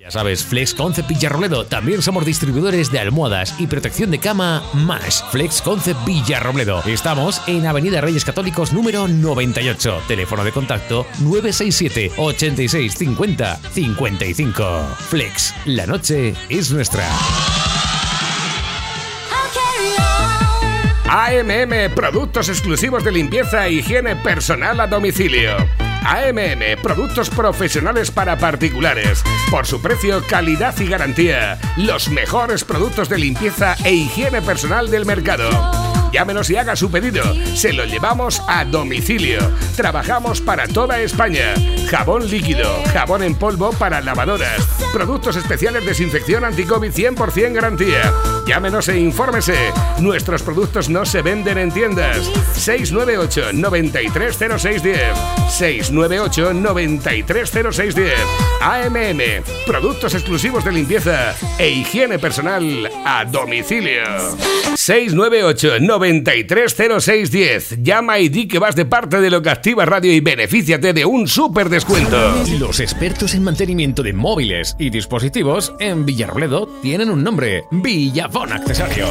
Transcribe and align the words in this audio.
Ya 0.00 0.10
sabes, 0.10 0.42
Flex 0.42 0.72
Concept 0.72 1.10
Villarrobledo. 1.10 1.66
También 1.66 2.00
somos 2.00 2.24
distribuidores 2.24 2.90
de 2.90 3.00
almohadas 3.00 3.54
y 3.60 3.66
protección 3.66 4.10
de 4.10 4.18
cama 4.18 4.62
más. 4.72 5.22
Flex 5.30 5.60
Concept 5.60 6.06
Villarrobledo. 6.06 6.82
Estamos 6.86 7.42
en 7.46 7.66
Avenida 7.66 8.00
Reyes 8.00 8.24
Católicos 8.24 8.72
número 8.72 9.06
98. 9.08 10.04
Teléfono 10.08 10.42
de 10.42 10.52
contacto 10.52 11.04
967 11.18 12.12
86 12.16 12.94
50 12.94 13.56
55. 13.56 14.96
Flex, 15.10 15.54
la 15.66 15.84
noche 15.86 16.34
es 16.48 16.70
nuestra. 16.72 17.06
AMM, 21.10 21.94
productos 21.94 22.48
exclusivos 22.48 23.04
de 23.04 23.12
limpieza 23.12 23.66
e 23.66 23.74
higiene 23.74 24.16
personal 24.16 24.80
a 24.80 24.86
domicilio. 24.86 25.89
AMM, 26.04 26.80
productos 26.82 27.30
profesionales 27.30 28.10
para 28.10 28.38
particulares. 28.38 29.22
Por 29.50 29.66
su 29.66 29.80
precio, 29.82 30.22
calidad 30.28 30.78
y 30.78 30.86
garantía. 30.86 31.58
Los 31.76 32.08
mejores 32.10 32.64
productos 32.64 33.08
de 33.08 33.18
limpieza 33.18 33.76
e 33.84 33.92
higiene 33.92 34.42
personal 34.42 34.90
del 34.90 35.06
mercado. 35.06 35.89
Llámenos 36.12 36.50
y 36.50 36.56
haga 36.56 36.74
su 36.76 36.90
pedido. 36.90 37.22
Se 37.54 37.72
lo 37.72 37.84
llevamos 37.84 38.42
a 38.48 38.64
domicilio. 38.64 39.38
Trabajamos 39.76 40.40
para 40.40 40.66
toda 40.66 41.00
España. 41.00 41.54
Jabón 41.88 42.28
líquido, 42.28 42.68
jabón 42.92 43.22
en 43.22 43.34
polvo 43.34 43.72
para 43.72 44.00
lavadoras. 44.00 44.66
Productos 44.92 45.36
especiales 45.36 45.86
desinfección 45.86 46.44
anti-COVID 46.44 46.92
100% 46.92 47.52
garantía. 47.52 48.12
Llámenos 48.46 48.88
e 48.88 48.98
infórmese. 48.98 49.72
Nuestros 50.00 50.42
productos 50.42 50.88
no 50.88 51.04
se 51.04 51.22
venden 51.22 51.58
en 51.58 51.70
tiendas. 51.70 52.18
698 52.54 53.52
930610. 53.52 54.98
698 55.48 56.54
930610. 56.54 58.14
AMM. 58.60 59.44
Productos 59.66 60.14
exclusivos 60.14 60.64
de 60.64 60.72
limpieza 60.72 61.34
e 61.58 61.70
higiene 61.70 62.18
personal 62.18 62.90
a 63.04 63.24
domicilio. 63.24 64.02
698 64.74 65.78
930610. 65.80 65.99
Llama 67.82 68.18
y 68.18 68.28
di 68.28 68.48
que 68.48 68.58
vas 68.58 68.76
de 68.76 68.84
parte 68.84 69.20
de 69.20 69.30
lo 69.30 69.42
que 69.42 69.50
activa 69.50 69.84
radio 69.84 70.12
y 70.12 70.20
benefíciate 70.20 70.92
de 70.92 71.04
un 71.04 71.28
súper 71.28 71.68
descuento. 71.68 72.16
Los 72.58 72.80
expertos 72.80 73.34
en 73.34 73.44
mantenimiento 73.44 74.02
de 74.02 74.12
móviles 74.12 74.76
y 74.78 74.90
dispositivos 74.90 75.72
en 75.78 76.06
Villarrobledo 76.06 76.66
tienen 76.82 77.10
un 77.10 77.22
nombre: 77.22 77.64
Villafón 77.70 78.52
Accesorios. 78.52 79.10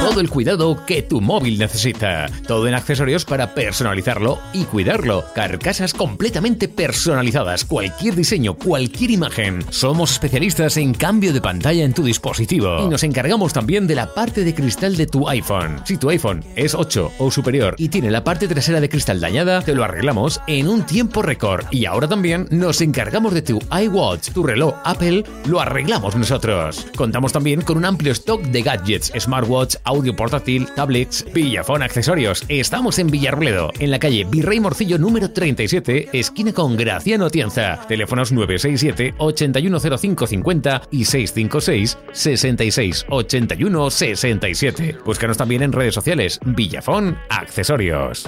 Todo 0.00 0.20
el 0.20 0.30
cuidado 0.30 0.84
que 0.86 1.02
tu 1.02 1.20
móvil 1.20 1.58
necesita. 1.58 2.26
Todo 2.46 2.68
en 2.68 2.74
accesorios 2.74 3.24
para 3.24 3.54
personalizarlo 3.54 4.38
y 4.52 4.64
cuidarlo. 4.64 5.24
Carcasas 5.34 5.94
completamente 5.94 6.68
personalizadas. 6.68 7.64
Cualquier 7.64 8.14
diseño, 8.14 8.54
cualquier 8.54 9.10
imagen. 9.10 9.64
Somos 9.70 10.12
especialistas 10.12 10.76
en 10.76 10.94
cambio 10.94 11.32
de 11.32 11.40
pantalla 11.40 11.84
en 11.84 11.94
tu 11.94 12.02
dispositivo. 12.02 12.84
Y 12.84 12.88
nos 12.88 13.02
encargamos 13.02 13.52
también 13.52 13.86
de 13.86 13.94
la 13.94 14.14
parte 14.18 14.42
de 14.42 14.52
cristal 14.52 14.96
de 14.96 15.06
tu 15.06 15.28
iPhone. 15.28 15.80
Si 15.84 15.96
tu 15.96 16.10
iPhone 16.10 16.42
es 16.56 16.74
8 16.74 17.12
o 17.18 17.30
superior 17.30 17.76
y 17.78 17.88
tiene 17.88 18.10
la 18.10 18.24
parte 18.24 18.48
trasera 18.48 18.80
de 18.80 18.88
cristal 18.88 19.20
dañada, 19.20 19.62
te 19.62 19.76
lo 19.76 19.84
arreglamos 19.84 20.40
en 20.48 20.66
un 20.66 20.84
tiempo 20.84 21.22
récord. 21.22 21.66
Y 21.70 21.84
ahora 21.84 22.08
también 22.08 22.48
nos 22.50 22.80
encargamos 22.80 23.32
de 23.32 23.42
tu 23.42 23.60
iWatch, 23.70 24.30
tu 24.30 24.42
reloj 24.42 24.74
Apple, 24.84 25.22
lo 25.46 25.60
arreglamos 25.60 26.16
nosotros. 26.16 26.84
Contamos 26.96 27.32
también 27.32 27.60
con 27.60 27.76
un 27.76 27.84
amplio 27.84 28.10
stock 28.10 28.42
de 28.42 28.60
gadgets, 28.62 29.12
smartwatch, 29.16 29.76
audio 29.84 30.16
portátil, 30.16 30.66
tablets, 30.74 31.24
Villafón 31.32 31.84
accesorios. 31.84 32.44
Estamos 32.48 32.98
en 32.98 33.12
Villarrobledo, 33.12 33.70
en 33.78 33.92
la 33.92 34.00
calle 34.00 34.26
Virrey 34.28 34.58
Morcillo 34.58 34.98
número 34.98 35.30
37, 35.30 36.08
esquina 36.12 36.52
con 36.52 36.76
Graciano 36.76 37.26
Atienza. 37.26 37.86
Teléfonos 37.86 38.32
967 38.32 39.14
810550 39.18 40.82
y 40.90 41.04
656 41.04 41.98
66 42.10 43.06
81 43.10 43.90
67. 44.16 44.98
Búscanos 45.04 45.36
también 45.36 45.62
en 45.62 45.72
redes 45.72 45.94
sociales. 45.94 46.40
Villafón 46.44 47.18
Accesorios. 47.28 48.24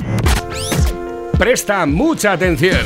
Presta 1.38 1.86
mucha 1.86 2.32
atención. 2.32 2.84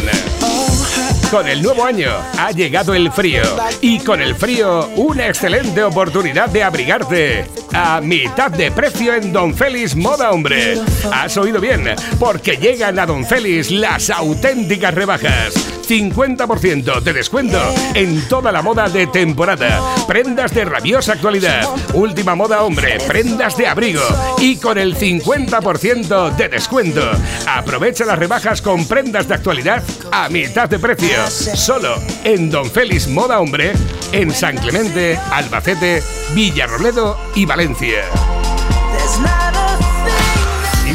Con 1.30 1.48
el 1.48 1.60
nuevo 1.62 1.84
año 1.84 2.10
ha 2.38 2.52
llegado 2.52 2.94
el 2.94 3.10
frío 3.10 3.42
y 3.80 3.98
con 3.98 4.22
el 4.22 4.36
frío 4.36 4.88
una 4.94 5.26
excelente 5.26 5.82
oportunidad 5.82 6.48
de 6.48 6.62
abrigarte 6.62 7.46
a 7.72 8.00
mitad 8.00 8.52
de 8.52 8.70
precio 8.70 9.14
en 9.14 9.32
Don 9.32 9.52
Félix 9.52 9.96
Moda 9.96 10.30
Hombre. 10.30 10.78
Has 11.12 11.36
oído 11.36 11.60
bien, 11.60 11.96
porque 12.20 12.56
llegan 12.56 13.00
a 13.00 13.06
Don 13.06 13.24
Félix 13.24 13.72
las 13.72 14.10
auténticas 14.10 14.94
rebajas. 14.94 15.73
50% 15.88 17.00
de 17.00 17.12
descuento 17.12 17.60
en 17.94 18.26
toda 18.28 18.52
la 18.52 18.62
moda 18.62 18.88
de 18.88 19.06
temporada. 19.06 19.80
Prendas 20.06 20.54
de 20.54 20.64
rabiosa 20.64 21.12
actualidad. 21.12 21.68
Última 21.92 22.34
moda 22.34 22.62
hombre, 22.62 22.98
prendas 23.06 23.56
de 23.56 23.66
abrigo 23.66 24.02
y 24.38 24.56
con 24.56 24.78
el 24.78 24.96
50% 24.96 26.36
de 26.36 26.48
descuento. 26.48 27.02
Aprovecha 27.46 28.04
las 28.04 28.18
rebajas 28.18 28.62
con 28.62 28.86
prendas 28.86 29.28
de 29.28 29.34
actualidad 29.34 29.82
a 30.12 30.28
mitad 30.28 30.68
de 30.68 30.78
precio. 30.78 31.28
Solo 31.28 31.96
en 32.24 32.50
Don 32.50 32.70
Félix 32.70 33.08
Moda 33.08 33.40
Hombre, 33.40 33.72
en 34.12 34.30
San 34.30 34.56
Clemente, 34.56 35.18
Albacete, 35.30 36.02
Villarroledo 36.34 37.18
y 37.34 37.46
Valencia. 37.46 38.04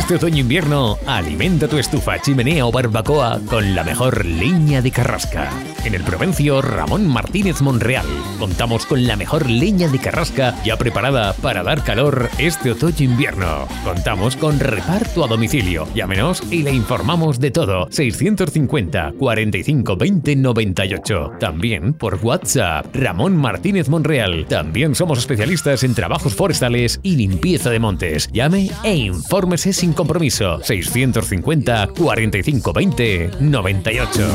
Este 0.09 0.25
otoño-invierno, 0.25 0.97
alimenta 1.05 1.67
tu 1.67 1.77
estufa, 1.77 2.17
chimenea 2.19 2.65
o 2.65 2.71
barbacoa 2.71 3.39
con 3.47 3.75
la 3.75 3.83
mejor 3.83 4.25
leña 4.25 4.81
de 4.81 4.89
carrasca. 4.89 5.51
En 5.85 5.93
el 5.93 6.01
Provencio 6.01 6.63
Ramón 6.63 7.07
Martínez 7.07 7.61
Monreal, 7.61 8.07
contamos 8.39 8.87
con 8.87 9.05
la 9.05 9.15
mejor 9.15 9.47
leña 9.47 9.87
de 9.87 9.99
carrasca 9.99 10.55
ya 10.65 10.77
preparada 10.77 11.33
para 11.33 11.61
dar 11.61 11.83
calor 11.83 12.27
este 12.39 12.71
otoño-invierno. 12.71 13.67
Contamos 13.83 14.35
con 14.35 14.59
reparto 14.59 15.23
a 15.23 15.27
domicilio. 15.27 15.87
Llámenos 15.93 16.41
y 16.49 16.63
le 16.63 16.73
informamos 16.73 17.39
de 17.39 17.51
todo. 17.51 17.87
650 17.91 19.13
45 19.15 19.95
20 19.95 20.35
98. 20.37 21.33
También 21.39 21.93
por 21.93 22.15
WhatsApp. 22.15 22.87
Ramón 22.95 23.37
Martínez 23.37 23.89
Monreal. 23.89 24.47
También 24.47 24.95
somos 24.95 25.19
especialistas 25.19 25.83
en 25.83 25.93
trabajos 25.93 26.33
forestales 26.33 26.99
y 27.03 27.15
limpieza 27.15 27.69
de 27.69 27.79
montes. 27.79 28.27
Llame 28.33 28.71
e 28.83 28.95
infórmese 28.95 29.71
sin 29.71 29.93
compromiso. 29.99 30.61
650 30.63 31.89
45 31.97 32.73
20 32.73 33.31
98. 33.41 34.27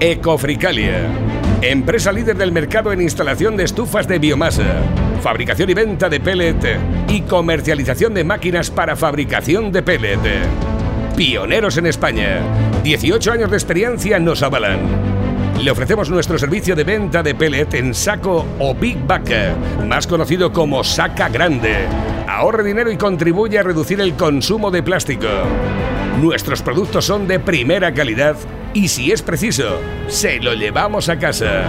Ecofricalia. 0.00 1.06
Empresa 1.62 2.10
líder 2.10 2.36
del 2.36 2.50
mercado 2.50 2.92
en 2.92 3.00
instalación 3.00 3.56
de 3.56 3.64
estufas 3.64 4.08
de 4.08 4.18
biomasa, 4.18 4.82
fabricación 5.22 5.70
y 5.70 5.74
venta 5.74 6.08
de 6.08 6.18
pellet 6.18 6.78
y 7.08 7.20
comercialización 7.22 8.12
de 8.12 8.24
máquinas 8.24 8.70
para 8.70 8.96
fabricación 8.96 9.70
de 9.70 9.82
pellet. 9.82 10.18
Pioneros 11.16 11.76
en 11.78 11.86
España. 11.86 12.40
18 12.82 13.32
años 13.32 13.50
de 13.50 13.56
experiencia 13.56 14.18
nos 14.18 14.42
avalan. 14.42 15.25
Le 15.60 15.70
ofrecemos 15.70 16.10
nuestro 16.10 16.38
servicio 16.38 16.76
de 16.76 16.84
venta 16.84 17.22
de 17.22 17.34
pellet 17.34 17.72
en 17.74 17.94
saco 17.94 18.44
o 18.58 18.74
Big 18.74 18.98
Bag, 19.06 19.56
más 19.86 20.06
conocido 20.06 20.52
como 20.52 20.84
saca 20.84 21.28
grande. 21.28 21.74
Ahorre 22.28 22.62
dinero 22.62 22.90
y 22.90 22.96
contribuye 22.96 23.58
a 23.58 23.62
reducir 23.62 24.00
el 24.00 24.14
consumo 24.14 24.70
de 24.70 24.82
plástico. 24.82 25.28
Nuestros 26.20 26.62
productos 26.62 27.06
son 27.06 27.26
de 27.26 27.40
primera 27.40 27.92
calidad 27.92 28.36
y 28.74 28.88
si 28.88 29.10
es 29.10 29.22
preciso, 29.22 29.80
se 30.08 30.38
lo 30.40 30.52
llevamos 30.52 31.08
a 31.08 31.18
casa. 31.18 31.64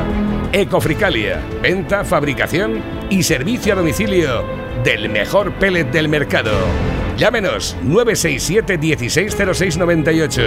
Ecofricalia, 0.51 1.41
venta, 1.61 2.03
fabricación 2.03 2.81
y 3.09 3.23
servicio 3.23 3.73
a 3.73 3.77
domicilio 3.77 4.43
del 4.83 5.09
mejor 5.09 5.53
pellet 5.53 5.89
del 5.91 6.09
mercado. 6.09 6.51
Llámenos 7.17 7.75
967 7.83 8.77
160698 8.77 10.41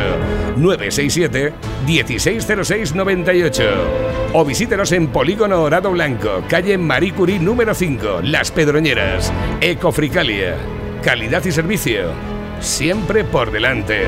967 0.57 1.53
160698 1.87 3.65
o 4.33 4.45
visítenos 4.45 4.93
en 4.93 5.09
Polígono 5.09 5.63
Orado 5.63 5.91
Blanco, 5.91 6.45
calle 6.49 6.79
Marie 6.79 7.13
Curie 7.13 7.41
número 7.41 7.75
5, 7.75 8.21
Las 8.23 8.53
Pedroñeras. 8.53 9.33
Ecofricalia, 9.61 10.55
calidad 11.03 11.45
y 11.45 11.51
servicio, 11.51 12.13
siempre 12.61 13.25
por 13.25 13.51
delante. 13.51 14.05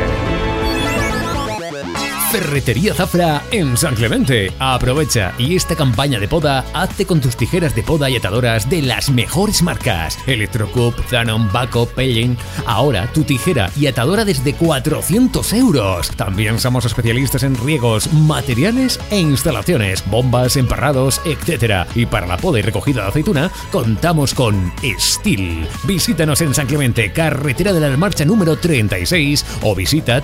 Ferretería 2.32 2.94
Zafra 2.94 3.42
en 3.50 3.76
San 3.76 3.94
Clemente. 3.94 4.50
Aprovecha 4.58 5.34
y 5.36 5.54
esta 5.54 5.76
campaña 5.76 6.18
de 6.18 6.28
poda 6.28 6.64
hazte 6.72 7.04
con 7.04 7.20
tus 7.20 7.36
tijeras 7.36 7.74
de 7.74 7.82
poda 7.82 8.08
y 8.08 8.16
atadoras 8.16 8.70
de 8.70 8.80
las 8.80 9.10
mejores 9.10 9.62
marcas. 9.62 10.18
Electrocup, 10.26 10.94
Zanon, 11.10 11.52
Baco, 11.52 11.84
Pelling. 11.84 12.38
Ahora 12.64 13.06
tu 13.12 13.24
tijera 13.24 13.70
y 13.78 13.86
atadora 13.86 14.24
desde 14.24 14.54
400 14.54 15.52
euros. 15.52 16.10
También 16.16 16.58
somos 16.58 16.86
especialistas 16.86 17.42
en 17.42 17.54
riegos, 17.54 18.10
materiales 18.14 18.98
e 19.10 19.20
instalaciones, 19.20 20.02
bombas, 20.06 20.56
emparrados, 20.56 21.20
etc. 21.26 21.86
Y 21.94 22.06
para 22.06 22.26
la 22.26 22.38
poda 22.38 22.60
y 22.60 22.62
recogida 22.62 23.02
de 23.02 23.08
aceituna 23.08 23.50
contamos 23.70 24.32
con 24.32 24.72
Steel. 24.98 25.68
Visítanos 25.84 26.40
en 26.40 26.54
San 26.54 26.66
Clemente, 26.66 27.12
carretera 27.12 27.74
de 27.74 27.80
la 27.80 27.94
Marcha 27.98 28.24
número 28.24 28.56
36 28.56 29.44
o 29.60 29.74
visita 29.74 30.22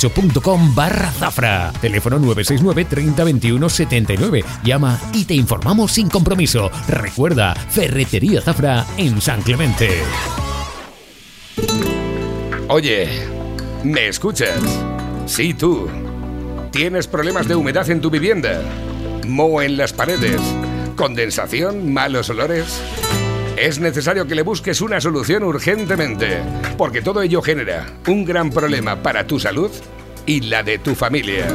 www.cadena88.com 0.00 0.74
barra 0.74 1.10
zafra. 1.12 1.72
Teléfono 1.80 2.18
969 2.18 2.84
30 2.84 3.24
21 3.24 3.68
79. 3.68 4.44
Llama 4.64 5.00
y 5.12 5.24
te 5.24 5.34
informamos 5.34 5.92
sin 5.92 6.08
compromiso. 6.08 6.70
Recuerda, 6.88 7.54
Ferretería 7.54 8.40
Zafra 8.40 8.86
en 8.96 9.20
San 9.20 9.42
Clemente. 9.42 9.88
Oye, 12.68 13.08
¿me 13.82 14.08
escuchas? 14.08 14.60
Sí, 15.26 15.54
tú. 15.54 15.88
¿Tienes 16.70 17.08
problemas 17.08 17.48
de 17.48 17.56
humedad 17.56 17.88
en 17.90 18.00
tu 18.00 18.10
vivienda? 18.10 18.62
¿Moho 19.26 19.62
en 19.62 19.76
las 19.76 19.92
paredes? 19.92 20.40
¿Condensación? 20.96 21.92
¿Malos 21.92 22.30
olores? 22.30 22.80
Es 23.60 23.78
necesario 23.78 24.26
que 24.26 24.34
le 24.34 24.40
busques 24.40 24.80
una 24.80 25.02
solución 25.02 25.42
urgentemente, 25.42 26.38
porque 26.78 27.02
todo 27.02 27.20
ello 27.20 27.42
genera 27.42 27.84
un 28.06 28.24
gran 28.24 28.50
problema 28.50 29.02
para 29.02 29.26
tu 29.26 29.38
salud 29.38 29.70
y 30.24 30.40
la 30.40 30.62
de 30.62 30.78
tu 30.78 30.94
familia. 30.94 31.46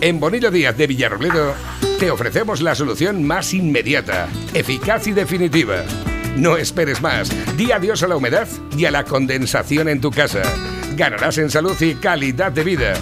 En 0.00 0.18
Bonillo 0.18 0.50
Díaz 0.50 0.78
de 0.78 0.86
Villarrobledo 0.86 1.52
te 1.98 2.10
ofrecemos 2.10 2.62
la 2.62 2.74
solución 2.74 3.22
más 3.22 3.52
inmediata, 3.52 4.28
eficaz 4.54 5.08
y 5.08 5.12
definitiva. 5.12 5.84
No 6.38 6.56
esperes 6.56 7.02
más. 7.02 7.30
Di 7.54 7.70
adiós 7.70 8.02
a 8.02 8.08
la 8.08 8.16
humedad 8.16 8.48
y 8.74 8.86
a 8.86 8.90
la 8.90 9.04
condensación 9.04 9.90
en 9.90 10.00
tu 10.00 10.10
casa. 10.10 10.40
Ganarás 10.96 11.36
en 11.36 11.50
salud 11.50 11.78
y 11.82 11.96
calidad 11.96 12.50
de 12.50 12.64
vida. 12.64 12.94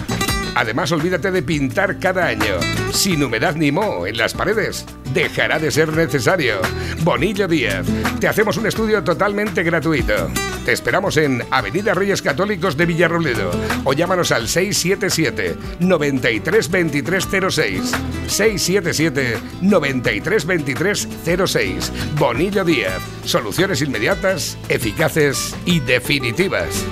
Además, 0.55 0.91
olvídate 0.91 1.31
de 1.31 1.41
pintar 1.41 1.99
cada 1.99 2.27
año. 2.27 2.59
Sin 2.91 3.23
humedad 3.23 3.55
ni 3.55 3.71
moho 3.71 4.07
en 4.07 4.17
las 4.17 4.33
paredes, 4.33 4.85
dejará 5.13 5.59
de 5.59 5.71
ser 5.71 5.93
necesario. 5.93 6.55
Bonillo 7.03 7.47
Díaz, 7.47 7.85
te 8.19 8.27
hacemos 8.27 8.57
un 8.57 8.67
estudio 8.67 9.03
totalmente 9.03 9.63
gratuito. 9.63 10.29
Te 10.65 10.73
esperamos 10.73 11.17
en 11.17 11.43
Avenida 11.51 11.93
Reyes 11.93 12.21
Católicos 12.21 12.77
de 12.77 12.85
Villarrobledo 12.85 13.51
o 13.85 13.93
llámanos 13.93 14.31
al 14.31 14.47
677 14.47 15.57
93 15.79 16.69
23 16.69 17.27
06. 17.49 17.91
677 18.27 19.37
93 19.61 20.45
23 20.45 21.07
06. 21.47 21.91
Bonillo 22.17 22.63
Díaz, 22.63 23.01
soluciones 23.23 23.81
inmediatas, 23.81 24.57
eficaces 24.67 25.55
y 25.65 25.79
definitivas. 25.79 26.85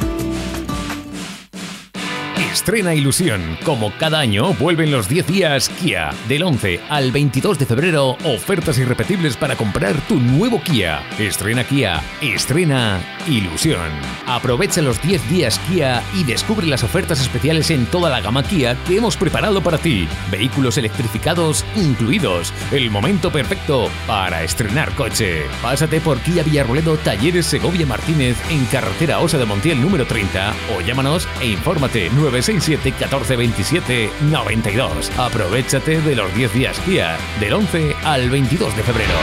Estrena 2.58 2.96
ilusión. 2.96 3.56
Como 3.64 3.92
cada 4.00 4.20
año, 4.20 4.56
vuelven 4.56 4.90
los 4.90 5.08
10 5.08 5.28
días 5.28 5.70
Kia. 5.70 6.10
Del 6.28 6.42
11 6.42 6.80
al 6.90 7.12
22 7.12 7.60
de 7.60 7.68
febrero, 7.68 8.18
ofertas 8.26 8.80
irrepetibles 8.80 9.38
para 9.38 9.56
comprar 9.56 9.96
tu 10.08 10.20
nuevo 10.20 10.60
Kia. 10.64 11.04
Estrena 11.20 11.64
Kia. 11.64 12.02
Estrena 12.20 13.00
ilusión. 13.28 13.92
Aprovecha 14.26 14.82
los 14.82 15.00
10 15.04 15.30
días 15.30 15.60
Kia 15.70 16.02
y 16.16 16.24
descubre 16.24 16.66
las 16.66 16.84
ofertas 16.84 17.22
especiales 17.22 17.70
en 17.70 17.86
toda 17.86 18.10
la 18.10 18.22
gama 18.22 18.42
Kia 18.42 18.76
que 18.88 18.98
hemos 18.98 19.18
preparado 19.18 19.62
para 19.62 19.78
ti. 19.78 20.08
Vehículos 20.32 20.80
electrificados 20.80 21.64
incluidos. 21.76 22.52
El 22.72 22.90
momento 22.90 23.32
perfecto 23.32 23.88
para 24.08 24.44
estrenar 24.44 24.92
coche. 24.96 25.44
Pásate 25.62 26.02
por 26.02 26.18
Kia 26.22 26.42
Villarroledo 26.42 26.98
Talleres 26.98 27.46
Segovia 27.46 27.86
Martínez 27.86 28.36
en 28.50 28.66
carretera 28.66 29.20
Osa 29.20 29.38
de 29.38 29.46
Montiel 29.46 29.80
número 29.80 30.08
30 30.08 30.56
o 30.76 30.82
llámanos 30.82 31.28
e 31.40 31.50
infórmate 31.50 32.10
967 32.10 32.47
14 32.48 33.36
27 33.36 34.10
92. 34.32 35.12
Aprovechate 35.18 36.00
de 36.00 36.16
los 36.16 36.34
10 36.34 36.54
días 36.54 36.80
Kia 36.80 37.18
del 37.42 37.52
11 37.52 37.94
al 38.06 38.30
22 38.30 38.76
de 38.78 38.84
febrero. 38.84 39.14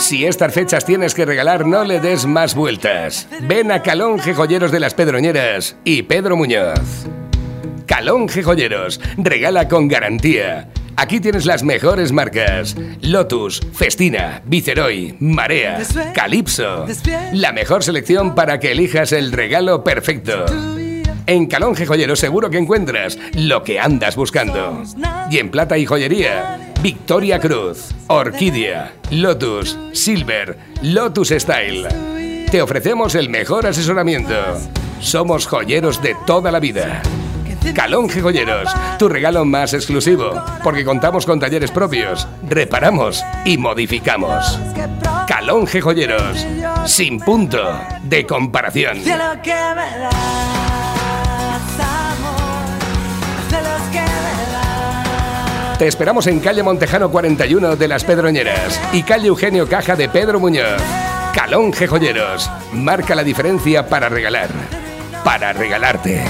Si 0.00 0.26
estas 0.26 0.52
fechas 0.52 0.84
tienes 0.84 1.14
que 1.14 1.24
regalar, 1.24 1.64
no 1.64 1.82
le 1.84 1.98
des 1.98 2.26
más 2.26 2.54
vueltas. 2.54 3.26
Ven 3.40 3.72
a 3.72 3.82
Calonge 3.82 4.34
Joyeros 4.34 4.70
de 4.70 4.80
las 4.80 4.92
Pedroñeras 4.92 5.76
y 5.84 6.02
Pedro 6.02 6.36
Muñoz. 6.36 7.06
Calonge 7.86 8.42
Joyeros, 8.42 9.00
regala 9.16 9.66
con 9.66 9.88
garantía. 9.88 10.68
Aquí 10.98 11.20
tienes 11.20 11.46
las 11.46 11.62
mejores 11.62 12.10
marcas: 12.10 12.74
Lotus, 13.02 13.60
Festina, 13.72 14.42
Viceroy, 14.44 15.14
Marea, 15.20 15.80
Calypso. 16.12 16.86
La 17.32 17.52
mejor 17.52 17.84
selección 17.84 18.34
para 18.34 18.58
que 18.58 18.72
elijas 18.72 19.12
el 19.12 19.30
regalo 19.30 19.84
perfecto. 19.84 20.44
En 21.26 21.46
Calonge 21.46 21.86
Joyero 21.86 22.16
seguro 22.16 22.50
que 22.50 22.58
encuentras 22.58 23.16
lo 23.34 23.62
que 23.62 23.78
andas 23.78 24.16
buscando. 24.16 24.82
Y 25.30 25.38
en 25.38 25.52
plata 25.52 25.78
y 25.78 25.86
joyería, 25.86 26.72
Victoria 26.82 27.38
Cruz, 27.38 27.94
Orquídea, 28.08 28.94
Lotus, 29.12 29.78
Silver, 29.92 30.58
Lotus 30.82 31.28
Style. 31.28 31.86
Te 32.50 32.60
ofrecemos 32.60 33.14
el 33.14 33.28
mejor 33.28 33.68
asesoramiento. 33.68 34.34
Somos 35.00 35.46
joyeros 35.46 36.02
de 36.02 36.16
toda 36.26 36.50
la 36.50 36.58
vida. 36.58 37.02
Calonge 37.74 38.20
Joyeros, 38.20 38.70
tu 38.98 39.08
regalo 39.08 39.44
más 39.44 39.74
exclusivo, 39.74 40.30
porque 40.62 40.84
contamos 40.84 41.26
con 41.26 41.40
talleres 41.40 41.70
propios, 41.70 42.26
reparamos 42.48 43.24
y 43.44 43.58
modificamos. 43.58 44.58
Calonge 45.26 45.80
Joyeros, 45.80 46.46
sin 46.86 47.20
punto 47.20 47.80
de 48.02 48.26
comparación. 48.26 48.98
Te 55.78 55.86
esperamos 55.86 56.26
en 56.26 56.40
calle 56.40 56.64
Montejano 56.64 57.08
41 57.08 57.76
de 57.76 57.86
Las 57.86 58.02
Pedroñeras 58.02 58.80
y 58.92 59.04
calle 59.04 59.28
Eugenio 59.28 59.68
Caja 59.68 59.94
de 59.94 60.08
Pedro 60.08 60.40
Muñoz. 60.40 60.82
Calonge 61.32 61.86
Joyeros, 61.86 62.50
marca 62.72 63.14
la 63.14 63.22
diferencia 63.22 63.86
para 63.86 64.08
regalar, 64.08 64.48
para 65.22 65.52
regalarte. 65.52 66.24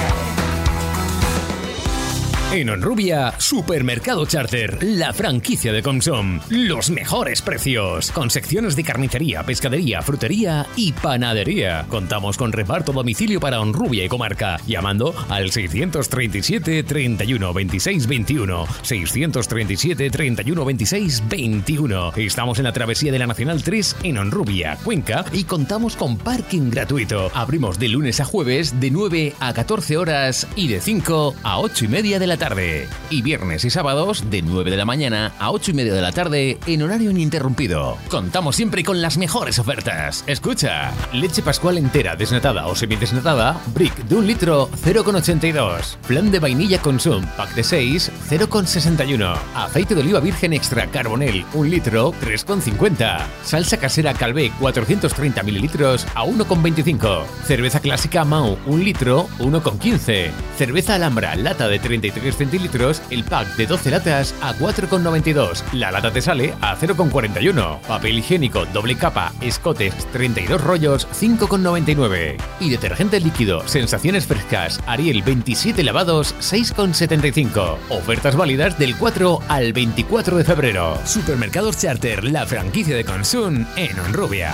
En 2.50 2.70
Onrubia, 2.70 3.34
Supermercado 3.36 4.24
Charter, 4.24 4.82
la 4.82 5.12
franquicia 5.12 5.70
de 5.70 5.82
Consom. 5.82 6.40
Los 6.48 6.88
mejores 6.88 7.42
precios, 7.42 8.10
con 8.10 8.30
secciones 8.30 8.74
de 8.74 8.84
carnicería, 8.84 9.42
pescadería, 9.42 10.00
frutería 10.00 10.66
y 10.74 10.92
panadería. 10.92 11.84
Contamos 11.90 12.38
con 12.38 12.50
reparto 12.50 12.92
domicilio 12.92 13.38
para 13.38 13.60
Onrubia 13.60 14.02
y 14.02 14.08
comarca, 14.08 14.58
llamando 14.66 15.14
al 15.28 15.50
637 15.50 16.84
31 16.84 17.52
26 17.52 18.06
21. 18.06 18.66
637 18.80 20.10
31 20.10 20.64
26 20.64 21.28
21. 21.28 22.12
Estamos 22.16 22.58
en 22.58 22.64
la 22.64 22.72
travesía 22.72 23.12
de 23.12 23.18
la 23.18 23.26
Nacional 23.26 23.62
3 23.62 23.96
en 24.04 24.16
Onrubia, 24.16 24.78
Cuenca, 24.82 25.26
y 25.34 25.44
contamos 25.44 25.96
con 25.96 26.16
parking 26.16 26.70
gratuito. 26.70 27.30
Abrimos 27.34 27.78
de 27.78 27.88
lunes 27.88 28.20
a 28.20 28.24
jueves 28.24 28.80
de 28.80 28.90
9 28.90 29.34
a 29.38 29.52
14 29.52 29.98
horas 29.98 30.46
y 30.56 30.68
de 30.68 30.80
5 30.80 31.34
a 31.42 31.60
8 31.60 31.84
y 31.84 31.88
media 31.88 32.18
de 32.18 32.26
la 32.26 32.37
tarde. 32.38 32.88
Y 33.10 33.22
viernes 33.22 33.64
y 33.64 33.70
sábados 33.70 34.30
de 34.30 34.42
9 34.42 34.70
de 34.70 34.76
la 34.76 34.84
mañana 34.84 35.32
a 35.38 35.50
8 35.50 35.72
y 35.72 35.74
media 35.74 35.92
de 35.92 36.02
la 36.02 36.12
tarde 36.12 36.58
en 36.66 36.82
horario 36.82 37.10
ininterrumpido. 37.10 37.98
Contamos 38.08 38.56
siempre 38.56 38.84
con 38.84 39.02
las 39.02 39.18
mejores 39.18 39.58
ofertas. 39.58 40.24
Escucha, 40.26 40.92
leche 41.12 41.42
pascual 41.42 41.78
entera, 41.78 42.16
desnatada 42.16 42.66
o 42.66 42.74
semidesnatada, 42.74 43.60
brick 43.74 43.94
de 44.04 44.14
un 44.14 44.26
litro 44.26 44.70
0,82. 44.84 45.96
Plan 46.06 46.30
de 46.30 46.38
vainilla 46.38 46.80
consum, 46.80 47.24
pack 47.36 47.54
de 47.54 47.64
6, 47.64 48.10
0,61. 48.30 49.36
Aceite 49.54 49.94
de 49.94 50.00
oliva 50.00 50.20
virgen 50.20 50.52
extra 50.52 50.86
carbonel, 50.86 51.44
un 51.54 51.68
litro 51.68 52.12
3,50. 52.22 53.26
Salsa 53.42 53.76
casera 53.78 54.14
calvé 54.14 54.52
430 54.60 55.42
mililitros 55.42 56.06
a 56.14 56.24
1,25. 56.24 57.24
Cerveza 57.44 57.80
clásica 57.80 58.24
Mau, 58.24 58.58
un 58.66 58.84
litro 58.84 59.28
1,15. 59.38 60.30
Cerveza 60.56 60.94
Alhambra, 60.94 61.34
lata 61.36 61.68
de 61.68 61.78
33 61.78 62.27
centilitros, 62.36 63.02
el 63.10 63.24
pack 63.24 63.56
de 63.56 63.66
12 63.66 63.90
latas 63.90 64.34
a 64.40 64.54
4,92. 64.54 65.62
La 65.72 65.90
lata 65.90 66.10
te 66.10 66.20
sale 66.20 66.54
a 66.60 66.76
0,41. 66.76 67.80
Papel 67.80 68.18
higiénico 68.18 68.66
doble 68.66 68.96
capa, 68.96 69.32
escotes 69.40 69.94
32 70.12 70.62
rollos 70.62 71.08
5,99. 71.12 72.36
Y 72.60 72.70
detergente 72.70 73.20
líquido, 73.20 73.66
sensaciones 73.66 74.26
frescas, 74.26 74.80
Ariel 74.86 75.22
27 75.22 75.82
lavados 75.82 76.34
6,75. 76.40 77.76
Ofertas 77.90 78.36
válidas 78.36 78.78
del 78.78 78.96
4 78.96 79.40
al 79.48 79.72
24 79.72 80.36
de 80.36 80.44
febrero. 80.44 80.98
Supermercados 81.04 81.78
Charter, 81.78 82.24
la 82.24 82.46
franquicia 82.46 82.96
de 82.96 83.04
Consum 83.04 83.66
en 83.76 83.98
Honrubia. 84.00 84.52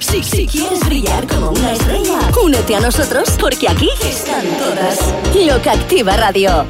Si, 0.00 0.22
si 0.22 0.46
quieres 0.46 0.80
brillar 0.86 1.26
como 1.26 1.50
una 1.50 1.72
estrella, 1.72 2.18
únete 2.42 2.76
a 2.76 2.80
nosotros 2.80 3.30
porque 3.40 3.68
aquí 3.68 3.88
están 4.02 4.44
todas. 4.58 4.98
Loca 5.34 5.72
Activa 5.72 6.16
Radio. 6.16 6.66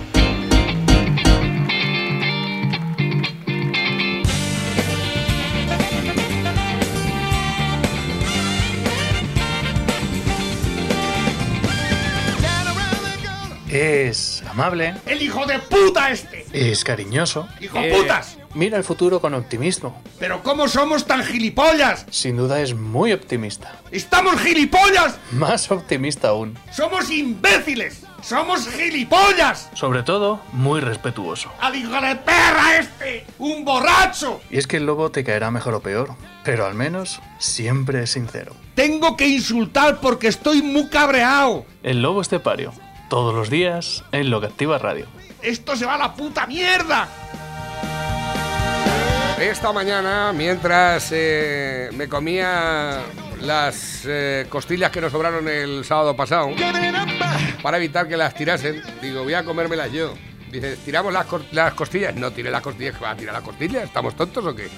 Es 13.68 14.42
amable. 14.48 14.94
¡El 15.06 15.20
hijo 15.22 15.44
de 15.46 15.58
puta 15.58 16.10
este! 16.10 16.46
Es 16.52 16.84
cariñoso. 16.84 17.48
¡Hijo 17.60 17.80
de 17.80 17.92
putas! 17.92 18.38
Mira 18.54 18.78
el 18.78 18.84
futuro 18.84 19.20
con 19.20 19.34
optimismo. 19.34 20.00
¿Pero 20.20 20.42
cómo 20.44 20.68
somos 20.68 21.06
tan 21.06 21.25
gilipollas? 21.25 22.06
Sin 22.11 22.37
duda 22.37 22.61
es 22.61 22.75
muy 22.75 23.12
optimista. 23.12 23.80
¡Estamos 23.90 24.40
gilipollas! 24.40 25.18
Más 25.32 25.70
optimista 25.73 26.28
aún. 26.28 26.56
¡Somos 26.70 27.11
imbéciles! 27.11 28.04
¡Somos 28.23 28.68
gilipollas! 28.68 29.70
Sobre 29.75 30.04
todo, 30.04 30.40
muy 30.52 30.80
respetuoso. 30.80 31.50
¡Al 31.61 31.75
hijo 31.75 32.00
de 32.00 32.14
perra 32.14 32.78
este! 32.78 33.26
¡Un 33.38 33.64
borracho! 33.64 34.40
Y 34.50 34.58
es 34.58 34.68
que 34.68 34.76
el 34.76 34.87
lobo 34.87 35.11
te 35.11 35.25
caerá 35.25 35.50
mejor 35.50 35.75
o 35.75 35.80
peor, 35.80 36.14
pero 36.44 36.64
al 36.64 36.75
menos 36.75 37.20
siempre 37.38 38.04
es 38.04 38.11
sincero. 38.11 38.54
Tengo 38.76 39.16
que 39.16 39.26
insultar 39.26 40.00
porque 40.00 40.28
estoy 40.28 40.62
muy 40.62 40.88
cabreado. 40.88 41.66
El 41.82 42.02
lobo 42.02 42.20
estepario. 42.20 42.73
Todos 43.11 43.34
los 43.34 43.50
días 43.50 44.04
en 44.12 44.30
Lo 44.30 44.40
que 44.40 44.46
Activa 44.46 44.78
Radio. 44.78 45.06
¡Esto 45.42 45.76
se 45.76 45.87
va 45.87 45.94
a 45.94 45.99
la 45.99 46.14
puta 46.14 46.46
mierda! 46.46 47.08
Esta 49.38 49.72
mañana, 49.72 50.32
mientras 50.32 51.08
eh, 51.10 51.90
me 51.94 52.08
comía 52.08 53.02
las 53.40 54.04
eh, 54.06 54.46
costillas 54.48 54.92
que 54.92 55.00
nos 55.00 55.10
sobraron 55.10 55.48
el 55.48 55.84
sábado 55.84 56.14
pasado, 56.14 56.50
para 57.60 57.78
evitar 57.78 58.06
que 58.06 58.16
las 58.16 58.32
tirasen, 58.34 58.80
digo, 59.02 59.24
voy 59.24 59.34
a 59.34 59.44
comérmelas 59.44 59.90
yo. 59.90 60.14
Dice, 60.52 60.76
¿tiramos 60.76 61.12
las, 61.12 61.26
las 61.50 61.74
costillas? 61.74 62.14
No, 62.14 62.30
tire 62.30 62.48
las 62.50 62.62
costillas, 62.62 62.94
va 63.02 63.10
a 63.10 63.16
tirar 63.16 63.34
las 63.34 63.42
costillas. 63.42 63.84
¿Estamos 63.84 64.14
tontos 64.14 64.46
o 64.46 64.54
qué? 64.54 64.68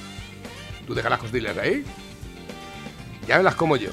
¿Tú 0.87 0.95
dejas 0.95 1.11
las 1.11 1.21
costillas 1.21 1.57
ahí? 1.59 1.85
Ya 3.29 3.37
me 3.37 3.43
las 3.43 3.57
como 3.57 3.77
yo. 3.77 3.91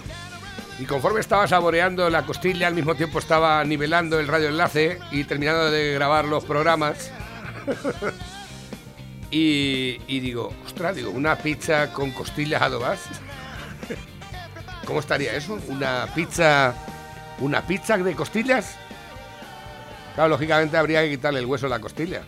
Y 0.80 0.86
conforme 0.86 1.20
estaba 1.20 1.46
saboreando 1.46 2.10
la 2.10 2.26
costilla, 2.26 2.68
al 2.68 2.74
mismo 2.74 2.96
tiempo 2.96 3.20
estaba 3.20 3.64
nivelando 3.66 4.18
el 4.18 4.28
radioenlace 4.30 5.00
y 5.12 5.26
terminando 5.26 5.70
de 5.70 5.94
grabar 5.94 6.24
los 6.26 6.46
programas. 6.46 7.12
y, 9.36 10.00
y 10.08 10.20
digo, 10.20 10.54
ostras, 10.66 10.96
digo, 10.96 11.10
una 11.12 11.38
pizza 11.38 11.92
con 11.94 12.12
costillas 12.12 12.62
adobas. 12.62 13.00
¿Cómo 14.86 15.00
estaría 15.00 15.34
eso? 15.36 15.60
¿Una 15.68 16.08
pizza. 16.14 16.74
¿Una 17.40 17.62
pizza 17.66 17.98
de 17.98 18.14
costillas? 18.16 18.76
Claro, 20.16 20.30
lógicamente 20.30 20.78
habría 20.78 21.02
que 21.02 21.10
quitarle 21.10 21.40
el 21.40 21.46
hueso 21.46 21.66
a 21.66 21.70
la 21.70 21.80
costilla. 21.80 22.22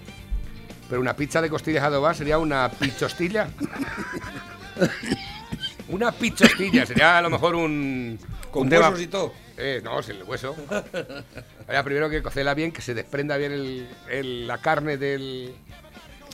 Pero 0.90 1.02
una 1.02 1.16
pizza 1.16 1.42
de 1.42 1.50
costillas 1.50 1.84
adobas 1.84 2.18
sería 2.18 2.38
una 2.38 2.70
pichostilla. 2.70 3.50
una 5.90 6.12
pichostilla, 6.12 6.86
sería 6.86 7.18
a 7.18 7.22
lo 7.22 7.30
mejor 7.30 7.56
un. 7.56 8.20
Con 8.52 8.64
un 8.68 8.74
huesos 8.74 9.02
y 9.02 9.08
todo. 9.08 9.34
Eh, 9.58 9.82
no, 9.84 10.02
sin 10.02 10.18
el 10.18 10.24
hueso. 10.24 10.56
Habría 11.68 11.84
primero 11.84 12.10
que 12.10 12.22
cocerla 12.24 12.54
bien, 12.54 12.72
que 12.72 12.82
se 12.82 12.94
desprenda 12.94 13.38
bien 13.38 13.52
el- 13.52 13.88
el- 14.10 14.48
la 14.48 14.58
carne 14.60 14.98
del, 14.98 15.56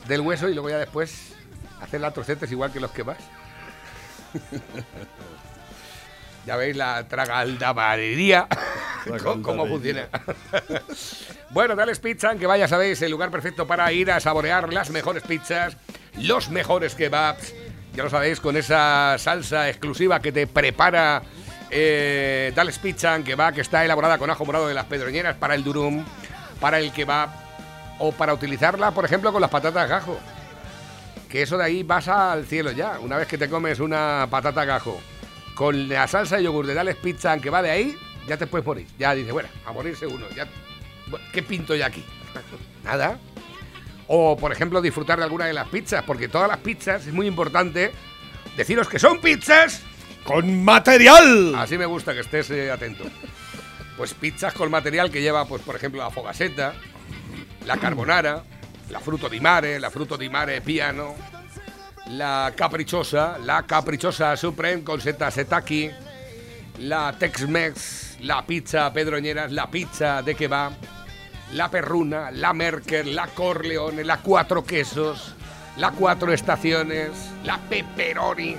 del 0.07 0.21
hueso 0.21 0.49
y 0.49 0.53
luego 0.53 0.69
ya 0.69 0.77
después 0.77 1.33
hacer 1.81 2.01
las 2.01 2.13
trocetes 2.13 2.51
igual 2.51 2.71
que 2.71 2.79
los 2.79 2.91
que 2.91 3.03
más. 3.03 3.17
ya 6.45 6.55
veis 6.55 6.75
la 6.75 7.07
tragaldabarería. 7.07 8.47
cómo, 9.23 9.41
cómo 9.41 9.67
funciona. 9.67 10.07
bueno, 11.49 11.75
Tales 11.75 11.99
Pizza, 11.99 12.29
aunque 12.29 12.47
vaya, 12.47 12.67
sabéis, 12.67 13.01
el 13.01 13.11
lugar 13.11 13.31
perfecto 13.31 13.67
para 13.67 13.91
ir 13.91 14.11
a 14.11 14.19
saborear 14.19 14.71
las 14.71 14.89
mejores 14.89 15.23
pizzas, 15.23 15.77
los 16.17 16.49
mejores 16.49 16.95
kebabs. 16.95 17.53
Ya 17.93 18.03
lo 18.03 18.09
sabéis, 18.09 18.39
con 18.39 18.55
esa 18.55 19.17
salsa 19.17 19.67
exclusiva 19.67 20.21
que 20.21 20.31
te 20.31 20.47
prepara 20.47 21.21
eh, 21.69 22.51
Tales 22.55 22.79
Pizza, 22.79 23.21
que 23.23 23.35
va, 23.35 23.51
que 23.51 23.61
está 23.61 23.83
elaborada 23.83 24.17
con 24.17 24.29
ajo 24.29 24.45
morado 24.45 24.67
de 24.67 24.73
las 24.73 24.85
pedroñeras 24.85 25.35
para 25.35 25.55
el 25.55 25.63
durum, 25.63 26.05
para 26.61 26.79
el 26.79 26.93
kebab, 26.93 27.29
o 28.03 28.11
para 28.11 28.33
utilizarla, 28.33 28.91
por 28.91 29.05
ejemplo, 29.05 29.31
con 29.31 29.41
las 29.41 29.51
patatas 29.51 29.87
gajo. 29.87 30.19
Que 31.29 31.43
eso 31.43 31.57
de 31.57 31.65
ahí 31.65 31.83
vas 31.83 32.07
al 32.07 32.45
cielo 32.45 32.71
ya. 32.71 32.99
Una 32.99 33.17
vez 33.17 33.27
que 33.27 33.37
te 33.37 33.47
comes 33.47 33.79
una 33.79 34.27
patata 34.29 34.65
gajo 34.65 34.99
con 35.53 35.87
la 35.87 36.07
salsa 36.07 36.37
de 36.37 36.43
yogur 36.43 36.65
de 36.65 36.73
Tales 36.73 36.95
Pizza, 36.95 37.37
que 37.37 37.51
va 37.51 37.61
de 37.61 37.69
ahí, 37.69 37.97
ya 38.27 38.37
te 38.37 38.47
puedes 38.47 38.65
morir. 38.65 38.87
Ya 38.97 39.13
dices, 39.13 39.31
bueno, 39.31 39.49
a 39.65 39.71
morirse 39.71 40.07
uno. 40.07 40.25
Ya, 40.35 40.47
¿Qué 41.31 41.43
pinto 41.43 41.75
yo 41.75 41.85
aquí? 41.85 42.03
Nada. 42.83 43.19
O, 44.07 44.35
por 44.35 44.51
ejemplo, 44.51 44.81
disfrutar 44.81 45.19
de 45.19 45.23
alguna 45.23 45.45
de 45.45 45.53
las 45.53 45.67
pizzas, 45.67 46.03
porque 46.03 46.27
todas 46.27 46.49
las 46.49 46.57
pizzas 46.57 47.05
es 47.05 47.13
muy 47.13 47.27
importante 47.27 47.91
deciros 48.57 48.89
que 48.89 48.99
son 48.99 49.21
pizzas 49.21 49.83
¡Con 50.23 50.63
material! 50.63 51.55
Así 51.55 51.77
me 51.77 51.85
gusta 51.85 52.13
que 52.13 52.19
estés 52.19 52.51
eh, 52.51 52.69
atento. 52.69 53.05
Pues 53.97 54.13
pizzas 54.13 54.53
con 54.53 54.69
material 54.69 55.09
que 55.09 55.21
lleva, 55.21 55.45
pues 55.45 55.63
por 55.63 55.75
ejemplo, 55.75 56.01
la 56.01 56.11
fogaseta, 56.11 56.73
la 57.65 57.77
carbonara, 57.77 58.43
la 58.87 58.99
fruto 58.99 59.27
di 59.27 59.39
mare, 59.39 59.79
la 59.79 59.89
fruto 59.89 60.15
di 60.15 60.29
mare 60.29 60.61
piano, 60.61 61.15
la 62.07 62.51
caprichosa, 62.55 63.37
la 63.37 63.63
caprichosa 63.65 64.35
supreme 64.35 64.83
con 64.83 64.99
seta 64.99 65.29
setaki, 65.29 65.91
la 66.79 67.13
Tex-Mex, 67.17 68.19
la 68.19 68.43
pizza 68.45 68.91
pedroñeras, 68.91 69.51
la 69.51 69.67
pizza 69.67 70.21
de 70.21 70.35
kebab, 70.35 70.73
la 71.53 71.69
perruna, 71.69 72.29
la 72.31 72.53
Merkel, 72.53 73.13
la 73.13 73.27
Corleone, 73.27 74.03
la 74.03 74.17
cuatro 74.17 74.63
quesos, 74.63 75.35
la 75.77 75.91
cuatro 75.91 76.33
estaciones, 76.33 77.11
la 77.43 77.59
pepperoni. 77.69 78.55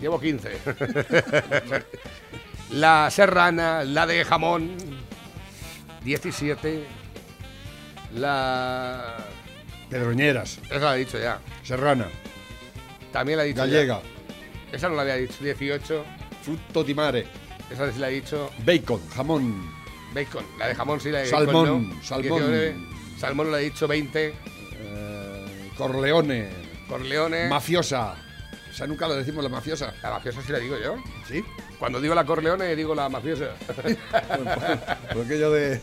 Llevo 0.00 0.18
15. 0.18 0.58
la 2.70 3.08
serrana, 3.10 3.84
la 3.84 4.06
de 4.06 4.24
jamón, 4.24 4.76
17. 6.04 6.84
La... 8.14 9.16
Pedroñeras, 9.88 10.58
Esa 10.70 10.78
la 10.78 10.96
he 10.96 11.00
dicho 11.00 11.18
ya. 11.18 11.38
serrana, 11.62 12.06
También 13.12 13.38
la 13.38 13.44
he 13.44 13.48
dicho 13.48 13.58
ya. 13.58 13.66
gallega, 13.66 14.00
Esa 14.72 14.88
no 14.88 14.94
la 14.96 15.02
había 15.02 15.16
dicho. 15.16 15.34
18. 15.42 16.04
frutto 16.42 16.82
di 16.84 16.94
mare, 16.94 17.26
Esa 17.70 17.90
sí 17.92 17.98
la 17.98 18.08
he 18.10 18.14
dicho. 18.14 18.50
bacon, 18.64 19.00
jamón, 19.14 19.70
Bacon. 20.14 20.44
La 20.58 20.68
de 20.68 20.74
jamón 20.74 21.00
sí 21.00 21.10
la 21.10 21.20
he 21.20 21.24
dicho. 21.24 21.36
Salmón, 21.38 21.98
salmón. 22.02 22.88
Salmón 23.18 23.50
la 23.52 23.60
he 23.60 23.64
dicho 23.64 23.86
20. 23.88 24.34
eh, 24.74 25.70
corleone, 25.76 26.50
Corleone. 26.88 27.48
mafiosa. 27.48 28.14
O 28.72 28.74
sea, 28.74 28.86
nunca 28.86 29.06
lo 29.06 29.14
decimos 29.14 29.44
la 29.44 29.50
mafiosa. 29.50 29.92
la 30.02 30.10
mafiosa 30.10 30.40
sí 30.42 30.50
la 30.50 30.58
digo 30.58 30.78
yo. 30.78 30.96
¿Sí? 31.28 31.44
Cuando 31.78 32.00
digo 32.00 32.14
la 32.14 32.24
Corleone, 32.24 32.74
digo 32.74 32.94
la 32.94 33.08
mafiosa. 33.10 33.50
Por 35.12 35.24
aquello 35.24 35.50
de 35.50 35.80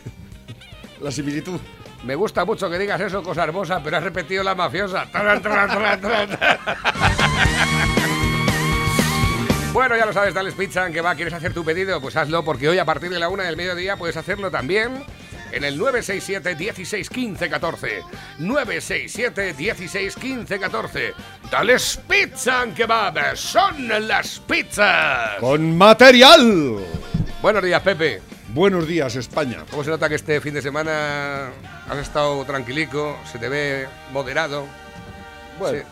la 1.00 1.12
similitud. 1.12 1.60
Me 2.02 2.16
gusta 2.16 2.44
mucho 2.44 2.68
que 2.68 2.78
digas 2.78 3.00
eso, 3.00 3.22
cosa 3.22 3.44
hermosa, 3.44 3.80
pero 3.82 3.98
has 3.98 4.02
repetido 4.02 4.42
la 4.42 4.54
mafiosa. 4.56 5.06
Tran, 5.12 5.40
tran, 5.40 5.70
tran, 5.70 6.00
tran. 6.00 6.38
Bueno, 9.72 9.96
ya 9.96 10.04
lo 10.04 10.12
sabes, 10.12 10.34
Tales 10.34 10.54
Pizza, 10.54 10.90
que 10.90 11.00
va, 11.00 11.14
¿quieres 11.14 11.32
hacer 11.32 11.54
tu 11.54 11.64
pedido? 11.64 12.00
Pues 12.00 12.16
hazlo, 12.16 12.44
porque 12.44 12.68
hoy 12.68 12.78
a 12.78 12.84
partir 12.84 13.08
de 13.08 13.20
la 13.20 13.28
una 13.28 13.44
del 13.44 13.56
mediodía 13.56 13.96
puedes 13.96 14.16
hacerlo 14.16 14.50
también 14.50 15.04
en 15.52 15.64
el 15.64 15.76
967 15.78 16.54
16 16.54 17.10
15 17.10 17.50
14. 17.50 18.02
967 18.38 19.54
16 19.54 20.16
15 20.16 20.58
14. 20.60 21.14
Tales 21.50 22.00
Pizza 22.08 22.66
que 22.74 22.86
va, 22.86 23.12
son 23.34 23.88
las 24.06 24.38
pizzas. 24.40 25.38
¡Con 25.40 25.76
material! 25.76 26.78
Buenos 27.42 27.62
días, 27.62 27.82
Pepe. 27.82 28.20
Buenos 28.52 28.86
días, 28.86 29.14
España. 29.16 29.64
¿Cómo 29.70 29.84
se 29.84 29.90
nota 29.90 30.08
que 30.08 30.16
este 30.16 30.40
fin 30.40 30.54
de 30.54 30.62
semana 30.62 31.50
has 31.88 31.98
estado 31.98 32.44
tranquilico? 32.44 33.16
Se 33.30 33.38
te 33.38 33.48
ve 33.48 33.86
moderado. 34.12 34.66
Bueno, 35.58 35.78
Sí. 35.78 35.84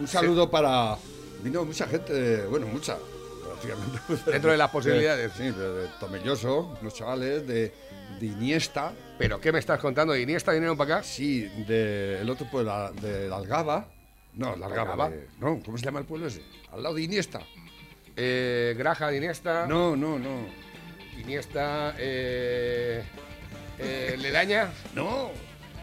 un 0.00 0.08
saludo 0.08 0.50
para. 0.50 0.96
Vino 1.42 1.64
mucha 1.64 1.86
gente, 1.86 2.44
bueno, 2.46 2.66
mucha, 2.66 2.96
prácticamente. 3.44 4.30
Dentro 4.30 4.50
de 4.52 4.56
las 4.58 4.70
posibilidades. 4.70 5.32
Sí, 5.36 5.44
de, 5.44 5.72
de 5.72 5.88
Tomelloso, 5.98 6.76
unos 6.80 6.94
chavales 6.94 7.46
de, 7.46 7.72
de 8.20 8.26
Iniesta. 8.26 8.92
¿Pero 9.18 9.40
qué 9.40 9.52
me 9.52 9.58
estás 9.58 9.78
contando? 9.80 10.16
¿Iniesta 10.16 10.52
vinieron 10.52 10.76
para 10.76 10.96
acá? 10.96 11.04
Sí, 11.04 11.42
de, 11.66 12.20
el 12.20 12.28
otro 12.30 12.46
pueblo, 12.50 12.90
de 13.00 13.28
la 13.28 13.36
Algaba. 13.36 13.88
No, 14.34 14.56
la 14.56 14.66
Algaba. 14.66 15.10
De- 15.10 15.28
no, 15.40 15.60
¿cómo 15.64 15.76
se 15.78 15.84
llama 15.84 16.00
el 16.00 16.06
pueblo 16.06 16.26
ese? 16.26 16.42
Al 16.72 16.82
lado 16.82 16.94
de 16.94 17.02
Iniesta. 17.02 17.40
Eh, 18.16 18.74
Graja 18.76 19.08
de 19.10 19.16
Iniesta. 19.18 19.66
No, 19.66 19.94
no, 19.96 20.18
no. 20.18 20.46
Iniesta. 21.18 21.94
Eh, 21.98 23.02
eh, 23.78 24.16
Ledaña. 24.18 24.70
No, 24.94 25.30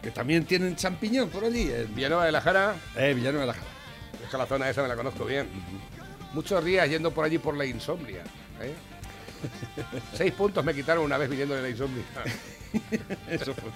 que 0.01 0.11
también 0.11 0.45
tienen 0.45 0.75
champiñón 0.75 1.29
por 1.29 1.43
allí. 1.43 1.71
En, 1.71 1.93
Villanueva 1.95 2.25
de 2.25 2.31
la 2.31 2.41
Jara. 2.41 2.75
eh, 2.97 3.13
Villanueva 3.13 3.41
de 3.41 3.47
la 3.47 3.53
Jara. 3.53 3.67
Es 4.23 4.29
que 4.29 4.37
la 4.37 4.45
zona 4.45 4.69
esa 4.69 4.81
me 4.81 4.87
la 4.87 4.95
conozco 4.95 5.25
bien. 5.25 5.47
muchos 6.33 6.63
días 6.63 6.89
yendo 6.89 7.11
por 7.11 7.25
allí 7.25 7.37
por 7.37 7.55
la 7.57 7.65
insomnia. 7.65 8.21
¿eh? 8.61 8.73
Seis 10.13 10.31
puntos 10.33 10.63
me 10.65 10.73
quitaron 10.73 11.03
una 11.05 11.17
vez 11.17 11.29
viniendo 11.29 11.55
de 11.55 11.61
la 11.61 11.69
insomnia. 11.69 12.03
Eso 13.29 13.53
fue. 13.53 13.71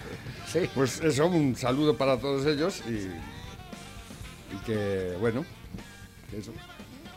Sí. 0.48 0.70
Pues 0.74 1.00
eso, 1.01 1.25
un 1.27 1.55
saludo 1.55 1.98
para 1.98 2.17
todos 2.20 2.46
ellos 2.46 2.82
y, 2.88 2.93
y 4.53 4.58
que, 4.65 5.15
bueno, 5.20 5.46
eso. 6.38 6.51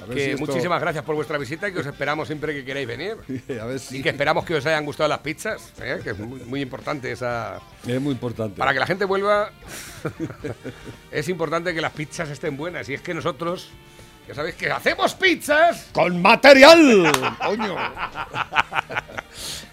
A 0.00 0.04
ver 0.04 0.16
Que 0.18 0.24
si 0.26 0.30
esto- 0.32 0.46
muchísimas 0.46 0.80
gracias 0.80 1.04
por 1.04 1.14
vuestra 1.14 1.38
visita 1.38 1.68
y 1.68 1.72
que 1.72 1.78
os 1.80 1.86
esperamos 1.86 2.28
siempre 2.28 2.54
que 2.54 2.64
queráis 2.66 2.86
venir. 2.86 3.16
A 3.60 3.64
ver 3.64 3.80
si 3.80 3.98
Y 3.98 4.02
que 4.02 4.10
esperamos 4.10 4.44
que 4.44 4.54
os 4.54 4.64
hayan 4.66 4.84
gustado 4.84 5.08
las 5.08 5.20
pizzas, 5.20 5.72
¿eh? 5.80 6.00
que 6.04 6.10
es 6.10 6.18
muy, 6.18 6.40
muy 6.40 6.60
importante 6.60 7.10
esa... 7.10 7.60
es 7.86 8.00
muy 8.00 8.12
importante. 8.12 8.56
Para 8.58 8.74
que 8.74 8.78
la 8.78 8.86
gente 8.86 9.06
vuelva, 9.06 9.50
es 11.10 11.28
importante 11.28 11.74
que 11.74 11.80
las 11.80 11.92
pizzas 11.92 12.28
estén 12.28 12.56
buenas. 12.58 12.88
Y 12.90 12.94
es 12.94 13.00
que 13.00 13.14
nosotros, 13.14 13.70
ya 14.28 14.34
sabéis 14.34 14.54
que 14.56 14.70
hacemos 14.70 15.14
pizzas. 15.14 15.88
¡Con 15.92 16.20
material! 16.20 17.10
¡Coño! 17.44 17.76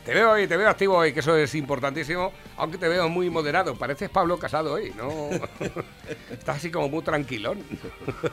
Te 0.06 0.14
veo 0.14 0.32
hoy, 0.32 0.48
te 0.48 0.58
veo 0.58 0.70
activo 0.70 0.98
hoy, 0.98 1.14
que 1.14 1.22
eso 1.22 1.36
es 1.38 1.56
importantísimo. 1.56 2.34
Aunque 2.58 2.78
te 2.78 2.88
veo 2.90 3.08
muy 3.08 3.30
moderado. 3.30 3.76
Pareces 3.76 4.10
Pablo 4.10 4.38
Casado 4.38 4.74
hoy, 4.74 4.94
¿no? 4.98 5.30
Estás 6.30 6.58
así 6.58 6.70
como 6.70 6.90
muy 6.90 7.02
tranquilón. 7.04 7.64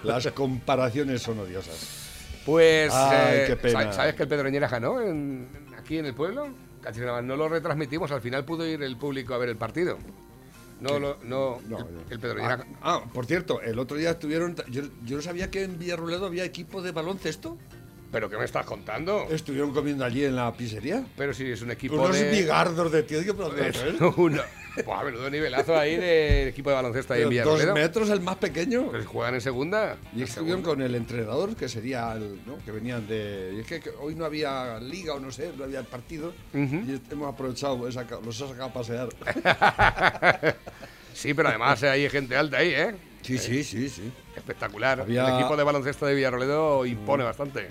Las 0.03 0.27
comparaciones 0.33 1.23
son 1.23 1.39
odiosas. 1.39 2.09
Pues, 2.45 2.93
Ay, 2.93 3.39
eh, 3.39 3.45
qué 3.47 3.57
pena. 3.57 3.93
¿sabes, 3.93 4.15
que 4.15 4.25
el 4.25 4.29
Pedroñera 4.29 4.67
ganó 4.67 5.01
en- 5.01 5.49
aquí 5.79 5.99
en 5.99 6.07
el 6.07 6.15
pueblo? 6.15 6.49
Casi 6.81 6.99
nada 7.01 7.13
más, 7.13 7.25
No 7.25 7.37
lo 7.37 7.49
retransmitimos, 7.49 8.11
al 8.11 8.21
final 8.23 8.45
pudo 8.45 8.67
ir 8.67 8.83
el 8.83 8.97
público 8.97 9.35
a 9.35 9.39
ver 9.39 9.51
el 9.51 9.57
partido. 9.57 9.99
No, 10.81 10.99
lo, 10.99 11.19
no, 11.25 11.61
No, 11.69 11.87
el, 12.09 12.19
Pedroñera... 12.19 12.67
Ah, 12.83 13.01
ah, 13.05 13.11
por 13.13 13.27
cierto, 13.27 13.61
el 13.61 13.79
otro 13.79 13.97
día 13.97 14.11
estuvieron. 14.13 14.57
Yo, 14.71 14.83
yo 15.05 15.17
no 15.17 15.23
sabía 15.23 15.51
que 15.51 15.63
en 15.65 15.79
Villarroledo 15.79 16.27
había 16.27 16.45
equipo 16.45 16.81
de 16.83 16.93
baloncesto. 16.93 17.59
¿Pero 18.13 18.29
qué 18.29 18.37
me 18.37 18.45
estás 18.45 18.67
contando? 18.67 19.27
Estuvieron 19.31 19.73
comiendo 19.73 20.05
allí 20.05 20.25
en 20.25 20.35
la 20.35 20.53
pizzería. 20.53 21.05
Pero 21.17 21.33
si 21.33 21.45
es 21.53 21.63
un 21.63 21.71
equipo 21.71 21.95
Unos 21.95 22.19
de... 22.19 22.31
bigardos 22.31 22.91
de 22.91 23.03
tío. 23.05 23.21
Pero 23.21 23.35
¿dónde 23.35 23.69
Es 23.69 23.77
es? 23.77 24.01
uno- 24.17 24.43
Buah, 24.85 25.05
menudo 25.05 25.29
nivelazo 25.31 25.77
ahí 25.77 25.97
del 25.97 26.49
equipo 26.49 26.71
de 26.71 26.77
baloncesto 26.77 27.15
ahí 27.15 27.23
en 27.23 27.29
Pero 27.31 27.45
Dos 27.57 27.75
metros, 27.75 28.11
el 28.11 28.21
más 28.21 28.37
pequeño. 28.37 28.89
Pues 28.91 29.07
juegan 29.07 29.35
en 29.35 29.41
segunda. 29.41 29.97
Y 30.15 30.23
estuvieron 30.23 30.63
con 30.63 30.81
el 30.83 30.95
entrenador, 30.95 31.57
que 31.57 31.69
sería 31.69 32.13
el, 32.13 32.41
¿no? 32.47 32.59
que 32.65 32.71
venían 32.71 33.07
de. 33.07 33.53
Y 33.57 33.61
es 33.61 33.67
que, 33.67 33.81
que 33.81 33.91
hoy 34.01 34.15
no 34.15 34.25
había 34.25 34.79
liga 34.81 35.15
o 35.15 35.21
no 35.21 35.31
sé, 35.33 35.53
no 35.57 35.65
había 35.65 35.83
partido. 35.83 36.33
Y 36.55 37.01
hemos 37.13 37.33
aprovechado, 37.33 37.77
los 37.79 38.41
he 38.41 38.49
sacado 38.49 38.65
a 38.65 38.73
pasear. 38.73 39.09
Sí, 41.13 41.35
pero 41.35 41.49
además 41.49 41.83
hay 41.83 42.09
gente 42.09 42.35
alta 42.37 42.59
ahí, 42.59 42.69
¿eh? 42.73 42.95
Sí, 43.23 43.37
sí, 43.37 43.63
sí, 43.63 43.91
sí. 43.91 44.11
Espectacular. 44.35 45.01
Había- 45.03 45.29
El 45.29 45.41
equipo 45.41 45.55
de 45.57 45.65
baloncesto 45.65 46.07
de 46.07 46.15
Villarroledo 46.15 46.87
impone 46.87 47.25
bastante. 47.25 47.69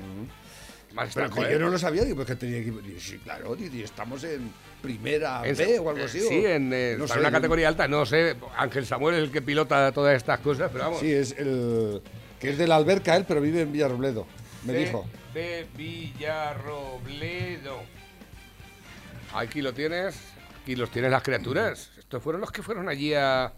Más 0.93 1.13
Pero 1.13 1.29
que 1.29 1.51
yo 1.51 1.59
no 1.59 1.69
lo 1.69 1.77
sabía, 1.77 2.03
digo, 2.03 2.15
pues 2.15 2.27
que 2.27 2.35
tenía. 2.35 2.59
Digo, 2.59 2.79
sí, 2.99 3.17
claro, 3.19 3.55
estamos 3.55 4.23
en 4.23 4.51
primera 4.81 5.47
En- 5.47 5.55
B 5.55 5.79
o 5.79 5.89
algo 5.89 6.05
así. 6.05 6.19
eh, 6.19 6.25
o- 6.25 6.29
Sí, 6.29 6.45
en, 6.45 6.73
eh, 6.73 6.95
no 6.97 7.05
para 7.05 7.13
sé, 7.15 7.19
una 7.19 7.31
categoría 7.31 7.67
alta, 7.67 7.87
no 7.87 8.05
sé. 8.05 8.35
Ángel 8.57 8.85
Samuel 8.85 9.15
es 9.15 9.23
el 9.23 9.31
que 9.31 9.41
pilota 9.41 9.91
todas 9.91 10.15
estas 10.17 10.39
cosas, 10.39 10.69
pero 10.71 10.85
vamos. 10.85 10.99
Sí, 10.99 11.11
es 11.13 11.33
el. 11.37 12.01
que 12.39 12.51
es 12.51 12.57
de 12.57 12.67
la 12.67 12.75
alberca 12.77 13.15
él, 13.15 13.25
pero 13.27 13.41
vive 13.41 13.61
en 13.61 13.71
Villarrobledo. 13.71 14.25
Me 14.65 14.73
de, 14.73 14.79
dijo. 14.79 15.05
De 15.33 15.67
Villarrobledo. 15.77 17.77
Aquí 19.33 19.61
lo 19.61 19.73
tienes. 19.73 20.15
Aquí 20.63 20.75
los 20.75 20.89
tienes 20.91 21.11
las 21.11 21.23
criaturas. 21.23 21.91
Estos 21.97 22.21
fueron 22.23 22.41
los 22.41 22.51
que 22.51 22.63
fueron 22.63 22.89
allí 22.89 23.13
a, 23.13 23.53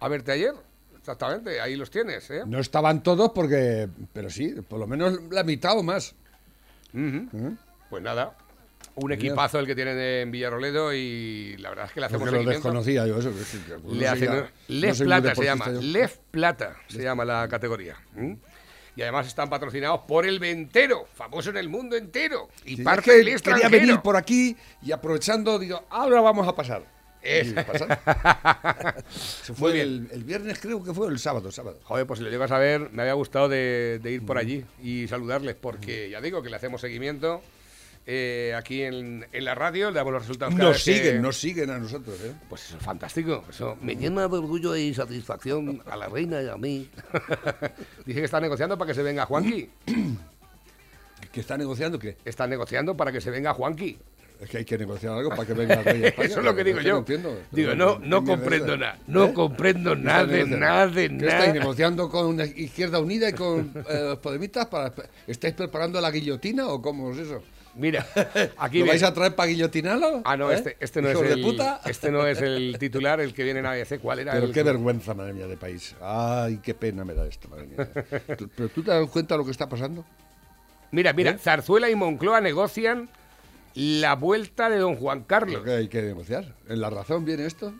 a 0.00 0.08
verte 0.08 0.32
ayer. 0.32 0.52
Exactamente, 0.98 1.60
ahí 1.60 1.74
los 1.74 1.90
tienes, 1.90 2.30
¿eh? 2.30 2.42
No 2.46 2.60
estaban 2.60 3.02
todos 3.02 3.32
porque. 3.34 3.88
Pero 4.12 4.30
sí, 4.30 4.54
por 4.68 4.78
lo 4.78 4.86
menos 4.86 5.18
la 5.30 5.42
mitad 5.44 5.76
o 5.78 5.82
más. 5.82 6.14
Ujú. 6.94 7.56
Pues 7.90 8.02
nada, 8.02 8.36
un 8.94 9.12
equipazo 9.12 9.58
el 9.58 9.66
que 9.66 9.74
tienen 9.74 9.98
en 9.98 10.30
Villarroledo 10.30 10.92
y 10.94 11.56
la 11.58 11.70
verdad 11.70 11.86
es 11.86 11.92
que 11.92 12.00
le 12.00 12.06
hacemos 12.06 12.28
Porque 12.28 12.44
lo 12.44 12.50
desconocía 12.50 13.06
yo, 13.06 13.18
eso. 13.18 13.30
no 13.84 13.92
Le 13.94 14.08
hacen- 14.08 14.30
no 14.30 14.46
Lef 14.68 14.98
muy 14.98 15.06
Plata 15.06 15.34
se 15.34 15.44
llama. 15.44 15.70
yo. 15.72 15.80
Lef 15.80 16.18
Plata 16.30 16.76
se 16.88 17.02
llama 17.02 17.24
la 17.24 17.48
categoría. 17.48 17.96
Y 18.94 19.00
además 19.00 19.26
están 19.26 19.48
patrocinados 19.48 20.00
por 20.06 20.26
el 20.26 20.38
Ventero, 20.38 21.06
famoso 21.14 21.48
en 21.48 21.56
el 21.56 21.70
mundo 21.70 21.96
entero. 21.96 22.48
Y 22.66 22.76
Sí, 22.76 22.82
parte 22.82 23.10
es 23.20 23.40
que 23.40 23.50
del 23.50 23.60
quería 23.62 23.68
venir 23.70 24.00
por 24.00 24.16
aquí 24.16 24.54
y 24.82 24.92
aprovechando, 24.92 25.58
digo, 25.58 25.86
ahora 25.88 26.20
vamos 26.20 26.46
a 26.46 26.54
pasar. 26.54 26.84
Se 29.10 29.52
Muy 29.52 29.58
fue 29.58 29.72
bien. 29.72 29.86
el, 29.86 30.08
el 30.12 30.24
viernes, 30.24 30.58
creo 30.60 30.82
que 30.82 30.92
fue 30.92 31.08
el 31.08 31.18
sábado, 31.18 31.50
sábado. 31.52 31.78
Joder, 31.84 32.06
pues 32.06 32.18
si 32.18 32.24
lo 32.24 32.30
llegas 32.30 32.50
a 32.50 32.58
ver, 32.58 32.90
me 32.92 33.02
había 33.02 33.14
gustado 33.14 33.48
de, 33.48 34.00
de 34.02 34.10
ir 34.12 34.24
por 34.26 34.38
allí 34.38 34.64
y 34.82 35.06
saludarles, 35.08 35.54
porque 35.54 36.10
ya 36.10 36.20
digo 36.20 36.42
que 36.42 36.50
le 36.50 36.56
hacemos 36.56 36.80
seguimiento 36.80 37.40
eh, 38.06 38.52
aquí 38.56 38.82
en, 38.82 39.24
en 39.32 39.44
la 39.44 39.54
radio, 39.54 39.90
le 39.90 39.96
damos 39.98 40.12
los 40.12 40.22
resultados 40.22 40.54
Nos 40.56 40.82
que- 40.84 40.94
siguen, 40.94 41.22
nos 41.22 41.36
siguen 41.38 41.70
a 41.70 41.78
nosotros, 41.78 42.18
¿eh? 42.24 42.32
Pues 42.48 42.64
eso 42.66 42.76
es 42.76 42.82
fantástico. 42.82 43.44
Eso 43.48 43.76
me 43.80 43.94
llena 43.94 44.26
de 44.26 44.36
orgullo 44.38 44.74
y 44.76 44.92
satisfacción 44.92 45.80
a 45.86 45.94
la 45.96 46.08
reina 46.08 46.42
y 46.42 46.48
a 46.48 46.56
mí. 46.56 46.90
Dice 48.04 48.18
que 48.18 48.24
está 48.24 48.40
negociando 48.40 48.76
para 48.76 48.88
que 48.88 48.94
se 48.94 49.02
venga 49.04 49.24
Juanqui. 49.26 49.70
Que 51.30 51.40
está 51.40 51.56
negociando 51.56 51.98
que 51.98 52.16
Está 52.24 52.46
negociando 52.48 52.96
para 52.96 53.12
que 53.12 53.20
se 53.20 53.30
venga 53.30 53.54
Juanqui. 53.54 53.96
Es 54.42 54.50
que 54.50 54.58
hay 54.58 54.64
que 54.64 54.76
negociar 54.78 55.14
algo 55.14 55.30
para 55.30 55.46
que 55.46 55.54
venga 55.54 55.74
el 55.74 55.84
rey 55.84 56.04
España. 56.04 56.28
Eso 56.28 56.38
es 56.40 56.44
lo 56.44 56.54
que 56.54 56.64
digo 56.64 56.80
yo. 56.80 56.92
no 56.94 56.98
entiendo. 56.98 57.38
Digo, 57.50 57.74
no, 57.74 58.00
¿Qué 58.00 58.06
no 58.08 58.20
mierda 58.22 58.36
comprendo 58.40 58.76
nada. 58.76 58.98
No 59.06 59.24
¿Eh? 59.26 59.32
comprendo 59.32 59.94
¿Qué 59.94 60.02
nada 60.02 60.26
de 60.26 60.44
nada 60.46 60.86
de 60.88 61.08
¿Qué 61.08 61.14
estáis 61.26 61.46
nada. 61.48 61.52
negociando 61.52 62.08
con 62.08 62.40
Izquierda 62.40 62.98
Unida 63.00 63.28
y 63.28 63.32
con 63.32 63.72
eh, 63.88 64.00
los 64.08 64.18
Podemitas? 64.18 64.66
Para, 64.66 64.92
¿Estáis 65.26 65.54
preparando 65.54 66.00
la 66.00 66.10
guillotina 66.10 66.66
o 66.68 66.82
cómo 66.82 67.12
es 67.12 67.18
eso? 67.18 67.42
Mira, 67.74 68.06
aquí 68.58 68.80
¿Lo 68.80 68.86
vais 68.86 69.02
a 69.02 69.14
traer 69.14 69.34
para 69.34 69.48
guillotinarlo? 69.48 70.20
Ah, 70.26 70.36
no, 70.36 70.50
¿Eh? 70.50 70.56
este, 70.56 70.76
este 70.78 71.00
no 71.00 71.08
es 71.08 71.18
el 71.30 71.40
puta. 71.40 71.80
este 71.86 72.10
no 72.10 72.26
es 72.26 72.40
el 72.42 72.76
titular, 72.78 73.18
el 73.20 73.32
que 73.32 73.44
viene 73.44 73.60
en 73.60 73.66
ABC. 73.66 73.98
¿Cuál 73.98 74.18
era? 74.18 74.32
Pero 74.32 74.46
el- 74.46 74.52
qué 74.52 74.62
vergüenza, 74.62 75.14
madre 75.14 75.32
mía, 75.32 75.46
de 75.46 75.56
país. 75.56 75.94
Ay, 76.02 76.58
qué 76.62 76.74
pena 76.74 77.02
me 77.04 77.14
da 77.14 77.26
esto, 77.26 77.48
madre 77.48 77.68
mía. 77.68 77.88
¿Pero 78.26 78.68
tú 78.68 78.82
te 78.82 78.90
das 78.90 79.08
cuenta 79.08 79.34
de 79.34 79.38
lo 79.38 79.44
que 79.46 79.52
está 79.52 79.68
pasando? 79.70 80.04
Mira, 80.90 81.12
¿Eh? 81.12 81.14
mira, 81.14 81.38
Zarzuela 81.38 81.88
y 81.88 81.94
Moncloa 81.94 82.42
negocian 82.42 83.08
la 83.74 84.14
vuelta 84.14 84.68
de 84.70 84.78
don 84.78 84.96
Juan 84.96 85.20
¿Lo 85.20 85.26
Carlos. 85.26 85.62
que 85.64 85.70
hay 85.72 85.88
que 85.88 86.02
negociar? 86.02 86.54
¿En 86.68 86.80
la 86.80 86.90
razón 86.90 87.24
viene 87.24 87.46
esto? 87.46 87.72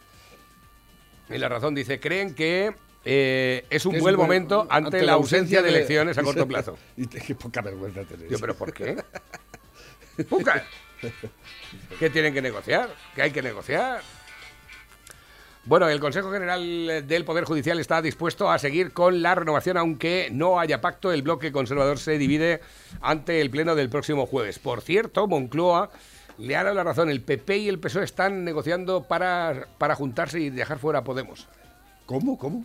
Y 1.28 1.38
la 1.38 1.48
razón 1.48 1.74
dice, 1.74 1.98
creen 2.00 2.34
que 2.34 2.74
eh, 3.04 3.64
es 3.70 3.84
un 3.86 3.94
es 3.96 4.02
buen 4.02 4.14
un 4.16 4.20
momento 4.22 4.66
ante, 4.70 5.02
la 5.02 5.12
ausencia 5.14 5.62
de 5.62 5.70
elecciones 5.70 6.16
a 6.18 6.22
corto 6.22 6.46
plazo. 6.48 6.76
y 6.96 7.06
te- 7.06 7.20
qué 7.20 7.34
poca 7.34 7.60
vergüenza 7.62 8.02
tenés. 8.04 8.30
Yo, 8.30 8.38
¿pero 8.38 8.54
por 8.54 8.72
qué? 8.72 8.96
¿Qué 11.98 12.10
tienen 12.10 12.32
que 12.34 12.42
negociar? 12.42 12.94
¿Qué 13.14 13.22
hay 13.22 13.30
que 13.30 13.42
negociar? 13.42 14.02
Bueno, 15.64 15.88
el 15.88 16.00
Consejo 16.00 16.32
General 16.32 17.06
del 17.06 17.24
Poder 17.24 17.44
Judicial 17.44 17.78
está 17.78 18.02
dispuesto 18.02 18.50
a 18.50 18.58
seguir 18.58 18.92
con 18.92 19.22
la 19.22 19.36
renovación, 19.36 19.76
aunque 19.76 20.28
no 20.32 20.58
haya 20.58 20.80
pacto. 20.80 21.12
El 21.12 21.22
bloque 21.22 21.52
conservador 21.52 22.00
se 22.00 22.18
divide 22.18 22.60
ante 23.00 23.40
el 23.40 23.48
pleno 23.48 23.76
del 23.76 23.88
próximo 23.88 24.26
jueves. 24.26 24.58
Por 24.58 24.80
cierto, 24.80 25.28
Moncloa 25.28 25.90
le 26.36 26.56
ha 26.56 26.64
dado 26.64 26.74
la 26.74 26.82
razón. 26.82 27.10
El 27.10 27.20
PP 27.20 27.58
y 27.58 27.68
el 27.68 27.78
PSOE 27.78 28.02
están 28.02 28.42
negociando 28.44 29.04
para, 29.04 29.68
para 29.78 29.94
juntarse 29.94 30.40
y 30.40 30.50
dejar 30.50 30.80
fuera 30.80 30.98
a 30.98 31.04
Podemos. 31.04 31.46
¿Cómo? 32.06 32.38
¿Cómo? 32.38 32.64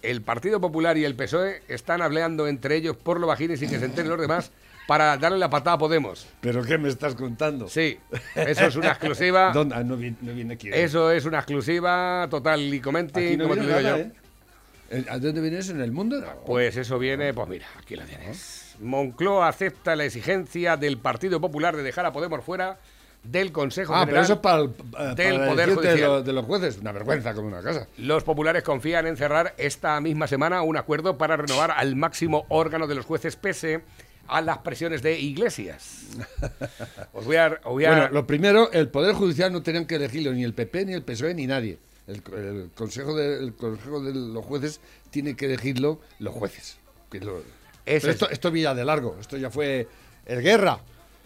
El 0.00 0.22
Partido 0.22 0.60
Popular 0.60 0.96
y 0.98 1.04
el 1.04 1.16
PSOE 1.16 1.62
están 1.66 2.02
hablando 2.02 2.46
entre 2.46 2.76
ellos 2.76 2.96
por 2.96 3.18
lo 3.18 3.26
bajines 3.26 3.60
y 3.62 3.66
que 3.66 3.80
se 3.80 3.84
enteren 3.84 4.10
los 4.10 4.20
demás 4.20 4.52
para 4.86 5.16
darle 5.16 5.38
la 5.38 5.48
patada 5.50 5.76
a 5.76 5.78
Podemos. 5.78 6.26
¿Pero 6.40 6.62
qué 6.62 6.78
me 6.78 6.88
estás 6.88 7.14
contando? 7.14 7.68
Sí, 7.68 7.98
eso 8.34 8.66
es 8.66 8.76
una 8.76 8.88
exclusiva. 8.92 9.52
¿Dónde? 9.52 9.74
Ah, 9.74 9.82
no, 9.84 9.96
viene, 9.96 10.16
no 10.20 10.32
viene 10.34 10.54
aquí. 10.54 10.68
¿eh? 10.68 10.84
Eso 10.84 11.10
es 11.10 11.24
una 11.24 11.38
exclusiva 11.38 12.26
total 12.30 12.60
y 12.74 12.80
comenti, 12.80 13.26
Aquí 13.26 13.36
no 13.36 13.44
como 13.44 13.54
te 13.54 13.60
digo 13.62 13.72
nada, 13.72 13.82
yo. 13.90 13.96
¿eh? 13.96 14.12
¿En- 14.90 15.06
¿A 15.08 15.18
dónde 15.18 15.40
viene 15.40 15.58
eso? 15.58 15.72
¿En 15.72 15.80
el 15.80 15.92
mundo? 15.92 16.22
Pues 16.44 16.76
eso 16.76 16.98
viene, 16.98 17.32
pues 17.32 17.48
mira, 17.48 17.66
aquí 17.78 17.96
lo 17.96 18.04
tienes. 18.04 18.74
Moncloa 18.80 19.48
acepta 19.48 19.96
la 19.96 20.04
exigencia 20.04 20.76
del 20.76 20.98
Partido 20.98 21.40
Popular 21.40 21.76
de 21.76 21.82
dejar 21.82 22.04
a 22.04 22.12
Podemos 22.12 22.44
fuera 22.44 22.78
del 23.22 23.52
Consejo 23.52 23.94
Ah, 23.94 24.04
pero 24.04 24.20
eso 24.20 24.32
es 24.32 24.38
para 24.40 24.62
el, 24.62 24.70
eh, 24.70 24.74
para 24.90 25.14
del 25.14 25.38
la 25.40 25.46
Poder 25.46 25.68
de, 25.68 25.74
Judicial. 25.76 26.00
lo- 26.00 26.22
de 26.22 26.32
los 26.32 26.44
jueces. 26.44 26.78
Una 26.78 26.90
vergüenza 26.92 27.32
como 27.34 27.46
una 27.48 27.62
casa. 27.62 27.86
Los 27.98 28.24
populares 28.24 28.64
confían 28.64 29.06
en 29.06 29.16
cerrar 29.16 29.54
esta 29.58 30.00
misma 30.00 30.26
semana 30.26 30.62
un 30.62 30.76
acuerdo 30.76 31.16
para 31.16 31.36
renovar 31.36 31.70
al 31.70 31.94
máximo 31.96 32.44
órgano 32.48 32.86
de 32.88 32.96
los 32.96 33.06
jueces 33.06 33.36
pese 33.36 33.82
a 34.36 34.40
las 34.40 34.58
presiones 34.58 35.02
de 35.02 35.18
Iglesias. 35.18 36.06
Os 37.12 37.24
voy 37.24 37.36
a... 37.36 37.46
os 37.64 37.72
voy 37.72 37.84
a- 37.84 37.90
Bueno, 37.90 38.08
lo 38.10 38.26
primero, 38.26 38.70
el 38.72 38.88
Poder 38.88 39.14
Judicial 39.14 39.52
no 39.52 39.62
tenían 39.62 39.86
que 39.86 39.96
elegirlo 39.96 40.32
ni 40.32 40.44
el 40.44 40.54
PP, 40.54 40.86
ni 40.86 40.92
el 40.94 41.02
PSOE, 41.02 41.34
ni 41.34 41.46
nadie. 41.46 41.78
El, 42.06 42.22
el 42.34 42.70
consejo, 42.74 43.14
de, 43.14 43.38
el 43.38 43.54
consejo 43.54 44.02
de 44.02 44.12
los 44.14 44.44
jueces 44.44 44.80
tiene 45.10 45.36
que 45.36 45.46
elegirlo 45.46 46.00
los 46.18 46.34
jueces. 46.34 46.76
Lo- 47.12 47.42
Eso 47.86 48.10
esto, 48.10 48.26
es- 48.26 48.32
esto 48.32 48.50
viene 48.50 48.74
de 48.74 48.84
largo. 48.84 49.16
Esto 49.20 49.36
ya 49.36 49.50
fue 49.50 49.86
el 50.26 50.42
Guerra. 50.42 50.78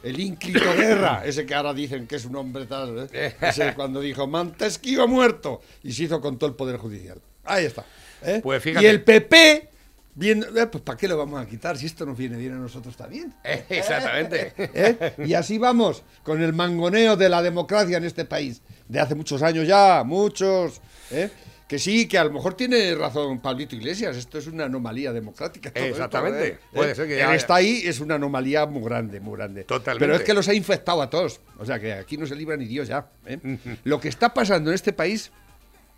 El 0.02 0.20
ínclito 0.20 0.60
Guerra, 0.76 1.22
ese 1.24 1.46
que 1.46 1.54
ahora 1.54 1.72
dicen 1.72 2.06
que 2.06 2.16
es 2.16 2.24
un 2.26 2.36
hombre 2.36 2.66
tal, 2.66 3.08
¿eh? 3.12 3.34
Ese 3.40 3.74
cuando 3.74 4.00
dijo 4.00 4.26
Montesquieu 4.26 5.02
ha 5.02 5.06
muerto 5.06 5.62
y 5.82 5.92
se 5.92 6.04
hizo 6.04 6.20
con 6.20 6.38
todo 6.38 6.50
el 6.50 6.54
Poder 6.56 6.76
Judicial. 6.76 7.20
Ahí 7.44 7.64
está. 7.64 7.84
¿eh? 8.22 8.40
Pues 8.42 8.62
fíjate. 8.62 8.84
Y 8.84 8.88
el 8.88 9.02
PP 9.02 9.68
viendo, 10.16 10.48
eh, 10.58 10.66
pues 10.66 10.82
¿para 10.82 10.98
qué 10.98 11.06
lo 11.06 11.16
vamos 11.16 11.40
a 11.40 11.46
quitar 11.46 11.76
si 11.78 11.86
esto 11.86 12.04
nos 12.04 12.16
viene 12.18 12.36
bien 12.36 12.54
a 12.54 12.56
nosotros 12.56 12.96
también? 12.96 13.32
Exactamente. 13.44 14.52
¿Eh? 14.58 15.14
Y 15.18 15.34
así 15.34 15.58
vamos, 15.58 16.02
con 16.24 16.42
el 16.42 16.52
mangoneo 16.52 17.16
de 17.16 17.28
la 17.28 17.40
democracia 17.42 17.98
en 17.98 18.04
este 18.04 18.24
país, 18.24 18.62
de 18.88 18.98
hace 18.98 19.14
muchos 19.14 19.42
años 19.42 19.68
ya, 19.68 20.02
muchos. 20.04 20.80
¿eh? 21.12 21.30
Que 21.68 21.78
sí, 21.80 22.06
que 22.06 22.16
a 22.16 22.22
lo 22.24 22.30
mejor 22.30 22.54
tiene 22.54 22.94
razón 22.94 23.40
Pablito 23.40 23.74
Iglesias, 23.74 24.16
esto 24.16 24.38
es 24.38 24.46
una 24.46 24.64
anomalía 24.66 25.12
democrática. 25.12 25.68
esto, 25.70 25.80
Exactamente. 25.80 26.46
¿eh? 26.48 26.58
Puede 26.72 26.92
¿Eh? 26.92 26.94
ser 26.94 27.06
que 27.08 27.14
Él 27.14 27.18
ya- 27.26 27.34
está 27.34 27.56
ahí, 27.56 27.82
es 27.84 27.98
una 28.00 28.14
anomalía 28.14 28.66
muy 28.66 28.82
grande, 28.84 29.18
muy 29.20 29.36
grande. 29.36 29.64
Totalmente. 29.64 30.06
Pero 30.06 30.16
es 30.16 30.22
que 30.22 30.32
los 30.32 30.46
ha 30.48 30.54
infectado 30.54 31.02
a 31.02 31.10
todos. 31.10 31.40
O 31.58 31.66
sea 31.66 31.80
que 31.80 31.92
aquí 31.92 32.16
no 32.16 32.24
se 32.26 32.36
libra 32.36 32.56
ni 32.56 32.66
Dios 32.66 32.86
ya. 32.88 33.08
¿eh? 33.26 33.38
Lo 33.84 34.00
que 34.00 34.08
está 34.08 34.32
pasando 34.32 34.70
en 34.70 34.76
este 34.76 34.92
país, 34.92 35.32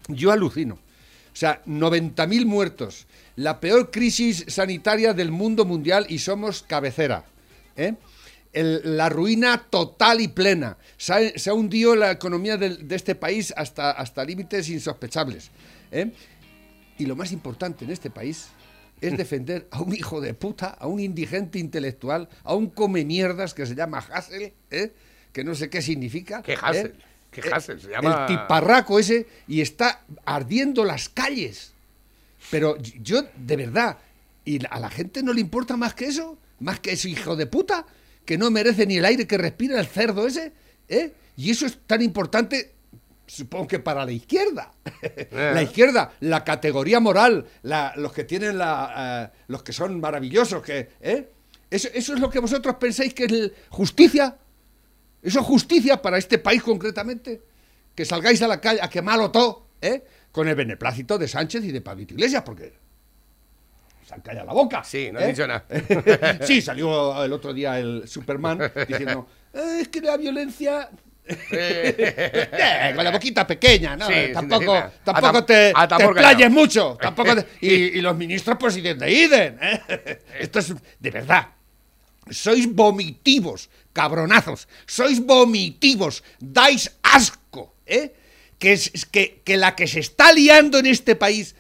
yo 0.09 0.33
alucino. 0.33 0.75
O 0.77 1.37
sea, 1.39 1.63
90.000 1.67 2.47
muertos, 2.47 3.07
la 3.39 3.61
peor 3.61 3.93
crisis 3.93 4.45
sanitaria 4.49 5.15
del 5.15 5.31
mundo 5.31 5.65
mundial 5.65 6.07
y 6.09 6.19
somos 6.19 6.63
cabecera. 6.65 7.25
¿eh? 7.77 7.95
El- 8.53 8.97
la 8.97 9.09
ruina 9.09 9.67
total 9.71 10.21
y 10.21 10.27
plena. 10.27 10.77
Se 10.97 11.13
ha, 11.13 11.39
se 11.39 11.49
ha 11.51 11.55
hundido 11.55 11.95
la 11.95 12.11
economía 12.11 12.57
de, 12.57 12.79
este 12.95 13.15
país 13.15 13.55
hasta, 13.57 13.93
hasta 13.93 14.25
límites 14.25 14.69
insospechables. 14.69 15.51
¿eh? 15.93 16.11
Y 16.99 17.07
lo 17.07 17.15
más 17.15 17.31
importante 17.31 17.85
en 17.85 17.93
este 17.93 18.11
país 18.11 18.49
es 19.01 19.17
defender 19.17 19.69
a 19.71 19.83
un 19.83 19.95
hijo 19.95 20.21
de 20.21 20.35
puta, 20.35 20.71
a 20.71 20.89
un 20.89 20.99
indigente 20.99 21.61
intelectual, 21.61 22.29
a 22.43 22.55
un 22.57 22.67
come 22.71 23.05
mierdas 23.05 23.55
que 23.55 23.65
se 23.67 23.77
llama 23.77 23.99
Hassel, 23.99 24.53
¿eh? 24.73 24.93
que 25.33 25.45
no 25.45 25.55
sé 25.55 25.71
qué 25.71 25.81
significa. 25.81 26.43
¿Qué. 26.43 26.57
Hassel? 26.61 26.97
¿Qué 27.31 27.41
Hassel? 27.53 27.81
Se 27.81 27.89
llama- 27.91 28.27
El 28.29 28.37
tiparraco 28.37 28.99
ese 28.99 29.29
y 29.47 29.61
está 29.61 30.03
ardiendo 30.25 30.85
las 30.85 31.09
calles. 31.09 31.75
Pero 32.51 32.77
yo, 32.79 33.23
de 33.37 33.57
verdad, 33.57 33.99
¿y 34.45 34.65
a 34.69 34.79
la 34.81 34.89
gente 34.91 35.23
no 35.23 35.33
le 35.33 35.41
importa 35.41 35.77
más 35.77 35.95
que 35.95 36.07
eso? 36.07 36.39
¿Más 36.61 36.81
que 36.81 36.93
ese 36.93 37.09
hijo 37.11 37.37
de 37.37 37.47
puta? 37.47 37.87
Que 38.25 38.37
no 38.39 38.51
merece 38.51 38.87
ni 38.87 38.97
el 38.99 39.05
aire 39.05 39.27
que 39.27 39.39
respira 39.39 39.79
el 39.81 39.87
cerdo 39.87 40.27
ese. 40.27 40.53
¿eh? 40.89 41.13
Y 41.37 41.51
eso 41.51 41.67
es 41.67 41.79
tan 41.87 42.03
importante, 42.03 42.75
supongo 43.27 43.67
que 43.69 43.79
para 43.79 44.05
la 44.05 44.13
izquierda. 44.13 44.73
la 45.31 45.63
izquierda, 45.63 46.13
la 46.21 46.45
categoría 46.45 47.01
moral, 47.01 47.47
la- 47.63 47.93
los 47.97 48.13
que 48.13 48.25
tienen 48.25 48.59
la. 48.59 49.31
eh, 49.35 49.39
los 49.49 49.63
que 49.63 49.73
son 49.73 50.01
maravillosos, 50.01 50.63
que. 50.63 50.89
¿eh? 51.01 51.29
Eso, 51.71 51.89
eso 51.93 52.15
es 52.15 52.21
lo 52.21 52.31
que 52.31 52.39
vosotros 52.39 52.77
pensáis 52.77 53.13
que 53.15 53.25
es 53.25 53.33
el- 53.33 53.55
justicia. 53.69 54.37
¿Eso 55.23 55.41
es 55.41 55.47
justicia 55.47 56.01
para 56.01 56.17
este 56.19 56.39
país 56.39 56.63
concretamente? 56.63 57.43
Que 57.95 58.05
salgáis 58.05 58.41
a 58.43 58.49
la 58.49 58.61
calle 58.61 58.81
a 58.81 58.89
quemarlo 58.89 59.31
todo, 59.31 59.67
¿eh? 59.81 60.05
Con 60.33 60.49
el 60.49 60.55
beneplácito 60.55 61.19
de 61.19 61.27
Sánchez 61.29 61.65
y 61.65 61.73
de 61.73 61.81
Pablito 61.81 62.15
Iglesias, 62.15 62.43
porque 62.45 62.73
se 64.07 64.15
han 64.15 64.21
callado 64.21 64.47
la 64.47 64.53
boca. 64.53 64.85
Sí, 64.85 65.11
no 65.13 65.21
¿eh? 65.21 65.25
he 65.25 65.29
dicho 65.29 65.47
nada. 65.47 65.65
sí, 66.47 66.61
salió 66.63 67.23
el 67.25 67.33
otro 67.33 67.53
día 67.53 67.79
el 67.79 68.07
Superman 68.07 68.59
diciendo, 68.89 69.27
"Eh, 69.53 69.79
es 69.83 69.89
que 69.89 70.01
la 70.01 70.17
violencia... 70.17 70.89
Eh, 71.53 72.93
con 72.95 73.05
la 73.05 73.11
boquita 73.11 73.47
pequeña, 73.47 73.97
¿no? 73.97 74.07
Sí, 74.07 74.13
Eh, 74.15 74.31
tampoco 74.33 74.75
tampoco 75.05 75.45
te, 75.45 75.73
a 75.75 75.87
te 75.87 76.15
callado. 76.15 76.51
mucho. 76.51 76.97
Tampoco 77.01 77.37
te- 77.37 77.47
y, 77.67 77.99
y 77.99 78.01
los 78.01 78.17
ministros 78.17 78.57
pues 78.59 78.75
dicen 78.77 78.99
de 78.99 79.11
Iden. 79.13 79.59
¿eh? 79.61 80.23
Esto 80.41 80.59
es 80.61 80.73
de 80.99 81.11
verdad. 81.11 81.49
Sois 82.31 82.73
vomitivos, 82.75 83.69
cabronazos. 83.93 84.69
Sois 84.87 85.21
vomitivos. 85.21 86.23
Dais 86.39 86.97
asco. 87.03 87.75
¿eh? 87.85 88.15
Que, 88.59 88.73
es, 88.73 89.07
que, 89.07 89.41
que 89.45 89.57
la 89.57 89.77
que 89.77 89.87
se 89.87 90.01
está 90.01 90.33
liando 90.33 90.79
en 90.79 90.87
este 90.87 91.15
país 91.15 91.55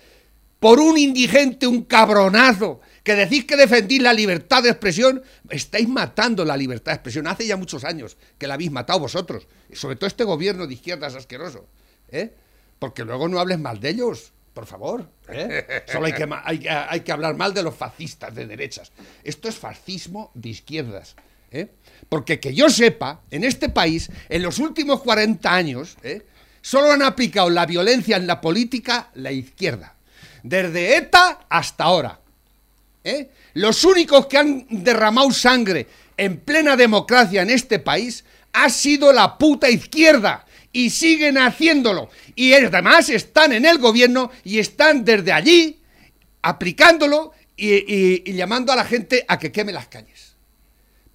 por 0.58 0.80
un 0.80 0.98
indigente, 0.98 1.66
un 1.66 1.84
cabronazo, 1.84 2.80
que 3.04 3.14
decís 3.14 3.44
que 3.44 3.56
defendís 3.56 4.02
la 4.02 4.12
libertad 4.12 4.62
de 4.62 4.70
expresión, 4.70 5.22
estáis 5.48 5.88
matando 5.88 6.44
la 6.44 6.56
libertad 6.56 6.92
de 6.92 6.96
expresión. 6.96 7.26
Hace 7.26 7.46
ya 7.46 7.56
muchos 7.56 7.84
años 7.84 8.16
que 8.36 8.46
la 8.46 8.54
habéis 8.54 8.70
matado 8.70 8.98
vosotros. 8.98 9.46
Sobre 9.72 9.96
todo 9.96 10.08
este 10.08 10.24
gobierno 10.24 10.66
de 10.66 10.74
izquierdas 10.74 11.14
asqueroso. 11.14 11.66
¿eh? 12.10 12.34
Porque 12.78 13.04
luego 13.04 13.28
no 13.28 13.38
hables 13.38 13.58
mal 13.58 13.80
de 13.80 13.90
ellos, 13.90 14.32
por 14.52 14.66
favor. 14.66 15.08
¿eh? 15.28 15.84
Solo 15.90 16.06
hay 16.06 16.12
que, 16.12 16.28
hay, 16.44 16.66
hay 16.66 17.00
que 17.00 17.12
hablar 17.12 17.36
mal 17.36 17.54
de 17.54 17.62
los 17.62 17.74
fascistas 17.74 18.34
de 18.34 18.46
derechas. 18.46 18.92
Esto 19.22 19.48
es 19.48 19.56
fascismo 19.56 20.30
de 20.34 20.50
izquierdas. 20.50 21.14
¿eh? 21.50 21.68
Porque 22.08 22.40
que 22.40 22.54
yo 22.54 22.68
sepa, 22.68 23.22
en 23.30 23.44
este 23.44 23.68
país, 23.68 24.10
en 24.28 24.42
los 24.42 24.58
últimos 24.58 25.00
40 25.00 25.54
años, 25.54 25.96
¿eh? 26.02 26.26
Solo 26.68 26.92
han 26.92 27.02
aplicado 27.02 27.48
la 27.48 27.64
violencia 27.64 28.16
en 28.16 28.26
la 28.26 28.40
política 28.40 29.08
la 29.14 29.32
izquierda. 29.32 29.94
Desde 30.42 30.96
ETA 30.98 31.46
hasta 31.48 31.84
ahora. 31.84 32.20
¿eh? 33.04 33.30
Los 33.54 33.84
únicos 33.84 34.26
que 34.26 34.36
han 34.36 34.66
derramado 34.68 35.30
sangre 35.32 35.86
en 36.16 36.40
plena 36.40 36.76
democracia 36.76 37.40
en 37.42 37.50
este 37.50 37.78
país 37.78 38.24
ha 38.52 38.68
sido 38.68 39.12
la 39.12 39.38
puta 39.38 39.70
izquierda. 39.70 40.44
Y 40.70 40.90
siguen 40.90 41.38
haciéndolo. 41.38 42.10
Y 42.34 42.52
además 42.52 43.08
están 43.08 43.52
en 43.54 43.64
el 43.64 43.78
gobierno 43.78 44.30
y 44.44 44.58
están 44.58 45.04
desde 45.04 45.32
allí 45.32 45.80
aplicándolo 46.42 47.32
y, 47.56 47.74
y- 47.74 48.22
y 48.26 48.32
llamando 48.34 48.72
a 48.72 48.76
la 48.76 48.84
gente 48.84 49.24
a 49.26 49.38
que 49.38 49.50
queme 49.50 49.72
las 49.72 49.88
calles. 49.88 50.27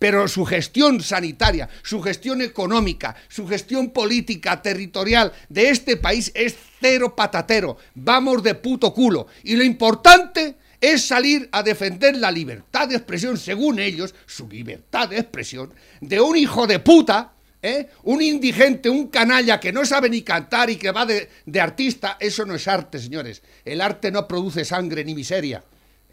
Pero 0.03 0.27
su 0.27 0.43
gestión 0.43 0.99
sanitaria, 0.99 1.69
su 1.81 2.01
gestión 2.01 2.41
económica, 2.41 3.15
su 3.29 3.47
gestión 3.47 3.91
política, 3.91 4.61
territorial 4.61 5.31
de 5.47 5.69
este 5.69 5.95
país 5.95 6.29
es 6.35 6.57
cero 6.81 7.15
patatero. 7.15 7.77
Vamos 7.95 8.43
de 8.43 8.55
puto 8.55 8.93
culo. 8.93 9.27
Y 9.43 9.55
lo 9.55 9.63
importante 9.63 10.55
es 10.81 11.05
salir 11.05 11.47
a 11.53 11.63
defender 11.63 12.17
la 12.17 12.31
libertad 12.31 12.89
de 12.89 12.97
expresión, 12.97 13.37
según 13.37 13.79
ellos, 13.79 14.13
su 14.25 14.49
libertad 14.49 15.07
de 15.07 15.19
expresión, 15.19 15.73
de 16.01 16.19
un 16.19 16.35
hijo 16.35 16.67
de 16.67 16.79
puta, 16.79 17.31
¿eh? 17.61 17.87
un 18.03 18.21
indigente, 18.21 18.89
un 18.89 19.07
canalla 19.07 19.57
que 19.57 19.71
no 19.71 19.85
sabe 19.85 20.09
ni 20.09 20.21
cantar 20.21 20.69
y 20.69 20.75
que 20.75 20.91
va 20.91 21.05
de, 21.05 21.29
de 21.45 21.61
artista. 21.61 22.17
Eso 22.19 22.45
no 22.45 22.55
es 22.55 22.67
arte, 22.67 22.99
señores. 22.99 23.41
El 23.63 23.79
arte 23.79 24.11
no 24.11 24.27
produce 24.27 24.65
sangre 24.65 25.05
ni 25.05 25.15
miseria. 25.15 25.63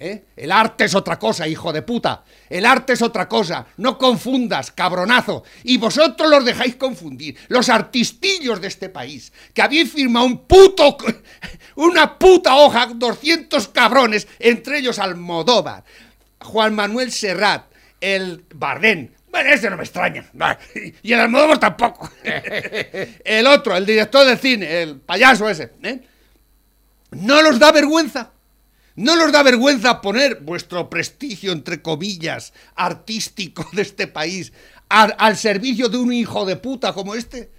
¿Eh? 0.02 0.24
El 0.34 0.50
arte 0.50 0.84
es 0.84 0.94
otra 0.94 1.18
cosa, 1.18 1.46
hijo 1.46 1.74
de 1.74 1.82
puta. 1.82 2.24
El 2.48 2.64
arte 2.64 2.94
es 2.94 3.02
otra 3.02 3.28
cosa. 3.28 3.66
No 3.76 3.98
confundas, 3.98 4.72
cabronazo. 4.72 5.44
Y 5.62 5.76
vosotros 5.76 6.30
los 6.30 6.42
dejáis 6.42 6.76
confundir. 6.76 7.36
Los 7.48 7.68
artistillos 7.68 8.62
de 8.62 8.68
este 8.68 8.88
país, 8.88 9.30
que 9.52 9.60
habéis 9.60 9.92
firmado 9.92 10.24
un 10.24 10.46
puto, 10.46 10.96
una 11.76 12.18
puta 12.18 12.56
hoja, 12.56 12.86
200 12.94 13.68
cabrones, 13.68 14.26
entre 14.38 14.78
ellos 14.78 14.98
Almodóvar, 14.98 15.84
Juan 16.40 16.74
Manuel 16.74 17.12
Serrat, 17.12 17.66
el 18.00 18.42
Bardén. 18.54 19.14
Bueno, 19.30 19.50
ese 19.50 19.68
no 19.68 19.76
me 19.76 19.82
extraña. 19.82 20.24
Y 21.02 21.12
el 21.12 21.20
Almodóvar 21.20 21.60
tampoco. 21.60 22.10
El 23.22 23.46
otro, 23.46 23.76
el 23.76 23.84
director 23.84 24.26
de 24.26 24.38
cine, 24.38 24.82
el 24.82 24.96
payaso 24.96 25.48
ese. 25.48 25.72
¿eh? 25.82 26.00
¿No 27.10 27.42
los 27.42 27.58
da 27.58 27.70
vergüenza? 27.70 28.32
¿No 28.96 29.16
los 29.16 29.32
da 29.32 29.42
vergüenza 29.42 30.00
poner 30.00 30.40
vuestro 30.40 30.90
prestigio, 30.90 31.52
entre 31.52 31.80
comillas, 31.82 32.52
artístico 32.74 33.66
de 33.72 33.82
este 33.82 34.06
país 34.06 34.52
al, 34.88 35.14
al 35.18 35.36
servicio 35.36 35.88
de 35.88 35.98
un 35.98 36.12
hijo 36.12 36.44
de 36.44 36.56
puta 36.56 36.92
como 36.92 37.14
este? 37.14 37.50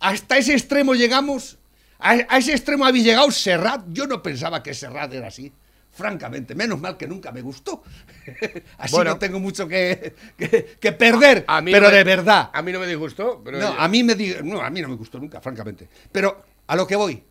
¿Hasta 0.00 0.38
ese 0.38 0.52
extremo 0.54 0.94
llegamos? 0.94 1.58
¿A, 1.98 2.10
a 2.28 2.38
ese 2.38 2.52
extremo 2.52 2.84
habéis 2.84 3.04
llegado 3.04 3.30
Serrat? 3.30 3.84
Yo 3.88 4.06
no 4.06 4.22
pensaba 4.22 4.62
que 4.62 4.74
Serrat 4.74 5.12
era 5.14 5.28
así. 5.28 5.52
Francamente, 5.94 6.54
menos 6.54 6.80
mal 6.80 6.96
que 6.96 7.06
nunca 7.06 7.30
me 7.32 7.42
gustó. 7.42 7.82
Así 8.78 8.94
Bueno. 8.94 9.10
no 9.10 9.18
tengo 9.18 9.38
mucho 9.38 9.68
que, 9.68 10.14
que- 10.38 10.78
que 10.80 10.92
perder. 10.92 11.44
A 11.46 11.60
mí 11.60 11.70
pero 11.70 11.84
no 11.88 11.90
me- 11.92 11.98
de 11.98 12.04
verdad. 12.04 12.48
A 12.50 12.62
mí 12.62 12.72
no 12.72 12.80
me 12.80 12.86
disgustó, 12.86 13.42
pero. 13.44 13.58
No, 13.58 13.66
a 13.78 13.88
mí 13.88 14.02
me 14.02 14.14
di- 14.14 14.36
no, 14.42 14.62
a 14.62 14.70
mí 14.70 14.80
no 14.80 14.88
me 14.88 14.94
gustó 14.94 15.18
nunca, 15.18 15.42
francamente. 15.42 15.86
Pero 16.10 16.46
a 16.66 16.76
lo 16.76 16.86
que 16.86 16.96
voy, 16.96 17.22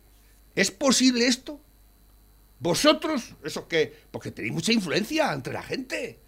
¿es 0.54 0.70
posible 0.70 1.26
esto? 1.26 1.60
Vosotros, 2.62 3.34
eso 3.42 3.66
que, 3.66 3.92
porque 4.12 4.30
tenéis 4.30 4.54
mucha 4.54 4.72
influencia 4.72 5.32
entre 5.32 5.52
la 5.52 5.64
gente. 5.64 6.20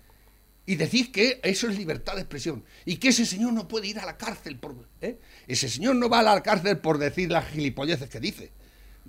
Y 0.66 0.74
decís 0.74 1.10
que 1.10 1.40
eso 1.44 1.68
es 1.68 1.78
libertad 1.78 2.14
de 2.14 2.22
expresión. 2.22 2.64
Y 2.84 2.96
que 2.96 3.10
ese 3.10 3.24
señor 3.24 3.52
no 3.52 3.68
puede 3.68 3.86
ir 3.86 4.00
a 4.00 4.04
la 4.04 4.16
cárcel 4.16 4.58
por. 4.58 4.74
¿eh? 5.00 5.20
Ese 5.46 5.68
señor 5.68 5.94
no 5.94 6.08
va 6.08 6.18
a 6.18 6.22
la 6.24 6.42
cárcel 6.42 6.78
por 6.78 6.98
decir 6.98 7.30
las 7.30 7.46
gilipolleces 7.50 8.08
que 8.08 8.18
dice. 8.18 8.50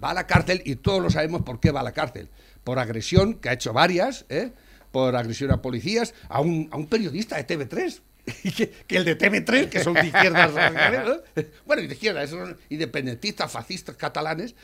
Va 0.01 0.11
a 0.11 0.13
la 0.13 0.27
cárcel 0.27 0.61
y 0.65 0.75
todos 0.75 1.01
lo 1.01 1.09
sabemos 1.09 1.41
por 1.41 1.59
qué 1.59 1.71
va 1.71 1.79
a 1.79 1.83
la 1.83 1.93
cárcel. 1.93 2.29
Por 2.63 2.77
agresión, 2.77 3.33
que 3.39 3.49
ha 3.49 3.53
hecho 3.53 3.73
varias, 3.73 4.25
¿eh? 4.29 4.51
por 4.91 5.15
agresión 5.15 5.49
a 5.51 5.63
policías, 5.63 6.13
a 6.29 6.41
un, 6.41 6.69
a 6.71 6.77
un 6.77 6.85
periodista 6.85 7.37
de 7.37 7.47
TV3. 7.47 8.01
Y 8.43 8.51
que, 8.51 8.69
que 8.69 8.97
el 8.97 9.05
de 9.05 9.17
TV3, 9.17 9.69
que 9.69 9.83
son 9.83 9.93
de 9.93 10.07
izquierdas, 10.07 10.51
¿no? 10.51 11.43
bueno, 11.65 11.83
y 11.83 11.87
de 11.87 11.93
izquierdas, 11.93 12.25
esos 12.25 12.39
son 12.39 12.57
independentistas, 12.69 13.51
fascistas 13.51 13.95
catalanes, 13.95 14.55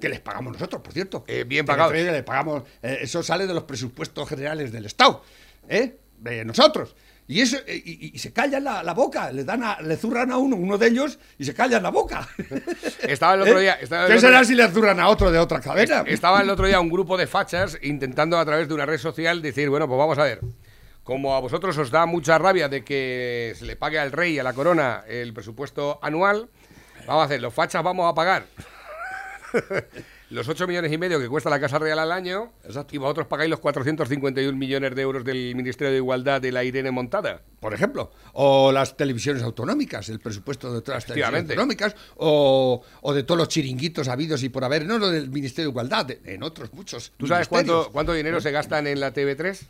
que 0.00 0.08
les 0.08 0.20
pagamos 0.20 0.52
nosotros, 0.54 0.82
por 0.82 0.92
cierto. 0.92 1.24
Eh, 1.28 1.44
bien 1.46 1.64
TV3 1.64 1.68
pagados. 1.68 1.92
le 1.94 2.22
pagamos, 2.24 2.62
eh, 2.82 2.98
eso 3.02 3.22
sale 3.22 3.46
de 3.46 3.54
los 3.54 3.62
presupuestos 3.64 4.28
generales 4.28 4.72
del 4.72 4.86
Estado. 4.86 5.22
¿eh? 5.68 5.96
de 6.18 6.44
nosotros. 6.44 6.94
Y, 7.28 7.40
eso, 7.40 7.56
eh, 7.66 7.80
y, 7.82 8.10
y 8.14 8.18
se 8.18 8.32
callan 8.32 8.64
la, 8.64 8.82
la 8.82 8.92
boca, 8.92 9.30
le, 9.32 9.44
dan 9.44 9.62
a- 9.62 9.80
le 9.80 9.96
zurran 9.96 10.32
a 10.32 10.36
uno, 10.36 10.56
uno 10.56 10.76
de 10.76 10.88
ellos, 10.88 11.18
y 11.38 11.44
se 11.44 11.54
callan 11.54 11.82
la 11.82 11.90
boca. 11.90 12.28
Estaba 13.02 13.34
el 13.34 13.42
otro 13.42 13.58
¿Eh? 13.58 13.62
día. 13.62 13.74
Estaba 13.74 14.02
el 14.02 14.08
¿Qué 14.08 14.14
otro 14.14 14.28
será 14.28 14.40
día- 14.40 14.48
si 14.48 14.54
le 14.56 14.68
zurran 14.68 14.98
a 15.00 15.08
otro 15.08 15.30
de 15.30 15.38
otra 15.38 15.60
cadena? 15.60 16.02
Estaba 16.06 16.42
el 16.42 16.50
otro 16.50 16.66
día 16.66 16.80
un 16.80 16.90
grupo 16.90 17.16
de 17.16 17.26
fachas 17.26 17.78
intentando 17.82 18.36
a 18.38 18.44
través 18.44 18.66
de 18.68 18.74
una 18.74 18.84
red 18.84 18.98
social 18.98 19.40
decir, 19.42 19.70
bueno, 19.70 19.86
pues 19.86 19.96
vamos 19.96 20.18
a 20.18 20.24
ver. 20.24 20.40
Como 21.04 21.34
a 21.34 21.40
vosotros 21.40 21.78
os 21.78 21.90
da 21.90 22.04
mucha 22.04 22.36
rabia 22.36 22.68
de 22.68 22.84
que 22.84 23.54
se 23.58 23.64
le 23.64 23.76
pague 23.76 23.98
al 23.98 24.12
rey 24.12 24.34
y 24.34 24.38
a 24.38 24.42
la 24.42 24.52
corona 24.52 25.02
el 25.08 25.32
presupuesto 25.32 25.98
anual, 26.02 26.48
vamos 27.06 27.22
a 27.22 27.24
hacer, 27.24 27.40
los 27.40 27.54
fachas 27.54 27.82
vamos 27.82 28.10
a 28.10 28.14
pagar 28.14 28.44
los 30.30 30.48
8 30.48 30.66
millones 30.66 30.92
y 30.92 30.98
medio 30.98 31.18
que 31.18 31.28
cuesta 31.28 31.50
la 31.50 31.60
Casa 31.60 31.78
Real 31.78 31.98
al 31.98 32.12
año 32.12 32.52
y 32.90 32.98
vosotros 32.98 33.26
pagáis 33.26 33.50
los 33.50 33.60
451 33.60 34.56
millones 34.56 34.94
de 34.94 35.02
euros 35.02 35.24
del 35.24 35.54
Ministerio 35.54 35.90
de 35.90 35.98
Igualdad 35.98 36.40
de 36.40 36.52
la 36.52 36.64
Irene 36.64 36.90
Montada. 36.90 37.42
por 37.60 37.74
ejemplo, 37.74 38.12
o 38.32 38.72
las 38.72 38.96
televisiones 38.96 39.42
autonómicas, 39.42 40.08
el 40.08 40.20
presupuesto 40.20 40.72
de 40.72 40.80
todas 40.82 40.98
las 40.98 41.06
televisiones 41.06 41.42
autonómicas, 41.42 41.96
o, 42.16 42.82
o 43.02 43.14
de 43.14 43.22
todos 43.22 43.38
los 43.38 43.48
chiringuitos 43.48 44.08
habidos 44.08 44.42
y 44.42 44.48
por 44.48 44.64
haber, 44.64 44.86
no 44.86 44.98
lo 44.98 45.10
del 45.10 45.30
Ministerio 45.30 45.68
de 45.68 45.72
Igualdad, 45.72 46.10
en 46.24 46.42
otros 46.42 46.72
muchos. 46.72 47.12
¿Tú 47.16 47.26
sabes 47.26 47.48
cuánto, 47.48 47.90
cuánto 47.92 48.12
dinero 48.12 48.40
se 48.40 48.50
gastan 48.50 48.86
en 48.86 49.00
la 49.00 49.12
TV3? 49.12 49.66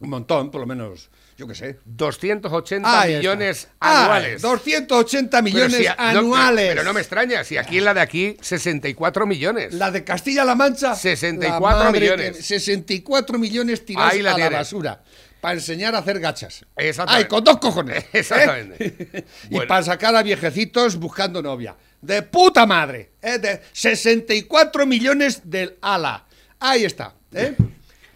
Un 0.00 0.10
montón, 0.10 0.50
por 0.50 0.60
lo 0.60 0.66
menos, 0.66 1.08
yo 1.38 1.46
qué 1.46 1.54
sé. 1.54 1.78
280 1.84 3.00
Ahí 3.00 3.12
está. 3.12 3.18
millones 3.20 3.68
Ay, 3.80 4.02
anuales. 4.04 4.42
280 4.42 5.40
millones 5.42 5.72
Pero 5.78 5.82
si 5.82 5.86
a- 5.86 6.12
no, 6.12 6.18
anuales. 6.20 6.68
pero 6.68 6.82
no 6.84 6.92
me 6.92 7.00
extraña, 7.00 7.44
si 7.44 7.56
aquí 7.56 7.78
en 7.78 7.84
la 7.84 7.94
de 7.94 8.00
aquí, 8.00 8.36
64 8.40 9.26
millones. 9.26 9.72
La 9.74 9.90
de 9.90 10.04
Castilla-La 10.04 10.54
Mancha. 10.54 10.94
64 10.94 11.84
la 11.84 11.90
millones. 11.92 12.36
que- 12.36 12.42
64 12.42 13.38
millones 13.38 13.84
tirados 13.84 14.16
la 14.20 14.34
a 14.34 14.38
la 14.38 14.50
basura. 14.50 15.02
Para 15.40 15.54
enseñar 15.54 15.94
a 15.94 15.98
hacer 15.98 16.20
gachas. 16.20 16.64
Exactamente. 16.76 17.24
Ay, 17.26 17.28
con 17.28 17.44
dos 17.44 17.58
cojones. 17.58 18.02
¿eh? 18.04 18.08
Exactamente. 18.14 19.24
y 19.50 19.60
para 19.60 19.82
sacar 19.82 20.16
a 20.16 20.22
viejecitos 20.22 20.96
buscando 20.96 21.42
novia. 21.42 21.76
De 22.00 22.22
puta 22.22 22.64
madre. 22.66 23.12
¿eh? 23.22 23.38
De 23.38 23.60
64 23.72 24.86
millones 24.86 25.42
del 25.44 25.76
ala. 25.82 26.24
Ahí 26.60 26.84
está. 26.84 27.14
¿eh? 27.32 27.54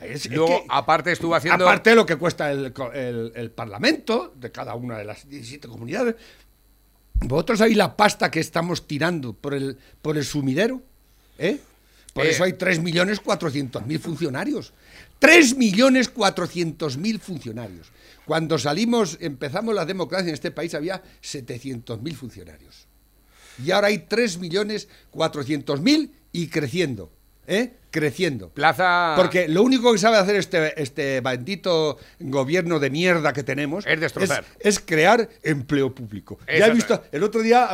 Es- 0.01 0.27
es 0.27 0.31
Luego, 0.31 0.47
que- 0.47 0.65
aparte, 0.69 1.13
estuvo 1.13 1.35
haciendo. 1.35 1.67
Aparte 1.69 1.95
lo 1.95 2.07
que 2.07 2.17
cuesta 2.17 2.51
el- 2.53 2.73
el 3.35 3.51
Parlamento 3.51 4.33
de 4.37 4.51
cada 4.53 4.75
una 4.75 4.97
de 4.99 5.05
las 5.05 5.29
17 5.29 5.67
comunidades. 5.69 6.15
¿Vosotros 7.21 7.59
sabéis 7.59 7.77
la 7.77 7.97
pasta 7.97 8.31
que 8.31 8.39
estamos 8.41 8.87
tirando 8.87 9.33
por 9.33 9.55
el, 9.55 9.77
por 10.01 10.17
el 10.17 10.25
sumidero? 10.25 10.81
¿Eh? 11.39 11.59
Por 12.15 12.27
Eh. 12.27 12.31
eso 12.31 12.45
hay 12.45 12.53
3.400.000 12.53 13.99
funcionarios. 13.99 14.73
3.400.000 15.19 17.19
funcionarios. 17.19 17.89
Cuando 18.25 18.57
salimos, 18.59 19.17
empezamos 19.21 19.75
la 19.75 19.85
democracia 19.85 20.29
en 20.29 20.35
este 20.35 20.51
país, 20.53 20.75
había 20.75 21.03
700.000 21.21 22.15
funcionarios. 22.15 22.87
Y 23.65 23.73
ahora 23.73 23.89
hay 23.89 23.99
3.400.000 23.99 26.13
y 26.33 26.47
creciendo. 26.49 27.11
¿Eh? 27.51 27.73
Creciendo. 27.91 28.51
Plaza. 28.51 29.15
Porque 29.17 29.49
lo 29.49 29.63
único 29.63 29.91
que 29.91 29.99
sabe 29.99 30.19
hacer 30.19 30.37
este, 30.37 30.81
este 30.81 31.21
bendito 31.23 31.99
gobierno 32.21 32.79
de 32.79 32.91
mierda 32.91 33.33
que 33.33 33.43
tenemos 33.43 33.87
Es 33.87 33.99
destrozar. 33.99 34.45
es, 34.61 34.79
es 34.79 34.85
crear 34.85 35.29
empleo 35.43 35.95
público. 35.95 36.39
Ya 36.47 36.67
he 36.67 36.73
visto, 36.73 37.03
el 37.11 37.23
otro 37.25 37.41
día 37.41 37.71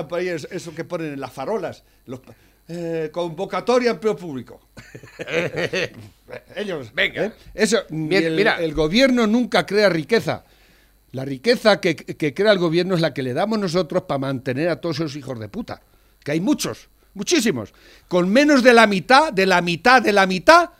eso 0.50 0.74
que 0.74 0.84
ponen 0.84 1.14
en 1.14 1.20
las 1.20 1.32
farolas, 1.32 1.82
los, 2.06 2.20
eh, 2.68 3.10
convocatoria 3.12 3.90
empleo 3.90 4.16
público. 4.16 4.60
Ellos. 6.56 6.94
Venga. 6.94 7.26
¿eh? 7.26 7.32
Eso, 7.52 7.78
Bien, 7.90 8.22
y 8.22 8.26
el, 8.26 8.36
mira. 8.36 8.56
el 8.60 8.72
gobierno 8.74 9.26
nunca 9.26 9.66
crea 9.66 9.88
riqueza. 9.88 10.44
La 11.12 11.24
riqueza 11.24 11.80
que, 11.80 11.94
que 11.94 12.32
crea 12.32 12.52
el 12.52 12.58
gobierno 12.58 12.94
es 12.94 13.00
la 13.00 13.12
que 13.12 13.22
le 13.22 13.34
damos 13.34 13.58
nosotros 13.58 14.04
para 14.04 14.18
mantener 14.18 14.68
a 14.68 14.80
todos 14.80 14.96
esos 14.96 15.16
hijos 15.16 15.38
de 15.38 15.48
puta. 15.48 15.82
Que 16.24 16.32
hay 16.32 16.40
muchos, 16.40 16.88
muchísimos. 17.14 17.72
Con 18.08 18.28
menos 18.30 18.62
de 18.62 18.72
la 18.74 18.86
mitad, 18.86 19.32
de 19.32 19.46
la 19.46 19.60
mitad, 19.62 20.02
de 20.02 20.12
la 20.12 20.26
mitad, 20.26 20.70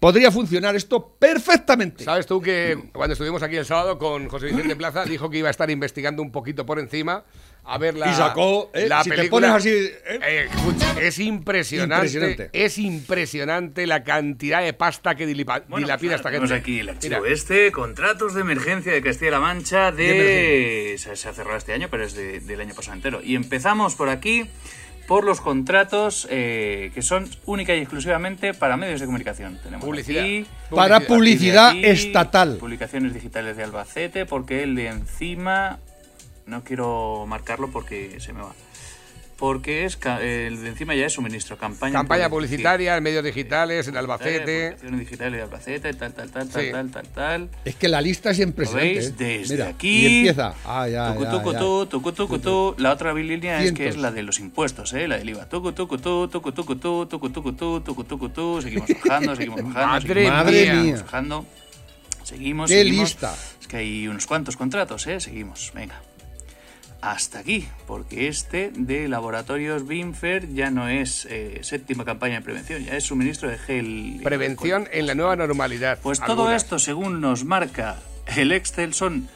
podría 0.00 0.32
funcionar 0.32 0.74
esto 0.74 1.14
perfectamente. 1.18 2.02
¿Sabes 2.04 2.26
tú 2.26 2.40
que 2.40 2.76
cuando 2.92 3.12
estuvimos 3.12 3.42
aquí 3.42 3.56
el 3.56 3.66
sábado 3.66 3.98
con 3.98 4.28
José 4.28 4.46
Vicente 4.46 4.74
Plaza 4.76 5.04
dijo 5.04 5.30
que 5.30 5.38
iba 5.38 5.48
a 5.48 5.50
estar 5.52 5.70
investigando 5.70 6.22
un 6.22 6.32
poquito 6.32 6.66
por 6.66 6.78
encima 6.80 7.24
a 7.64 7.78
ver 7.78 7.94
la 7.96 8.10
Y 8.10 8.14
sacó, 8.14 8.72
¿eh? 8.74 8.88
la 8.88 9.04
Si 9.04 9.10
te 9.10 9.16
película. 9.16 9.46
pones 9.48 9.56
así, 9.56 9.68
¿eh? 9.70 10.18
Eh, 10.20 10.48
escucha, 10.52 11.00
es 11.00 11.20
impresionante, 11.20 12.06
Impresionante. 12.06 12.50
es 12.52 12.76
impresionante 12.78 13.86
la 13.86 14.02
cantidad 14.02 14.62
de 14.64 14.72
pasta 14.72 15.14
que 15.14 15.28
dilipa- 15.28 15.62
Bueno, 15.68 15.86
dilapida 15.86 16.10
pues 16.10 16.20
esta 16.20 16.30
nada, 16.30 16.40
tenemos 16.40 16.50
gente. 16.50 16.60
aquí 16.60 16.80
el 16.80 16.88
archivo 16.88 17.20
Mira, 17.20 17.32
este, 17.32 17.70
contratos 17.70 18.34
de 18.34 18.40
emergencia 18.40 18.92
de 18.92 19.00
Castilla-La 19.00 19.38
Mancha 19.38 19.92
de... 19.92 20.96
Se, 20.98 21.14
se 21.14 21.28
ha 21.28 21.32
cerrado 21.32 21.56
este 21.56 21.72
año, 21.72 21.86
pero 21.88 22.04
es 22.04 22.14
de- 22.14 22.40
del 22.40 22.60
año 22.60 22.74
pasado 22.74 22.96
entero. 22.96 23.20
Y 23.22 23.36
empezamos 23.36 23.94
por 23.94 24.08
aquí, 24.08 24.46
por 25.12 25.24
los 25.24 25.42
contratos 25.42 26.26
eh, 26.30 26.90
que 26.94 27.02
son 27.02 27.28
única 27.44 27.74
y 27.76 27.80
exclusivamente 27.80 28.54
para 28.54 28.78
medios 28.78 28.98
de 28.98 29.04
comunicación. 29.04 29.58
Tenemos 29.62 29.84
Publicidad. 29.84 30.22
aquí- 30.24 30.46
Para 30.70 31.00
Publicidad. 31.00 31.68
aquí, 31.68 31.84
estatal. 31.84 32.56
Publicaciones 32.56 33.12
digitales 33.12 33.58
de 33.58 33.62
Albacete, 33.64 34.24
porque 34.24 34.62
el 34.62 34.74
de 34.74 34.86
encima... 34.86 35.78
No 36.46 36.64
quiero 36.64 37.26
marcarlo 37.28 37.70
porque 37.70 38.20
se 38.20 38.32
me 38.32 38.40
va. 38.40 38.54
Porque 39.42 39.84
es 39.84 39.96
ca- 39.96 40.22
el 40.22 40.62
de 40.62 40.68
encima 40.68 40.94
ya 40.94 41.04
es 41.06 41.14
suministro, 41.14 41.58
campaña. 41.58 41.92
campaña 41.94 42.30
publicitaria. 42.30 42.96
en 42.96 43.02
medios 43.02 43.24
digitales, 43.24 43.88
en 43.88 43.96
Albacete. 43.96 44.76
Digitales 44.88 45.32
de 45.32 45.42
Albacete, 45.42 45.92
tal, 45.94 46.12
tal, 46.14 46.30
tal, 46.30 46.48
tal, 46.48 46.70
tal, 46.70 46.90
tal, 46.92 47.08
tal. 47.08 47.50
Es 47.64 47.74
que 47.74 47.88
la 47.88 48.00
lista 48.00 48.30
es 48.30 48.38
¿Lo 48.38 48.44
impresionante. 48.44 48.88
veis? 48.94 49.06
¿eh? 49.08 49.14
Desde 49.18 49.54
Mira, 49.54 49.66
aquí. 49.70 50.06
Y 50.06 50.16
empieza. 50.18 50.54
Ah, 50.64 50.86
ya, 50.88 51.08
tucu, 51.12 51.24
ya, 51.24 51.30
tucu, 51.32 51.52
ya. 51.54 51.58
tu, 51.58 51.86
tucu, 51.86 52.12
tucu, 52.12 52.38
tu. 52.38 52.74
La 52.78 52.92
otra 52.92 53.12
línea 53.14 53.60
es 53.64 53.72
que 53.72 53.88
es 53.88 53.96
la 53.96 54.12
de 54.12 54.22
los 54.22 54.38
impuestos, 54.38 54.92
¿eh? 54.92 55.08
La 55.08 55.18
del 55.18 55.28
IVA. 55.30 55.48
Tucu, 55.48 55.72
tucu, 55.72 55.98
tu, 55.98 56.28
tucu, 56.28 56.52
tucu, 56.52 56.76
tu, 56.76 57.06
tucu, 57.06 57.28
tucu, 57.30 57.52
tu, 57.52 57.80
tucu, 57.80 58.04
tucu, 58.04 58.28
tu. 58.28 58.62
Seguimos 58.62 58.88
bajando, 59.04 59.34
seguimos 59.34 59.56
bajando. 59.74 59.86
Madre 59.88 60.06
seguimos 60.14 60.30
Madre 60.32 60.60
bajando, 60.60 60.62
mía. 60.62 60.72
seguimos 60.72 61.02
bajando. 61.02 61.46
Seguimos, 62.22 62.70
Qué 62.70 62.78
seguimos. 62.78 63.08
lista. 63.08 63.34
Es 63.60 63.66
que 63.66 63.76
hay 63.78 64.06
unos 64.06 64.24
cuantos 64.26 64.56
contratos, 64.56 65.04
¿eh? 65.08 65.18
Seguimos, 65.18 65.72
venga. 65.74 66.00
Hasta 67.02 67.40
aquí, 67.40 67.66
porque 67.88 68.28
este 68.28 68.70
de 68.76 69.08
Laboratorios 69.08 69.88
Binfer 69.88 70.54
ya 70.54 70.70
no 70.70 70.88
es 70.88 71.26
eh, 71.28 71.58
séptima 71.62 72.04
campaña 72.04 72.36
de 72.36 72.42
prevención, 72.42 72.84
ya 72.84 72.96
es 72.96 73.02
suministro 73.02 73.50
de 73.50 73.58
gel. 73.58 74.20
Prevención 74.22 74.88
en 74.92 75.08
la 75.08 75.16
nueva 75.16 75.34
normalidad. 75.34 75.98
Pues 76.00 76.20
todo 76.20 76.52
esto, 76.52 76.78
según 76.78 77.20
nos 77.20 77.44
marca 77.44 78.00
el 78.36 78.52
Excel, 78.52 78.94
son 78.94 79.28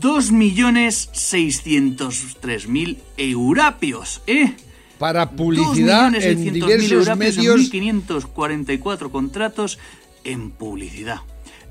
2.603.000 0.00 2.96
eurapios, 3.16 4.22
¿eh? 4.26 4.56
Para 4.98 5.30
publicidad 5.30 6.12
en 6.12 6.44
2.600.000 6.44 6.52
diversos 6.52 7.16
medios. 7.16 7.72
1.544 7.72 9.12
contratos 9.12 9.78
en 10.24 10.50
publicidad. 10.50 11.20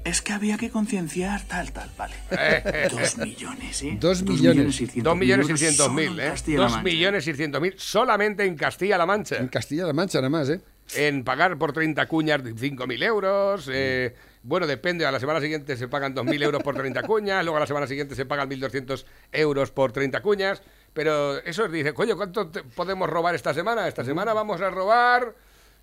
Es 0.03 0.21
que 0.21 0.33
había 0.33 0.57
que 0.57 0.69
concienciar 0.69 1.43
tal, 1.43 1.71
tal, 1.71 1.89
vale. 1.97 2.15
Dos 2.91 3.17
millones, 3.17 3.83
¿eh? 3.83 3.97
Dos 3.99 4.23
millones. 4.23 4.81
y 4.81 4.87
cientos 4.87 5.03
Dos 5.03 5.17
millones 5.17 5.45
y 5.45 5.49
euros 5.49 5.59
cientos 5.59 5.85
solo 5.85 5.93
mil, 5.93 6.19
¿eh? 6.19 6.33
Dos 6.55 6.83
millones 6.83 7.27
y 7.27 7.33
cientos 7.33 7.61
mil 7.61 7.73
solamente 7.77 8.45
en 8.45 8.55
Castilla-La 8.55 9.05
Mancha. 9.05 9.37
En 9.37 9.47
Castilla-La 9.47 9.93
Mancha, 9.93 10.19
nada 10.19 10.29
más, 10.29 10.49
¿eh? 10.49 10.61
en 10.95 11.23
pagar 11.23 11.57
por 11.57 11.73
30 11.73 12.07
cuñas 12.07 12.41
5.000 12.41 13.03
euros. 13.03 13.69
eh, 13.71 14.15
bueno, 14.41 14.67
depende, 14.67 15.05
a 15.05 15.11
la 15.11 15.19
semana 15.19 15.41
siguiente 15.41 15.75
se 15.75 15.87
pagan 15.87 16.15
2.000 16.15 16.43
euros 16.43 16.63
por 16.63 16.75
30 16.75 17.03
cuñas, 17.03 17.43
luego 17.43 17.57
a 17.57 17.59
la 17.59 17.67
semana 17.67 17.87
siguiente 17.87 18.15
se 18.15 18.25
pagan 18.25 18.49
1.200 18.49 19.05
euros 19.33 19.71
por 19.71 19.91
30 19.91 20.21
cuñas. 20.21 20.61
Pero 20.93 21.37
eso 21.39 21.67
dice, 21.67 21.93
coño, 21.93 22.15
¿cuánto 22.15 22.49
podemos 22.75 23.09
robar 23.09 23.35
esta 23.35 23.53
semana? 23.53 23.87
Esta 23.87 24.03
semana 24.03 24.33
vamos 24.33 24.61
a 24.61 24.69
robar 24.69 25.35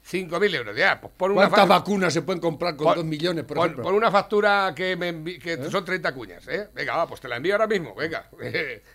5.000 0.08 0.54
euros. 0.54 0.76
Ya, 0.76 1.00
pues 1.00 1.12
pon 1.16 1.32
una 1.32 1.48
¿Cuántas 1.48 1.66
vacunas 1.68 2.12
se 2.12 2.22
pueden 2.22 2.40
comprar 2.40 2.76
con 2.76 2.84
pon- 2.86 2.94
dos 2.96 3.04
millones, 3.04 3.44
por 3.44 3.56
pon- 3.56 3.64
ejemplo? 3.66 3.84
pon 3.84 3.94
una 3.94 4.10
factura 4.10 4.72
que, 4.76 4.94
me 4.96 5.12
envi- 5.12 5.40
que 5.40 5.68
son 5.70 5.84
30 5.84 6.14
cuñas, 6.14 6.46
¿eh? 6.48 6.68
Venga, 6.72 6.96
va, 6.96 7.06
pues 7.08 7.20
te 7.20 7.26
la 7.28 7.36
envío 7.36 7.54
ahora 7.54 7.66
mismo, 7.66 7.94
venga. 7.94 8.28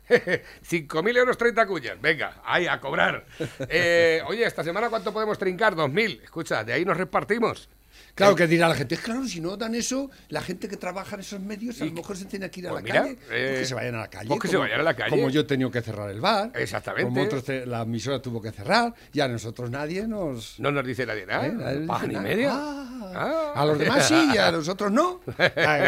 5.000 0.08 1.18
euros 1.18 1.38
30 1.38 1.66
cuñas, 1.68 2.02
venga, 2.02 2.42
ahí, 2.46 2.68
a 2.68 2.80
cobrar. 2.80 3.26
Eh, 3.70 4.22
oye, 4.28 4.46
esta 4.46 4.64
semana 4.64 4.90
¿cuánto 4.90 5.12
podemos 5.14 5.38
trincar? 5.38 5.76
2.000. 5.76 6.22
Escucha, 6.24 6.64
de 6.64 6.74
ahí 6.74 6.86
nos 6.86 6.98
repartimos. 6.98 7.70
Claro 8.16 8.36
que 8.36 8.48
dirá 8.48 8.68
la 8.70 8.76
gente, 8.76 8.98
claro, 8.98 9.26
si 9.28 9.40
no 9.42 9.56
dan 9.58 9.74
eso, 9.76 10.10
la 10.30 10.42
gente 10.42 10.68
que 10.68 10.78
trabaja 10.78 11.16
en 11.16 11.22
esos 11.22 11.40
medios 11.40 11.82
a 11.82 11.86
lo 11.86 11.92
mejor 11.94 12.18
se 12.18 12.26
tiene 12.26 12.50
que 12.52 12.60
ir 12.60 12.68
a 12.68 12.72
Pues 12.72 12.84
la 12.84 12.90
mira, 12.90 13.02
calle. 13.04 13.14
eh, 13.14 13.48
pues 13.50 13.60
que 13.60 13.66
se 13.66 13.74
vayan 13.76 13.96
a 13.96 14.00
la 14.00 14.10
calle. 14.10 14.28
pues 14.28 14.40
que 14.42 14.48
se 14.50 14.58
vayan 14.58 14.80
a 14.80 14.84
la 14.84 14.94
calle. 14.96 15.10
Como 15.10 15.30
yo 15.30 15.42
he 15.42 15.44
tenido 15.46 15.72
que 15.72 15.82
cerrar 15.82 16.10
el 16.10 16.22
bar. 16.22 16.52
Exactamente. 16.56 17.06
Como 17.10 17.24
otros, 17.24 17.44
la 17.68 17.82
emisora 17.84 18.22
tuvo 18.22 18.42
que 18.42 18.52
cerrar. 18.52 18.94
Y 19.14 19.20
a 19.22 19.28
nosotros 19.28 19.70
nadie 19.72 20.08
nos... 20.08 20.60
No 20.60 20.72
nos 20.72 20.86
dice 20.86 21.06
nadie 21.06 21.26
nada. 21.26 21.48
¿eh? 21.48 21.52
Nadie 21.54 22.08
ni 22.08 22.14
nada. 22.14 22.22
media. 22.24 22.50
Ah, 22.54 22.88
Ah. 23.14 23.52
A 23.56 23.66
los 23.66 23.78
demás 23.78 24.08
sí 24.08 24.30
y 24.34 24.38
a 24.38 24.52
nosotros 24.54 24.90
no. 24.92 25.20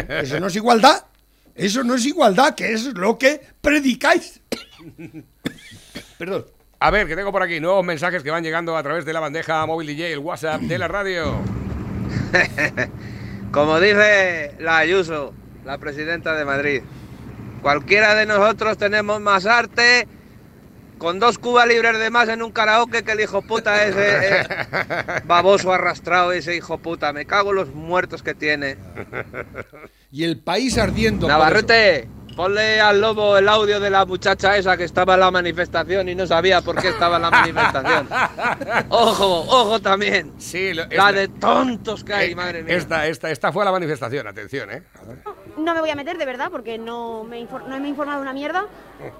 Eso 0.08 0.40
no 0.40 0.48
es 0.48 0.56
igualdad. 0.56 1.04
Eso 1.54 1.82
no 1.84 1.94
es 1.94 2.04
igualdad, 2.04 2.54
que 2.54 2.72
es 2.72 2.84
lo 2.86 3.16
que 3.16 3.40
predicáis. 3.60 4.40
Perdón. 6.18 6.46
A 6.80 6.90
ver, 6.90 7.06
que 7.06 7.16
tengo 7.16 7.32
por 7.32 7.42
aquí 7.42 7.60
nuevos 7.60 7.84
mensajes 7.84 8.22
que 8.22 8.30
van 8.30 8.42
llegando 8.42 8.76
a 8.76 8.82
través 8.82 9.04
de 9.04 9.12
la 9.12 9.20
bandeja 9.20 9.64
móvil 9.64 9.86
DJ, 9.86 10.12
el 10.12 10.18
WhatsApp 10.18 10.60
de 10.62 10.76
la 10.78 10.88
radio. 10.88 11.63
Como 13.52 13.80
dice 13.80 14.54
la 14.58 14.78
Ayuso, 14.78 15.32
la 15.64 15.78
presidenta 15.78 16.34
de 16.34 16.44
Madrid. 16.44 16.82
Cualquiera 17.62 18.14
de 18.14 18.26
nosotros 18.26 18.76
tenemos 18.76 19.20
más 19.20 19.46
arte 19.46 20.06
con 20.98 21.18
dos 21.18 21.38
cubas 21.38 21.66
libres 21.66 21.98
de 21.98 22.10
más 22.10 22.28
en 22.28 22.42
un 22.42 22.52
karaoke 22.52 23.02
que 23.02 23.12
el 23.12 23.20
hijo 23.20 23.42
puta 23.42 23.84
ese 23.84 24.40
eh, 24.40 24.46
baboso 25.26 25.72
arrastrado, 25.72 26.32
ese 26.32 26.56
hijo 26.56 26.78
puta. 26.78 27.12
Me 27.12 27.26
cago 27.26 27.50
en 27.50 27.56
los 27.56 27.74
muertos 27.74 28.22
que 28.22 28.34
tiene. 28.34 28.76
Y 30.10 30.24
el 30.24 30.38
país 30.38 30.78
ardiendo. 30.78 31.26
por 31.26 31.30
Navarrete, 31.30 32.08
ponle 32.34 32.80
al 32.80 33.00
lobo 33.00 33.38
el 33.38 33.48
audio 33.48 33.78
de 33.80 33.90
la 33.90 34.04
muchacha 34.04 34.56
esa 34.56 34.76
que 34.76 34.84
estaba 34.84 35.14
en 35.14 35.20
la 35.20 35.30
manifestación 35.30 36.08
y 36.08 36.14
no 36.14 36.26
sabía 36.26 36.60
por 36.62 36.80
qué 36.80 36.88
estaba 36.88 37.16
en 37.16 37.22
la 37.22 37.30
manifestación. 37.30 38.08
Ojo, 38.90 39.40
ojo 39.40 39.80
también. 39.80 40.32
Sí, 40.38 40.74
lo- 40.74 40.84
La 40.90 41.12
de 41.12 41.28
tontos 41.28 42.02
que 42.04 42.12
hay, 42.14 42.32
eh, 42.32 42.36
madre 42.36 42.62
mía. 42.62 42.76
Esta, 42.76 43.06
esta, 43.06 43.30
esta 43.30 43.52
fue 43.52 43.64
la 43.64 43.72
manifestación, 43.72 44.26
atención, 44.26 44.70
¿eh? 44.70 44.82
No 45.56 45.74
me 45.74 45.80
voy 45.80 45.90
a 45.90 45.94
meter 45.94 46.18
de 46.18 46.26
verdad 46.26 46.48
porque 46.50 46.78
no 46.78 47.24
me, 47.24 47.42
no 47.44 47.78
me 47.78 47.86
he 47.86 47.88
informado 47.90 48.20
una 48.20 48.32
mierda, 48.32 48.66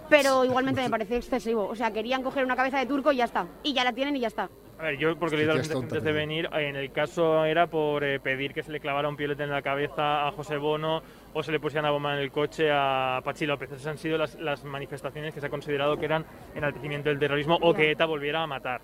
pero 0.08 0.44
igualmente 0.44 0.82
me 0.82 0.90
parece 0.90 1.16
excesivo. 1.16 1.66
O 1.68 1.76
sea, 1.76 1.92
querían 1.92 2.22
coger 2.22 2.44
una 2.44 2.56
cabeza 2.56 2.78
de 2.78 2.86
turco 2.86 3.12
y 3.12 3.16
ya 3.16 3.24
está. 3.24 3.46
Y 3.62 3.72
ya 3.74 3.84
la 3.84 3.92
tienen 3.92 4.16
y 4.16 4.20
ya 4.20 4.28
está. 4.28 4.48
A 4.78 4.82
ver, 4.82 4.98
yo 4.98 5.16
porque 5.16 5.36
le 5.36 5.42
he 5.42 5.44
Sí, 5.44 5.48
dado 5.48 5.58
que 5.60 5.62
es 5.62 5.68
tonta 5.70 5.86
antes 5.96 6.02
de 6.04 6.12
venir, 6.12 6.48
en 6.52 6.74
el 6.74 6.90
caso 6.90 7.44
era 7.44 7.68
por 7.68 8.02
eh, 8.02 8.18
pedir 8.18 8.52
que 8.52 8.64
se 8.64 8.72
le 8.72 8.80
clavara 8.80 9.08
un 9.08 9.16
piolete 9.16 9.44
en 9.44 9.50
la 9.50 9.62
cabeza 9.62 10.26
a 10.26 10.32
José 10.32 10.56
Bono 10.56 11.00
o 11.34 11.42
se 11.42 11.52
le 11.52 11.60
pusiera 11.60 11.82
una 11.82 11.90
bomba 11.90 12.14
en 12.14 12.20
el 12.20 12.30
coche 12.30 12.68
a 12.72 13.20
Pachi 13.24 13.44
López. 13.44 13.70
Esas 13.72 13.86
han 13.88 13.98
sido 13.98 14.16
las, 14.16 14.36
las 14.36 14.64
manifestaciones 14.64 15.34
que 15.34 15.40
se 15.40 15.46
ha 15.46 15.50
considerado 15.50 15.98
que 15.98 16.06
eran 16.06 16.24
enaltecimiento 16.54 17.08
del 17.10 17.18
terrorismo 17.18 17.58
o 17.60 17.74
que 17.74 17.90
ETA 17.90 18.06
volviera 18.06 18.42
a 18.42 18.46
matar. 18.46 18.80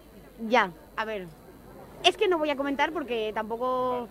Ya, 0.49 0.71
a 0.97 1.05
ver. 1.05 1.27
Es 2.05 2.17
que 2.17 2.29
no 2.29 2.39
voy 2.39 2.51
a 2.51 2.57
comentar 2.57 2.93
porque 2.93 3.31
tampoco... 3.35 4.09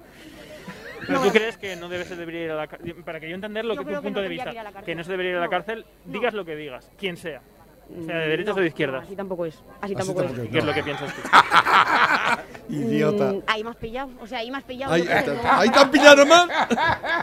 Pero 1.02 1.14
No 1.14 1.24
tú 1.24 1.30
a- 1.30 1.34
crees 1.34 1.58
que 1.58 1.76
no 1.76 1.90
debe, 1.90 2.04
se 2.06 2.16
debería 2.16 2.46
ir 2.46 2.52
a 2.52 2.56
la 2.56 2.68
cárcel, 2.68 2.96
para 3.04 3.20
que 3.20 3.30
yo 3.30 3.36
entender 3.36 3.66
lo 3.66 3.74
Yo 3.76 3.86
que 3.86 3.96
tu 3.96 4.02
punto 4.02 4.20
no 4.20 4.24
de 4.24 4.30
vista, 4.30 4.52
que 4.84 4.92
a 4.92 4.96
no 4.96 5.04
se 5.04 5.12
debería 5.12 5.32
ir 5.32 5.38
a 5.38 5.42
la 5.42 5.48
cárcel, 5.50 5.86
no. 6.06 6.14
digas 6.14 6.34
lo 6.34 6.46
que 6.46 6.56
digas, 6.56 6.92
quien 6.98 7.16
sea, 7.18 7.42
sea 8.06 8.18
de 8.18 8.28
derechas 8.30 8.56
no, 8.56 8.60
o 8.60 8.62
de 8.62 8.68
izquierdas. 8.68 9.02
no, 9.02 9.08
así 9.08 9.16
tampoco 9.16 9.46
es. 9.46 9.56
Así 9.56 9.64
Así 9.82 9.96
tampoco 9.96 10.20
tampoco 10.24 10.42
es. 10.42 10.46
es. 10.48 10.52
¿Qué 10.52 10.58
es 10.60 10.66
lo 10.66 10.74
que 10.74 10.84
piensas 10.84 11.14
tú? 11.16 11.22
Idiota. 12.70 13.34
Mm, 13.34 13.42
ahí 13.48 13.64
me 13.64 13.70
has 13.72 13.76
pillado. 13.78 14.10
O 14.22 14.28
sea, 14.28 14.40
ahí 14.40 14.52
has 14.52 14.64
pillado. 14.64 14.94
Ahí, 14.94 15.04
no- 15.04 15.74
te 15.74 15.80
han 15.80 15.92
pillado 15.92 16.26
más. 16.26 16.48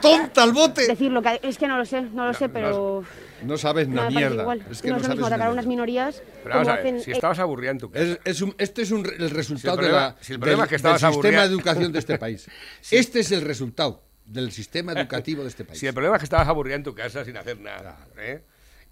Tonta 0.03 0.43
al 0.43 0.53
bote. 0.53 0.87
Decirlo, 0.87 1.23
que 1.23 1.41
es 1.43 1.57
que 1.59 1.69
no 1.69 1.77
lo 1.79 1.85
sé, 1.85 2.03
no 2.03 2.27
lo 2.27 2.35
sé, 2.35 2.49
pero... 2.49 3.05
No 3.43 3.57
sabes 3.59 3.87
parece 3.87 4.15
mierda. 4.17 4.43
igual. 4.43 4.65
Es 4.71 4.81
que 4.83 4.89
no 4.89 4.95
no 4.95 4.97
es 4.97 5.03
lo 5.03 5.07
sabes 5.09 5.17
mismo 5.19 5.27
atacar 5.27 5.49
a 5.49 5.53
unas 5.53 5.67
minorías 5.67 6.23
Pero 6.43 6.55
vamos 6.55 6.69
a 6.69 6.77
ver, 6.77 6.81
hacen... 6.81 7.01
si 7.03 7.11
estabas 7.13 7.39
aburrida 7.39 7.71
en 7.71 7.79
tu 7.79 7.91
casa. 7.91 8.05
Es, 8.05 8.19
es 8.25 8.43
un- 8.43 8.55
este 8.59 8.83
es 8.83 8.91
un, 8.91 9.07
el 9.07 9.31
resultado 9.31 9.77
problema- 9.77 10.01
de 10.09 10.15
la, 10.15 10.17
si 10.21 10.33
el 10.33 10.39
problema 10.41 10.63
del, 10.63 10.65
es 10.65 10.69
que 10.71 10.77
estabas 10.77 11.01
del 11.03 11.13
sistema 11.13 11.41
de 11.43 11.47
educación 11.49 11.93
de 11.93 11.99
este 11.99 12.19
país. 12.19 12.49
Este 12.91 13.21
es 13.21 13.31
el 13.33 13.43
resultado 13.43 14.03
del 14.25 14.51
sistema 14.53 14.93
educativo 14.93 15.43
de 15.43 15.49
este 15.49 15.65
país. 15.65 15.79
Si 15.79 15.87
el 15.87 15.93
problema 15.95 16.17
es 16.17 16.21
que 16.21 16.25
estabas 16.25 16.49
aburrida 16.49 16.75
en 16.77 16.83
tu 16.83 16.95
casa 16.95 17.25
sin 17.25 17.37
hacer 17.37 17.61
nada, 17.61 17.99
¿eh? 18.19 18.43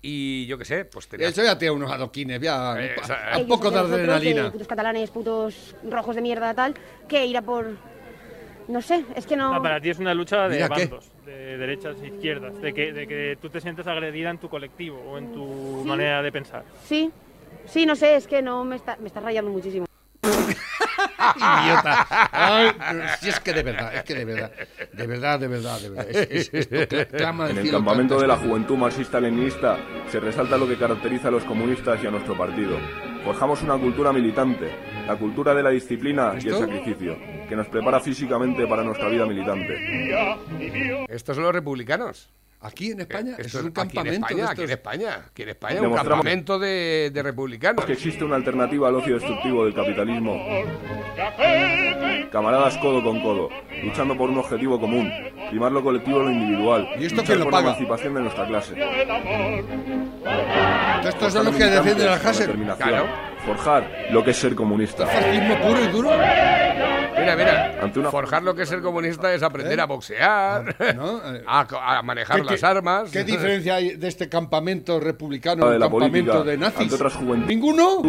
Y 0.06 0.44
yo 0.44 0.58
qué 0.58 0.66
sé, 0.66 0.84
pues 0.84 1.08
tenías... 1.08 1.30
Eso 1.32 1.42
ya 1.42 1.56
tiene 1.56 1.72
unos 1.72 1.90
adoquines, 1.90 2.38
ya 2.38 2.74
Eh, 2.78 2.94
un, 3.40 3.48
poco 3.48 3.70
de 3.70 3.78
adrenalina. 3.78 4.48
eh, 4.48 4.50
putos 4.50 4.68
catalanes, 4.68 5.10
putos 5.10 5.74
rojos 5.90 6.14
de 6.14 6.20
mierda, 6.20 6.52
tal, 6.52 6.74
que 7.08 7.24
ir 7.24 7.34
a 7.38 7.40
por... 7.40 7.70
No 8.68 8.82
sé, 8.82 9.02
es 9.16 9.24
que 9.24 9.34
no... 9.34 9.54
Ah, 9.54 9.62
para 9.62 9.80
ti 9.80 9.88
es 9.88 9.98
una 9.98 10.12
lucha 10.12 10.46
de 10.46 10.56
Mira, 10.56 10.68
¿qué? 10.68 10.88
bandos, 10.88 11.10
de 11.24 11.56
derechas 11.56 11.96
e 12.02 12.08
izquierdas, 12.08 12.60
de 12.60 12.74
que, 12.74 12.92
de 12.92 13.06
que 13.06 13.38
tú 13.40 13.48
te 13.48 13.62
sientes 13.62 13.86
agredida 13.86 14.28
en 14.28 14.36
tu 14.36 14.50
colectivo 14.50 14.98
o 15.00 15.16
en 15.16 15.32
tu 15.32 15.80
Sí. 15.82 15.88
manera 15.88 16.20
de 16.20 16.30
pensar. 16.30 16.64
Sí, 16.86 17.10
sí, 17.64 17.86
no 17.86 17.96
sé, 17.96 18.16
es 18.16 18.26
que 18.26 18.42
no 18.42 18.62
me 18.62 18.76
está, 18.76 18.98
me 19.00 19.06
está 19.06 19.20
rayando 19.20 19.50
muchísimo. 19.50 19.86
Idiota. 21.36 22.06
Ay, 22.32 22.70
si 23.20 23.28
es 23.28 23.40
que 23.40 23.52
de 23.52 23.62
verdad, 23.62 23.94
es 23.94 24.02
que 24.04 24.14
de 24.14 24.24
verdad, 24.24 24.52
de 24.92 25.06
verdad, 25.06 25.38
de 25.40 25.48
verdad, 25.48 25.80
de 25.80 25.88
verdad. 25.90 26.06
Es, 26.10 26.28
es- 26.30 26.54
esto 26.54 26.76
cla- 26.76 27.06
clama 27.08 27.50
En 27.50 27.58
el 27.58 27.70
campamento 27.70 28.18
de 28.20 28.26
la 28.26 28.36
juventud 28.36 28.76
marxista-leninista 28.76 29.78
se 30.10 30.20
resalta 30.20 30.56
lo 30.56 30.66
que 30.68 30.76
caracteriza 30.76 31.28
a 31.28 31.30
los 31.30 31.44
comunistas 31.44 32.02
y 32.02 32.06
a 32.06 32.10
nuestro 32.10 32.36
partido. 32.36 32.78
Forjamos 33.24 33.62
una 33.62 33.78
cultura 33.78 34.12
militante, 34.12 34.70
la 35.06 35.16
cultura 35.16 35.54
de 35.54 35.62
la 35.62 35.70
disciplina 35.70 36.34
y 36.34 36.48
el 36.48 36.54
sacrificio, 36.58 37.16
que 37.48 37.56
nos 37.56 37.68
prepara 37.68 37.98
físicamente 38.00 38.66
para 38.66 38.82
nuestra 38.82 39.08
vida 39.08 39.24
militante. 39.26 39.74
Estos 41.08 41.36
son 41.36 41.44
los 41.44 41.54
republicanos. 41.54 42.28
Aquí 42.64 42.92
en 42.92 43.00
España, 43.02 43.34
es 43.38 43.54
un 43.54 43.60
aquí 43.60 43.66
en 43.66 43.72
campamento. 43.72 44.26
España, 44.26 44.44
de 44.46 44.50
aquí 44.50 44.62
en 44.62 44.70
España, 44.70 45.24
aquí 45.30 45.42
en 45.42 45.48
España, 45.50 45.82
un 45.82 45.94
campamento 45.94 46.58
de, 46.58 47.10
de 47.12 47.22
republicanos. 47.22 47.84
Que 47.84 47.92
existe 47.92 48.24
una 48.24 48.36
alternativa 48.36 48.88
al 48.88 48.94
ocio 48.94 49.14
destructivo 49.16 49.64
del 49.66 49.74
capitalismo. 49.74 50.42
Camaradas 52.32 52.78
codo 52.78 53.04
con 53.04 53.20
codo, 53.20 53.50
luchando 53.82 54.16
por 54.16 54.30
un 54.30 54.38
objetivo 54.38 54.80
común, 54.80 55.12
primar 55.50 55.72
lo 55.72 55.82
colectivo 55.84 56.20
a 56.20 56.24
lo 56.24 56.30
individual, 56.30 56.88
¿Y 56.98 57.04
esto 57.04 57.22
quién 57.22 57.38
lo 57.38 57.44
por 57.44 57.52
paga? 57.52 57.64
la 57.64 57.70
emancipación 57.76 58.14
de 58.14 58.20
nuestra 58.22 58.46
clase. 58.46 58.74
Estos 61.06 61.32
son 61.32 61.44
los 61.44 61.54
que 61.54 61.64
defienden 61.64 62.08
al 62.08 62.26
Hasser. 62.26 62.56
Claro. 62.78 63.06
Forjar 63.44 64.06
lo 64.10 64.24
que 64.24 64.30
es 64.30 64.36
ser 64.38 64.54
comunista. 64.54 65.06
Fascismo 65.06 65.54
puro 65.60 65.84
y 65.84 65.86
duro. 65.88 66.10
Mira, 67.24 67.36
mira, 67.36 67.78
Ante 67.82 68.00
una- 68.00 68.10
forjar 68.10 68.42
lo 68.42 68.54
que 68.54 68.62
es 68.62 68.68
ser 68.68 68.82
comunista 68.82 69.32
es 69.32 69.42
aprender 69.42 69.80
a 69.80 69.86
boxear, 69.86 70.76
¿no? 70.96 71.34
Eh, 71.34 71.42
a, 71.46 71.98
a 71.98 72.02
manejar 72.02 72.40
¿Qué- 72.42 72.50
las 72.50 72.60
qué- 72.60 72.66
armas. 72.66 73.10
¿Qué 73.10 73.24
diferencia 73.24 73.76
hay 73.76 73.96
de 73.96 74.08
este 74.08 74.28
campamento 74.28 75.00
republicano 75.00 75.68
de 75.70 75.78
campamento 75.78 76.32
política 76.32 76.50
de 76.50 76.58
nazis? 76.58 76.80
ante 76.80 76.94
otras 76.94 77.14
juventudes 77.14 77.48
¿Ninguno? 77.48 78.02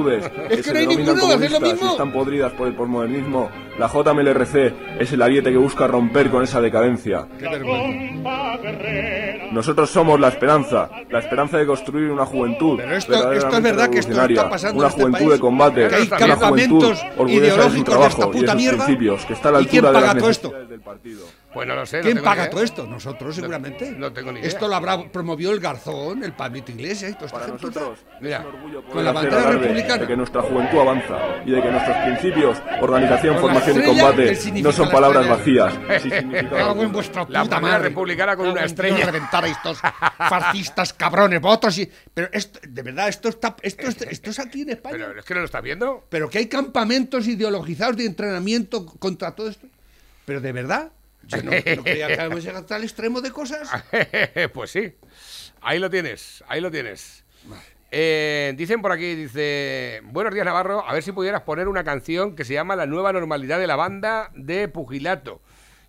Es 0.49 0.57
que 0.57 0.63
se 0.63 0.73
no 0.73 0.79
hay 0.79 0.87
ninguno, 0.87 1.27
hacer 1.33 1.51
lo 1.51 1.59
mismo. 1.59 1.91
están 1.91 2.11
podridas 2.11 2.51
por 2.53 2.67
el 2.67 2.75
posmodernismo. 2.75 3.49
La 3.79 3.87
JMLRC 3.87 4.73
es 5.01 5.11
el 5.11 5.21
ariete 5.21 5.51
que 5.51 5.57
busca 5.57 5.85
romper 5.87 6.29
con 6.29 6.43
esa 6.43 6.61
decadencia. 6.61 7.27
Qué. 7.37 9.49
Nosotros 9.51 9.89
somos 9.89 10.19
la 10.19 10.29
esperanza, 10.29 10.89
la 11.09 11.19
esperanza 11.19 11.57
de 11.57 11.65
construir 11.65 12.09
una 12.11 12.25
juventud 12.25 12.77
Pero 12.77 12.95
esto- 12.95 13.31
esto 13.33 13.57
es 13.57 13.63
verdad 13.63 13.89
que 13.89 13.99
esto 13.99 14.21
está 14.25 14.49
pasando 14.49 14.79
una 14.79 14.87
en 14.87 14.91
este 14.91 15.01
juventud 15.01 15.19
país, 15.19 15.31
de 15.31 15.39
combate, 15.39 15.87
que 15.87 15.95
hay 15.95 16.07
una 16.07 16.17
campamentos 16.17 16.99
juventud 16.99 17.19
orgullosa 17.19 17.25
de 17.25 17.27
su 17.27 17.45
ideológicos 17.45 17.77
de 17.77 17.83
trabajo 17.83 18.09
esta 18.09 18.25
y 18.25 18.31
de 18.31 18.39
puta 18.39 18.51
sus 18.51 18.61
mierda. 18.61 18.85
principios, 18.85 19.04
que 19.27 19.33
está 19.33 19.49
a 19.49 19.51
la 19.53 19.61
¿Y 19.61 19.65
quién 19.67 19.85
altura 19.85 19.99
de 19.99 20.05
paga 20.05 20.13
las 20.13 20.21
todo 20.21 20.31
esto? 20.31 20.49
del 20.67 20.81
partido. 20.81 21.25
Pues 21.55 21.67
no 21.67 21.73
lo 21.73 21.85
sé. 21.85 21.97
no 21.97 22.03
¿Quién 22.03 22.17
ni 22.17 22.21
paga 22.21 22.41
idea. 22.43 22.49
todo 22.51 22.61
esto? 22.63 22.85
Nosotros, 22.85 23.33
seguramente. 23.33 23.89
no 23.91 24.11
tengo 24.13 24.31
ni 24.31 24.39
idea. 24.41 24.47
Esto 24.49 24.67
lo 24.67 24.75
habrá 24.75 25.09
promovió 25.09 25.51
el 25.51 25.59
Garzón, 25.59 26.23
el 26.23 26.33
Pablito 26.33 26.71
Iglesias 26.71 27.11
esta 27.11 27.25
Para 27.27 27.47
nosotros 27.47 27.97
Mira, 28.21 28.39
es 28.39 28.45
un 28.45 28.55
orgullo 28.55 28.81
poder 28.81 28.93
con 28.93 29.05
la 29.05 29.11
bandera 29.13 29.51
republicana. 29.51 29.97
de 30.01 30.07
que 30.07 30.17
nuestra 30.17 30.41
juventud 30.43 30.79
avanza 30.79 31.17
y 31.45 31.51
de 31.51 31.61
que 31.61 31.71
nuestros 31.71 31.97
principios, 32.05 32.57
organización, 32.81 33.39
formación 33.39 33.77
y 33.77 33.79
estrella, 33.79 33.93
¿qué 33.95 34.35
combate 34.35 34.61
no 34.61 34.71
son 34.71 34.85
la 34.87 34.91
palabras 34.91 35.29
vacías. 35.29 35.73
sí 36.03 36.09
algo. 36.57 36.83
en 36.83 36.91
vuestra 36.91 37.21
La 37.29 37.41
puta 37.43 37.55
bandera 37.55 37.61
madre. 37.61 37.89
republicana 37.89 38.35
con 38.35 38.47
una 38.49 38.63
estrella. 38.65 39.05
Reventar 39.05 39.45
a 39.45 39.47
estos 39.47 39.79
fascistas 40.17 40.91
cabrones, 40.93 41.39
vosotros 41.39 41.77
y... 41.79 41.89
Pero 42.13 42.27
esto, 42.33 42.59
de 42.67 42.81
verdad, 42.81 43.07
esto 43.07 43.29
está, 43.29 43.55
esto, 43.61 43.87
es- 43.87 44.01
esto 44.01 44.29
es 44.29 44.39
aquí 44.39 44.63
en 44.63 44.71
España. 44.71 44.97
Pero 45.07 45.19
es 45.19 45.25
que 45.25 45.33
no 45.33 45.39
lo 45.39 45.45
estás 45.45 45.63
viendo. 45.63 46.03
Pero 46.09 46.29
que 46.29 46.39
hay 46.39 46.47
campamentos 46.47 47.27
ideologizados 47.27 47.95
de 47.97 48.05
entrenamiento 48.05 48.85
contra 48.85 49.31
todo 49.31 49.47
esto. 49.49 49.67
Pero 50.25 50.41
de 50.41 50.51
verdad, 50.51 50.91
yo 51.27 51.43
no, 51.43 51.51
no 51.51 51.83
creía 51.83 52.07
que 52.07 52.13
habíamos 52.21 52.43
llegado 52.43 52.63
a 52.63 52.67
tal 52.67 52.83
extremo 52.83 53.21
de 53.21 53.31
cosas. 53.31 53.69
pues 54.53 54.71
sí. 54.71 54.93
Ahí 55.61 55.79
lo 55.79 55.89
tienes, 55.89 56.43
ahí 56.47 56.61
lo 56.61 56.69
tienes. 56.71 57.23
Eh, 57.91 58.53
dicen 58.57 58.81
por 58.81 58.91
aquí, 58.91 59.15
dice, 59.15 60.01
buenos 60.05 60.33
días 60.33 60.45
Navarro, 60.45 60.85
a 60.87 60.91
ver 60.93 61.01
si 61.03 61.11
pudieras 61.11 61.41
poner 61.43 61.67
una 61.67 61.83
canción 61.83 62.35
que 62.35 62.43
se 62.43 62.53
llama 62.53 62.75
La 62.75 62.85
nueva 62.87 63.13
normalidad 63.13 63.57
de 63.59 63.67
la 63.67 63.75
banda 63.75 64.31
de 64.35 64.67
Pugilato. 64.67 65.41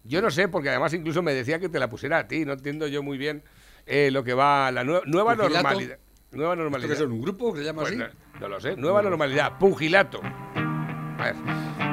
Yo 0.05 0.22
no 0.22 0.31
sé, 0.31 0.46
porque 0.46 0.68
además 0.68 0.92
incluso 0.94 1.20
me 1.22 1.35
decía 1.35 1.59
que 1.59 1.68
te 1.68 1.81
la 1.81 1.88
pusiera 1.90 2.18
a 2.18 2.29
ti, 2.29 2.44
no 2.44 2.53
entiendo 2.53 2.87
yo 2.87 3.03
muy 3.03 3.18
bien 3.18 3.42
eh, 3.87 4.11
lo 4.12 4.22
que 4.22 4.35
va, 4.35 4.70
la 4.70 4.85
nue- 4.85 5.03
nueva 5.07 5.35
¿Pugilato? 5.35 5.55
normalidad. 5.64 5.99
Nueva 6.31 6.53
¿Esto 6.53 6.62
normalidad. 6.62 6.90
que 6.90 6.96
son 6.96 7.12
un 7.12 7.22
grupo 7.22 7.53
que 7.53 7.61
se 7.61 7.64
llama 7.64 7.83
Pues 7.83 7.92
así? 7.94 7.99
no, 8.01 8.40
no 8.40 8.49
lo 8.49 8.61
sé, 8.61 8.77
nueva 8.77 9.03
normalidad, 9.03 9.59
Pugilato. 9.59 10.20
A 10.22 11.25
ver. 11.25 11.86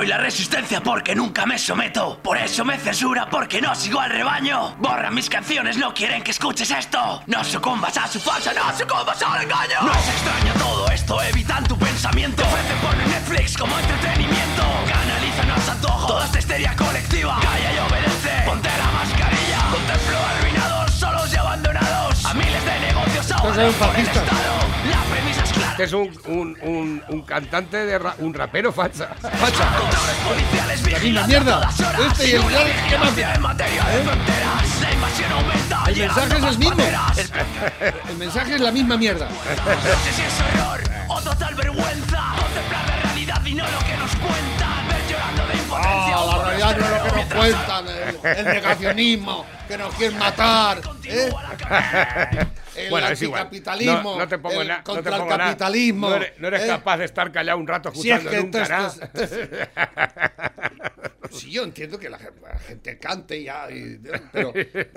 Soy 0.00 0.06
la 0.06 0.16
resistencia 0.16 0.82
porque 0.82 1.14
nunca 1.14 1.44
me 1.44 1.58
someto. 1.58 2.18
Por 2.22 2.38
eso 2.38 2.64
me 2.64 2.78
censura 2.78 3.28
porque 3.28 3.60
no 3.60 3.74
sigo 3.74 4.00
al 4.00 4.08
rebaño. 4.08 4.74
Borra 4.78 5.10
mis 5.10 5.28
canciones, 5.28 5.76
no 5.76 5.92
quieren 5.92 6.22
que 6.22 6.30
escuches 6.30 6.70
esto. 6.70 7.22
No 7.26 7.44
sucumbas 7.44 7.98
a 7.98 8.08
su 8.08 8.18
falsa, 8.18 8.50
no 8.54 8.62
sucumbas 8.78 9.22
al 9.22 9.42
engaño. 9.42 9.82
No 9.82 9.92
es 9.92 10.08
extraño 10.08 10.54
todo 10.54 10.90
esto, 10.90 11.22
evitan 11.24 11.64
tu 11.64 11.76
pensamiento. 11.78 12.42
Ofrecen 12.42 12.78
por 12.78 12.96
Netflix 12.96 13.58
como 13.58 13.78
entretenimiento. 13.78 14.62
Canalizan 14.88 15.50
a 15.50 15.60
su 15.60 15.70
antojo 15.70 16.06
toda 16.06 16.24
esta 16.24 16.38
histeria 16.38 16.74
colectiva. 16.74 17.38
Calla 17.42 17.74
y 17.74 17.78
obedece, 17.80 18.42
ponte 18.46 18.70
la 18.70 18.90
mascarilla. 18.92 19.58
Contemplo 19.70 20.18
arruinados, 20.18 20.94
solos 20.94 21.30
y 21.30 21.36
abandonados. 21.36 22.24
A 22.24 22.32
miles 22.32 22.64
de 22.64 22.80
negocios 22.80 23.32
ahora 23.32 23.70
por 23.72 23.96
el. 23.96 24.06
Estado. 24.06 24.59
Este 25.80 25.96
es 25.96 26.02
un, 26.02 26.10
un, 26.26 26.58
un, 26.60 27.02
un 27.08 27.22
cantante 27.22 27.78
de 27.86 27.98
ra- 27.98 28.14
un 28.18 28.34
rapero 28.34 28.70
facha. 28.70 29.14
Facha. 29.14 29.66
Policiales 30.28 31.14
La 31.14 31.26
mierda. 31.26 31.70
Este 32.10 32.28
y 32.28 32.32
el 32.32 32.42
¿qué 32.90 32.98
más? 32.98 33.16
de 33.16 33.24
aumenta. 35.32 35.84
El 35.88 35.96
mensaje 35.96 36.36
es 36.36 36.44
el 36.44 36.58
mismo. 36.58 36.82
El 38.10 38.16
mensaje 38.18 38.54
es 38.56 38.60
la 38.60 38.72
misma 38.72 38.98
mierda. 38.98 39.26
No 39.26 39.34
sé 40.04 40.12
si 40.14 40.20
es 40.20 40.40
horror 40.60 40.80
o 41.08 41.20
total 41.22 41.54
vergüenza. 41.54 42.24
Contemplar 42.38 42.86
la 42.86 42.96
realidad 43.02 43.42
y 43.46 43.54
no 43.54 43.64
lo 43.64 43.78
que 43.78 43.96
nos 43.96 44.10
cuentan. 44.16 44.59
De 46.74 46.80
impotencia. 46.80 47.10
Ah, 47.10 47.12
un 47.12 47.16
la 47.16 47.36
cuentan 47.36 47.86
el, 47.88 48.36
el 48.38 48.44
negacionismo, 48.44 49.46
que 49.68 49.78
nos 49.78 49.94
quieren 49.94 50.18
matar. 50.18 50.80
¿eh? 51.04 51.30
El 52.76 52.88
Bueno, 52.88 53.08
es 53.08 53.20
igual. 53.20 53.42
anticapitalismo, 53.42 54.12
No, 54.12 54.18
no 54.20 54.28
te 54.28 54.38
pongo 54.38 54.62
el 54.62 54.68
na- 54.68 54.76
no 54.78 54.82
te 54.84 54.84
contra 54.92 55.12
el 55.16 55.18
pongo 55.22 55.36
nada. 55.36 55.44
capitalismo. 55.50 56.08
No 56.08 56.16
eres, 56.16 56.32
no 56.38 56.48
eres 56.48 56.62
¿eh? 56.62 56.66
capaz 56.68 56.96
de 56.98 57.04
estar 57.04 57.32
callado 57.32 57.58
un 57.58 57.66
rato 57.66 57.92
Si 57.92 58.10
es 58.10 58.18
escuchando 58.18 58.30
que 58.30 58.58
nunca. 58.60 58.92
Sí, 61.30 61.50
yo 61.50 61.62
entiendo 61.64 61.98
que 61.98 62.08
la, 62.10 62.18
gen- 62.18 62.34
la 62.42 62.58
gente 62.58 62.98
cante 62.98 63.42
ya, 63.42 63.70
y- 63.70 64.00
pero 64.32 64.52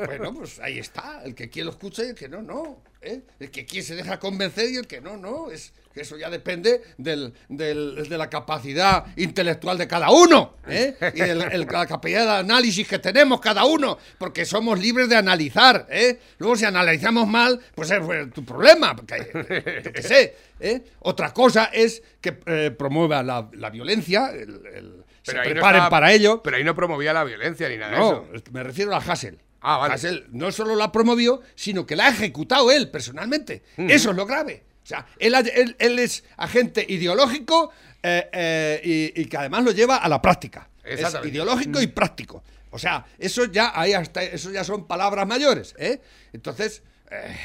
bueno, 0.06 0.34
pues 0.34 0.60
ahí 0.60 0.80
está. 0.80 1.22
El 1.24 1.36
que 1.36 1.50
quiere 1.50 1.66
lo 1.66 1.72
escucha 1.72 2.04
y 2.04 2.10
el 2.10 2.16
que 2.16 2.30
no, 2.30 2.42
no. 2.42 2.82
¿eh? 3.02 3.22
El 3.40 3.52
que 3.52 3.66
quiere 3.66 3.86
se 3.86 3.96
deja 3.96 4.20
convencer 4.20 4.70
y 4.72 4.78
el 4.78 4.88
que 4.88 5.02
no, 5.02 5.18
no. 5.18 5.52
Es, 5.52 5.74
eso 5.96 6.18
ya 6.18 6.30
depende 6.30 6.82
del, 6.98 7.34
del- 7.50 8.08
de 8.10 8.18
la 8.18 8.30
capacidad 8.30 9.06
intelectual 9.16 9.78
de 9.78 9.88
cada 9.88 10.10
uno 10.10 10.56
¿eh? 10.68 10.96
y 11.14 11.20
de 11.20 11.32
el- 11.32 11.68
capacidad 11.68 12.26
de 12.26 12.32
análisis 12.40 12.88
que 12.88 12.98
tenemos 13.00 13.40
cada 13.42 13.66
uno, 13.66 13.98
porque 14.18 14.46
somos 14.46 14.80
libres 14.80 15.10
de 15.10 15.16
analizar. 15.18 15.86
¿eh? 15.92 16.20
Luego, 16.40 16.56
si 16.56 16.66
analizamos 16.66 17.28
mal, 17.28 17.60
pues 17.76 17.92
es 17.92 18.00
pues, 18.00 18.32
tu 18.32 18.44
problema. 18.44 18.96
Porque, 18.96 19.82
yo 19.84 19.92
qué 19.94 20.02
sé. 20.02 20.36
¿eh? 20.60 20.82
Otra 21.02 21.32
cosa 21.34 21.66
es 21.66 22.02
que 22.22 22.38
eh, 22.46 22.72
promueva 22.72 23.22
la, 23.22 23.50
la 23.54 23.70
violencia, 23.70 24.32
el- 24.32 25.03
se 25.24 25.32
ahí 25.40 25.48
no 25.50 25.54
preparen 25.54 25.76
estaba- 25.78 25.90
para 25.90 26.12
ello. 26.14 26.42
Pero 26.44 26.58
ahí 26.58 26.64
no 26.64 26.76
promovía 26.76 27.14
la 27.14 27.24
violencia 27.24 27.68
ni 27.70 27.78
nada 27.78 27.98
No, 27.98 28.28
de 28.32 28.38
eso. 28.38 28.46
me 28.52 28.64
refiero 28.64 28.94
a 28.94 28.98
Hassel. 28.98 29.40
Ah, 29.62 29.78
vale. 29.78 29.94
Hassel 29.94 30.26
no 30.32 30.52
solo 30.52 30.76
la 30.76 30.92
promovió, 30.92 31.42
sino 31.56 31.86
que 31.86 31.96
la 31.96 32.08
ha 32.08 32.10
ejecutado 32.10 32.72
él 32.72 32.90
personalmente. 32.92 33.64
Eso 33.78 34.10
es 34.12 34.16
lo 34.16 34.26
grave. 34.26 34.64
O 34.84 34.86
sea, 34.86 35.06
él, 35.18 35.34
ha- 35.36 35.40
él- 35.40 35.76
él 35.80 35.98
es 36.00 36.26
agente 36.38 36.86
ideológico 36.88 37.72
eh, 38.04 38.30
eh, 38.34 38.82
y, 39.16 39.22
y 39.22 39.26
que 39.26 39.38
además 39.38 39.64
lo 39.64 39.72
lleva 39.72 39.96
a 39.98 40.10
la 40.10 40.22
práctica. 40.22 40.68
Es 40.84 41.00
ideológico 41.24 41.82
y 41.82 41.88
práctico. 41.88 42.44
O 42.72 42.78
sea, 42.80 43.06
eso 43.18 43.46
ya, 43.46 43.72
ahí 43.74 43.94
hasta, 43.94 44.22
eso 44.24 44.52
ya 44.52 44.64
son 44.66 44.86
palabras 44.88 45.26
mayores. 45.26 45.74
¿eh? 45.78 46.02
Entonces, 46.34 46.84
eh, 47.10 47.38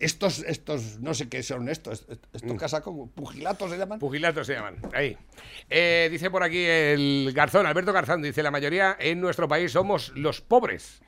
estos, 0.00 0.40
estos, 0.40 0.98
no 1.00 1.14
sé 1.14 1.28
qué 1.28 1.42
son 1.42 1.68
estos, 1.68 2.04
estos 2.08 2.58
casa 2.58 2.80
como 2.80 3.08
pugilatos 3.10 3.70
se 3.70 3.78
llaman. 3.78 3.98
Pugilatos 3.98 4.46
se 4.46 4.54
llaman. 4.54 4.76
Ahí. 4.92 5.16
Eh, 5.68 6.08
dice 6.10 6.30
por 6.30 6.42
aquí 6.42 6.64
el 6.64 7.30
Garzón, 7.34 7.66
Alberto 7.66 7.92
Garzón, 7.92 8.22
dice, 8.22 8.42
la 8.42 8.50
mayoría 8.50 8.96
en 8.98 9.20
nuestro 9.20 9.46
país 9.46 9.70
somos 9.72 10.10
los 10.16 10.40
pobres. 10.40 11.00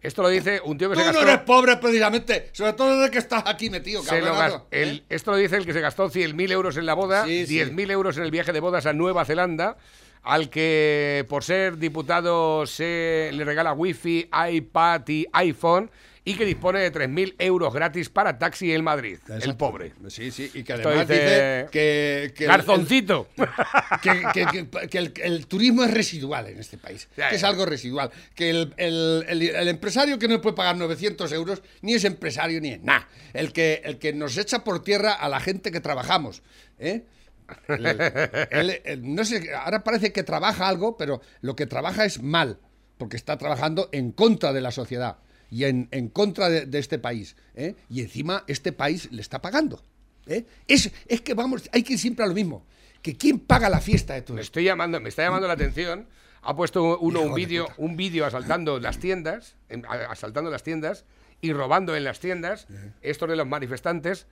Esto 0.00 0.22
lo 0.22 0.28
dice 0.30 0.60
un 0.64 0.76
tío 0.78 0.88
que 0.90 0.94
Tú 0.96 1.00
se 1.00 1.06
no 1.06 1.12
gastó... 1.12 1.28
eres 1.28 1.42
pobre 1.44 1.76
precisamente, 1.76 2.48
sobre 2.52 2.72
todo 2.72 2.96
desde 2.98 3.12
que 3.12 3.18
estás 3.18 3.44
aquí 3.46 3.70
metido, 3.70 4.02
cabronazo, 4.02 4.58
gas- 4.58 4.62
el- 4.72 5.04
Esto 5.08 5.30
lo 5.30 5.36
dice 5.36 5.56
el 5.58 5.64
que 5.64 5.72
se 5.72 5.80
gastó 5.80 6.10
100.000 6.10 6.50
euros 6.50 6.76
en 6.76 6.86
la 6.86 6.94
boda, 6.94 7.24
Sí, 7.24 7.46
sí. 7.46 7.60
10.000 7.60 7.90
euros 7.92 8.16
en 8.16 8.24
el 8.24 8.32
viaje 8.32 8.52
de 8.52 8.58
bodas 8.58 8.86
a 8.86 8.92
Nueva 8.92 9.24
Zelanda, 9.24 9.76
al 10.22 10.50
que 10.50 11.24
por 11.28 11.44
ser 11.44 11.76
diputado 11.78 12.66
se 12.66 13.30
le 13.32 13.44
regala 13.44 13.74
wifi, 13.74 14.28
iPad 14.50 15.02
y 15.06 15.26
iPhone 15.32 15.88
y 16.24 16.34
que 16.34 16.44
dispone 16.44 16.78
de 16.78 16.92
3.000 16.92 17.34
euros 17.38 17.74
gratis 17.74 18.08
para 18.08 18.38
taxi 18.38 18.72
en 18.72 18.84
Madrid. 18.84 19.18
El 19.28 19.56
pobre. 19.56 19.92
Sí, 20.08 20.30
sí, 20.30 20.48
y 20.54 20.62
que 20.62 20.74
además 20.74 21.08
dice 21.08 21.20
dice, 21.20 21.66
que, 21.72 22.32
que 22.36 22.44
el- 22.44 22.50
Garzoncito. 22.50 23.28
que, 24.02 24.22
que- 24.32 24.46
que- 24.46 24.88
que 24.88 24.98
el, 24.98 25.12
el 25.22 25.46
turismo 25.48 25.82
es 25.82 25.90
residual 25.90 26.46
en 26.46 26.60
este 26.60 26.78
país, 26.78 27.08
que 27.16 27.34
es 27.34 27.42
algo 27.44 27.66
residual, 27.66 28.10
que 28.36 28.50
el, 28.50 28.72
el- 28.76 29.24
el- 29.28 29.42
el 29.42 29.68
empresario 29.68 30.16
que 30.18 30.28
no 30.28 30.40
puede 30.40 30.54
pagar 30.54 30.76
900 30.76 31.32
euros 31.32 31.60
ni 31.80 31.94
es 31.94 32.04
empresario 32.04 32.60
ni 32.60 32.70
es 32.70 32.80
nada, 32.82 33.08
el 33.32 33.52
que, 33.52 33.82
el 33.84 33.98
que 33.98 34.12
nos 34.12 34.36
echa 34.38 34.62
por 34.62 34.82
tierra 34.84 35.12
a 35.14 35.28
la 35.28 35.40
gente 35.40 35.72
que 35.72 35.80
trabajamos, 35.80 36.42
¿eh? 36.78 37.02
El- 37.68 37.86
el- 38.50 38.80
el- 38.84 39.14
no 39.14 39.24
sé, 39.24 39.52
ahora 39.54 39.82
parece 39.82 40.12
que 40.12 40.22
trabaja 40.22 40.68
algo, 40.68 40.96
pero 40.96 41.20
lo 41.40 41.56
que 41.56 41.66
trabaja 41.66 42.04
es 42.04 42.22
mal, 42.22 42.58
porque 42.96 43.16
está 43.16 43.36
trabajando 43.36 43.88
en 43.92 44.12
contra 44.12 44.52
de 44.52 44.60
la 44.60 44.70
sociedad 44.70 45.16
y 45.52 45.64
en, 45.64 45.86
en 45.90 46.08
contra 46.08 46.48
de, 46.48 46.64
de 46.64 46.78
este 46.78 46.98
país. 46.98 47.36
¿eh? 47.54 47.74
Y 47.90 48.00
encima 48.00 48.42
este 48.46 48.72
país 48.72 49.12
le 49.12 49.20
está 49.20 49.42
pagando. 49.42 49.84
¿eh? 50.26 50.46
Es, 50.66 50.90
es 51.06 51.20
que 51.20 51.34
vamos, 51.34 51.68
hay 51.72 51.82
que 51.82 51.92
ir 51.92 51.98
siempre 51.98 52.24
a 52.24 52.28
lo 52.28 52.32
mismo. 52.34 52.66
Que 53.02 53.16
quién 53.18 53.38
paga 53.38 53.68
la 53.68 53.80
fiesta 53.82 54.14
de 54.14 54.22
todo 54.22 54.36
Me 54.36 54.40
esto. 54.40 54.48
estoy 54.48 54.64
llamando, 54.64 54.98
me 54.98 55.10
está 55.10 55.22
llamando 55.22 55.46
la 55.46 55.52
atención. 55.52 56.06
Ha 56.40 56.56
puesto 56.56 56.98
uno 57.00 57.20
Hijo 57.20 57.28
un 57.28 57.34
de 57.34 57.40
vídeo, 57.40 57.68
un 57.76 57.96
vídeo 57.96 58.24
asaltando 58.24 58.80
las 58.80 58.98
tiendas, 58.98 59.56
asaltando 60.08 60.50
las 60.50 60.62
tiendas 60.62 61.04
y 61.42 61.52
robando 61.52 61.94
en 61.94 62.04
las 62.04 62.18
tiendas. 62.18 62.66
Esto 63.02 63.26
de 63.26 63.36
los 63.36 63.46
manifestantes. 63.46 64.26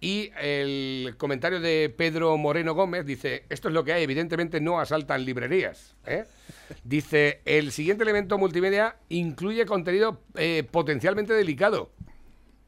Y 0.00 0.30
el 0.38 1.14
comentario 1.16 1.60
de 1.60 1.92
Pedro 1.96 2.36
Moreno 2.36 2.74
Gómez 2.74 3.06
dice, 3.06 3.44
esto 3.48 3.68
es 3.68 3.74
lo 3.74 3.84
que 3.84 3.94
hay, 3.94 4.02
evidentemente 4.02 4.60
no 4.60 4.78
asaltan 4.78 5.24
librerías. 5.24 5.96
¿eh?". 6.06 6.24
Dice, 6.82 7.40
el 7.44 7.72
siguiente 7.72 8.04
elemento 8.04 8.36
multimedia 8.36 8.96
incluye 9.08 9.64
contenido 9.66 10.20
eh, 10.36 10.62
potencialmente 10.70 11.32
delicado. 11.32 11.90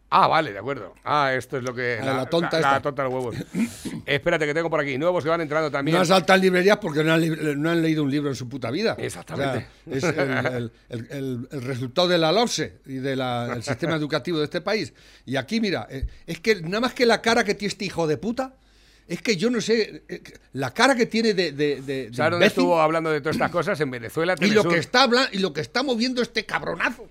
Ah, 0.09 0.29
vale, 0.29 0.53
de 0.53 0.59
acuerdo. 0.61 0.95
Ah, 1.05 1.33
esto 1.35 1.57
es 1.57 1.65
lo 1.65 1.75
que... 1.75 1.99
La 2.03 2.27
tonta 2.27 2.61
la, 2.61 2.69
esta. 2.77 2.81
tonta 2.83 3.03
de 3.03 3.09
los 3.11 3.15
huevos. 3.25 3.37
Espérate 4.07 4.47
que 4.47 4.55
tengo 4.55 4.71
por 4.71 4.79
aquí. 4.81 4.97
Nuevos 4.97 5.25
que 5.25 5.29
van 5.31 5.41
entrando 5.41 5.69
también. 5.71 5.97
No 5.97 6.03
asaltan 6.03 6.41
librerías 6.41 6.79
porque 6.79 7.03
no 7.03 7.13
han, 7.15 7.61
no 7.63 7.71
han 7.71 7.83
leído 7.83 8.05
un 8.05 8.11
libro 8.11 8.31
en 8.31 8.37
su 8.37 8.49
puta 8.49 8.71
vida. 8.71 8.95
Exactamente. 8.99 9.67
O 9.91 9.99
sea, 9.99 10.11
es 10.11 10.17
el, 10.17 10.21
el- 10.21 10.73
el- 10.91 11.07
el- 11.11 11.49
el 11.51 11.63
resultado 11.63 12.07
de 12.07 12.19
la 12.19 12.31
LOPSE 12.31 12.75
y 12.87 12.95
del 12.95 13.21
sistema 13.65 13.97
educativo 13.97 14.39
de 14.39 14.45
este 14.45 14.61
país. 14.61 14.93
Y 15.27 15.35
aquí, 15.37 15.61
mira, 15.61 15.89
eh, 15.91 16.07
es 16.27 16.39
que 16.39 16.61
nada 16.63 16.81
más 16.83 16.95
que 16.95 17.05
la 17.05 17.21
cara 17.21 17.43
que 17.43 17.55
tiene 17.57 17.73
este 17.73 17.85
hijo 17.85 18.07
de 18.07 18.17
puta, 18.17 18.55
es 19.09 19.21
que 19.23 19.37
yo 19.37 19.51
no 19.51 19.61
sé, 19.61 20.03
eh, 20.09 20.23
la 20.53 20.73
cara 20.73 20.95
que 20.95 21.07
tiene 21.07 21.35
de... 21.35 21.51
de, 21.51 21.83
de- 21.83 22.07
de 22.09 22.15
¿Sabes 22.15 22.31
dónde 22.31 22.47
estuvo 22.47 22.81
hablando 22.81 23.11
de 23.11 23.21
todas 23.21 23.35
estas 23.35 23.51
cosas? 23.51 23.81
En 23.81 23.91
Venezuela, 23.91 24.37
y 24.41 24.51
lo 24.53 24.63
que 24.69 24.79
está 24.79 25.03
hablando 25.03 25.31
y 25.33 25.39
lo 25.39 25.53
que 25.53 25.63
está 25.63 25.83
moviendo 25.83 26.23
este 26.23 26.45
cabronazo. 26.47 27.09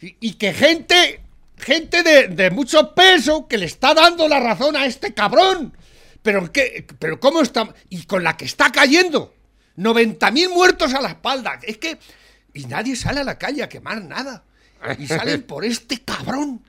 Y, 0.00 0.16
y 0.20 0.34
que 0.34 0.52
gente, 0.52 1.20
gente 1.58 2.02
de, 2.02 2.28
de 2.28 2.50
mucho 2.50 2.94
peso 2.94 3.46
que 3.46 3.58
le 3.58 3.66
está 3.66 3.94
dando 3.94 4.28
la 4.28 4.40
razón 4.40 4.76
a 4.76 4.86
este 4.86 5.14
cabrón. 5.14 5.76
Pero 6.22 6.50
qué, 6.50 6.86
pero 6.98 7.20
cómo 7.20 7.42
está 7.42 7.74
y 7.90 8.04
con 8.04 8.24
la 8.24 8.36
que 8.36 8.46
está 8.46 8.72
cayendo. 8.72 9.34
90.000 9.76 10.50
muertos 10.50 10.94
a 10.94 11.00
la 11.00 11.08
espalda. 11.08 11.58
Es 11.62 11.78
que 11.78 11.98
y 12.54 12.66
nadie 12.66 12.96
sale 12.96 13.20
a 13.20 13.24
la 13.24 13.36
calle 13.36 13.62
a 13.62 13.68
quemar 13.68 14.02
nada. 14.02 14.44
Y 14.98 15.06
salen 15.06 15.42
por 15.42 15.64
este 15.64 16.02
cabrón. 16.02 16.62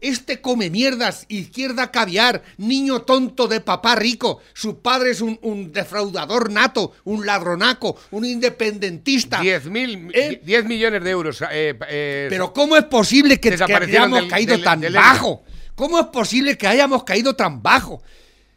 Este 0.00 0.40
come 0.40 0.70
mierdas, 0.70 1.24
izquierda 1.28 1.90
caviar, 1.90 2.42
niño 2.56 3.02
tonto 3.02 3.48
de 3.48 3.60
papá 3.60 3.96
rico. 3.96 4.40
Su 4.54 4.80
padre 4.80 5.10
es 5.10 5.20
un, 5.20 5.38
un 5.42 5.72
defraudador 5.72 6.50
nato, 6.52 6.92
un 7.04 7.26
ladronaco, 7.26 7.96
un 8.10 8.24
independentista. 8.24 9.40
10, 9.40 9.66
mil, 9.66 10.08
10 10.42 10.64
millones 10.66 11.02
de 11.02 11.10
euros. 11.10 11.40
eh, 11.50 11.78
eh, 11.88 12.26
Pero 12.30 12.52
¿cómo 12.52 12.76
es 12.76 12.84
posible 12.84 13.40
que, 13.40 13.50
hayamos 13.52 14.20
del- 14.20 14.28
caído 14.30 14.52
del- 14.54 14.64
tan 14.64 14.80
del 14.80 14.92
bajo? 14.94 15.42
¿Cómo 15.74 15.98
es 16.00 16.06
posible 16.06 16.56
que 16.58 16.66
hayamos 16.66 17.04
caído 17.04 17.34
tan 17.36 17.62
bajo? 17.62 18.02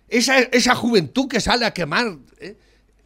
Esa, 0.10 0.40
esa 0.40 0.76
juventud 0.76 1.28
que 1.28 1.40
sale 1.40 1.66
a 1.66 1.72
quemar. 1.74 2.18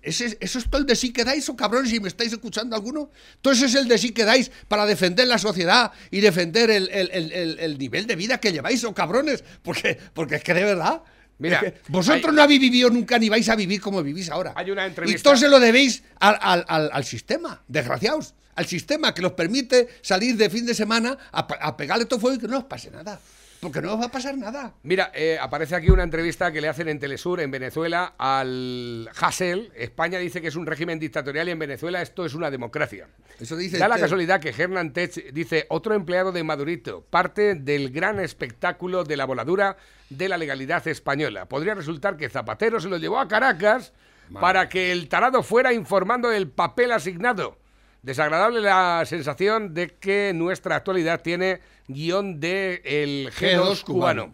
Ese- 0.06 0.38
¿Eso 0.40 0.60
es 0.60 0.66
todo 0.70 0.80
el 0.82 0.86
de 0.88 0.96
sí 0.96 1.12
que 1.12 1.24
dais, 1.24 1.48
o 1.50 1.56
cabrones, 1.56 1.90
si 1.90 2.00
me 2.00 2.08
estáis 2.08 2.32
escuchando 2.32 2.76
alguno? 2.76 3.10
Todo 3.42 3.54
eso 3.54 3.66
es 3.66 3.76
el 3.76 3.88
de 3.88 3.98
sí 3.98 4.12
que 4.12 4.24
dais 4.24 4.52
para 4.68 4.86
defender 4.86 5.28
la 5.28 5.38
sociedad 5.38 5.92
y 6.12 6.22
defender 6.22 6.70
el, 6.70 6.90
el- 6.92 7.10
el- 7.12 7.32
el- 7.32 7.60
el 7.60 7.78
nivel 7.78 8.06
de 8.08 8.16
vida 8.16 8.38
que 8.40 8.52
lleváis, 8.52 8.84
o 8.84 8.94
cabrones. 8.94 9.44
Porque, 9.64 9.98
porque 10.14 10.36
es 10.36 10.44
que 10.44 10.54
de 10.54 10.64
verdad. 10.64 11.02
Mira, 11.38 11.60
es 11.60 11.74
que 11.74 11.80
vosotros 11.90 12.34
no 12.34 12.42
habéis 12.44 12.62
vivido 12.62 12.90
nunca 12.90 13.20
ni 13.20 13.28
vais 13.28 13.50
a 13.50 13.56
vivir 13.58 13.82
como 13.82 14.02
vivís 14.02 14.30
ahora. 14.30 14.54
Hay 14.56 14.72
una 14.72 14.86
Y 14.88 14.92
todo 15.24 15.36
se 15.36 15.50
lo 15.50 15.60
debéis 15.60 16.02
al, 16.20 16.38
al- 16.40 16.66
al- 16.68 16.90
al 16.94 17.04
sistema, 17.04 17.62
desgraciados. 17.68 18.36
Al 18.56 18.66
sistema 18.68 19.14
que 19.14 19.26
os 19.26 19.34
permite 19.34 19.90
salir 20.02 20.38
de 20.38 20.50
fin 20.50 20.66
de 20.66 20.74
semana 20.74 21.18
a, 21.34 21.40
a 21.40 21.76
pegarle 21.76 22.06
todo 22.06 22.22
fuego 22.22 22.38
y 22.38 22.40
que 22.40 22.48
no 22.48 22.60
os 22.60 22.64
pase 22.64 22.90
nada. 22.90 23.20
Porque 23.66 23.82
no 23.82 23.98
va 23.98 24.06
a 24.06 24.12
pasar 24.12 24.38
nada. 24.38 24.74
Mira, 24.84 25.12
eh, 25.14 25.38
aparece 25.42 25.76
aquí 25.76 25.90
una 25.90 26.04
entrevista 26.04 26.52
que 26.52 26.62
le 26.62 26.68
hacen 26.68 26.88
en 26.88 27.00
Telesur, 27.00 27.40
en 27.40 27.52
Venezuela, 27.52 28.14
al 28.18 29.10
Hassel. 29.20 29.72
España 29.76 30.20
dice 30.20 30.42
que 30.42 30.48
es 30.50 30.56
un 30.56 30.66
régimen 30.66 31.00
dictatorial 31.00 31.48
y 31.48 31.52
en 31.52 31.60
Venezuela 31.60 32.02
esto 32.02 32.26
es 32.26 32.34
una 32.34 32.52
democracia. 32.52 33.08
Eso 33.40 33.56
dice 33.58 33.78
Da 33.78 33.88
la 33.88 33.96
usted. 33.96 34.06
casualidad 34.06 34.40
que 34.40 34.50
Hernán 34.50 34.94
Tech 34.94 35.12
dice, 35.34 35.66
otro 35.70 35.94
empleado 35.96 36.32
de 36.32 36.44
Madurito, 36.44 37.02
parte 37.10 37.56
del 37.56 37.90
gran 37.92 38.20
espectáculo 38.20 39.04
de 39.04 39.18
la 39.18 39.26
voladura 39.26 39.78
de 40.10 40.30
la 40.30 40.38
legalidad 40.38 40.88
española. 40.88 41.46
Podría 41.48 41.74
resultar 41.76 42.18
que 42.18 42.30
Zapatero 42.30 42.80
se 42.80 42.90
lo 42.90 42.98
llevó 42.98 43.20
a 43.20 43.28
Caracas 43.28 43.94
para 44.40 44.70
que 44.70 44.92
el 44.92 45.10
tarado 45.10 45.44
fuera 45.44 45.74
informando 45.74 46.30
del 46.30 46.48
papel 46.50 46.92
asignado. 46.92 47.58
Desagradable 48.02 48.62
la 48.62 49.04
sensación 49.06 49.74
de 49.74 49.88
que 49.96 50.32
nuestra 50.36 50.76
actualidad 50.76 51.22
tiene 51.22 51.60
guion 51.88 52.40
de 52.40 52.82
el 52.84 53.32
G2 53.32 53.56
G2 53.56 53.84
cubano. 53.84 54.24
cubano. 54.24 54.34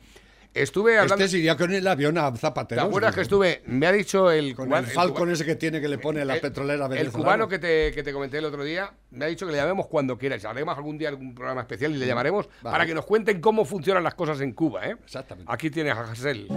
Estuve 0.54 0.98
hablando... 1.00 1.24
Este 1.24 1.38
iría 1.38 1.56
con 1.56 1.72
el 1.74 1.88
avión 1.88 2.18
a 2.18 2.30
Zapatero. 2.36 2.82
¿Te 2.82 2.88
acuerdas 2.90 3.16
que 3.16 3.22
estuve? 3.22 3.62
Me 3.68 3.88
ha 3.88 3.92
dicho 3.94 4.30
el 4.30 4.54
Con 4.54 4.68
cubano- 4.68 4.84
el 4.84 4.90
el 4.90 4.96
Falcon 4.96 5.16
cubano- 5.16 5.32
ese 5.32 5.46
que 5.46 5.56
tiene 5.56 5.80
que 5.80 5.88
le 5.88 5.98
pone 5.98 6.26
la 6.26 6.36
el- 6.36 6.42
petrolera 6.42 6.84
El 6.88 6.90
venezolana. 6.90 7.24
cubano 7.24 7.48
que 7.48 7.58
te, 7.58 7.92
que 7.94 8.04
te 8.04 8.12
comenté 8.12 8.40
el 8.40 8.44
otro 8.46 8.62
día 8.66 8.92
me 9.12 9.24
ha 9.24 9.28
dicho 9.30 9.46
que 9.46 9.54
le 9.54 9.58
llamemos 9.60 9.88
cuando 9.88 10.18
quieras. 10.18 10.44
Haremos 10.44 10.76
algún 10.76 10.98
día 10.98 11.08
algún 11.08 11.34
programa 11.34 11.62
especial 11.62 11.92
y 11.96 12.00
le 12.00 12.06
llamaremos 12.06 12.50
para 12.62 12.86
que 12.86 12.94
nos 12.94 13.06
cuenten 13.06 13.40
cómo 13.40 13.64
funcionan 13.64 14.04
las 14.04 14.14
cosas 14.16 14.42
en 14.42 14.52
Cuba. 14.52 14.86
¿eh? 14.90 14.98
Exactamente. 15.02 15.50
Aquí 15.50 15.70
tienes 15.70 15.94
a 15.96 16.02
Hassel. 16.12 16.48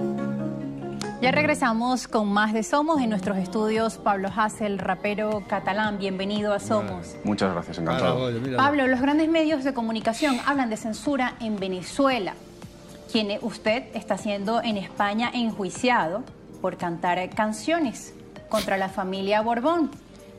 Ya 1.21 1.31
regresamos 1.31 2.07
con 2.07 2.29
más 2.29 2.53
de 2.53 2.63
Somos 2.63 3.01
en 3.01 3.09
nuestros 3.09 3.39
estudios. 3.39 3.97
Pablo 3.97 4.29
Hassel, 4.35 4.79
rapero 4.79 5.43
catalán, 5.47 5.99
bienvenido 5.99 6.53
a 6.53 6.61
Somos. 6.61 7.17
Muchas 7.25 7.53
gracias, 7.53 7.79
encantado. 7.79 8.29
Pablo, 8.57 8.87
los 8.87 9.01
grandes 9.01 9.29
medios 9.29 9.65
de 9.65 9.73
comunicación 9.73 10.37
hablan 10.45 10.69
de 10.69 10.77
censura 10.77 11.35
en 11.41 11.59
Venezuela, 11.59 12.35
quien 13.11 13.39
usted 13.41 13.85
está 13.95 14.19
siendo 14.19 14.63
en 14.63 14.77
España 14.77 15.31
enjuiciado 15.33 16.25
por 16.61 16.77
cantar 16.77 17.31
canciones 17.31 18.15
contra 18.49 18.77
la 18.77 18.89
familia 18.89 19.41
Borbón, 19.41 19.91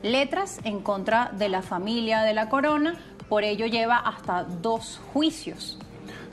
letras 0.02 0.60
en 0.64 0.80
contra 0.80 1.32
de 1.32 1.48
la 1.48 1.62
familia 1.62 2.22
de 2.22 2.34
la 2.34 2.48
corona, 2.48 2.94
por 3.28 3.42
ello 3.42 3.66
lleva 3.66 3.96
hasta 3.96 4.44
dos 4.44 5.00
juicios. 5.12 5.78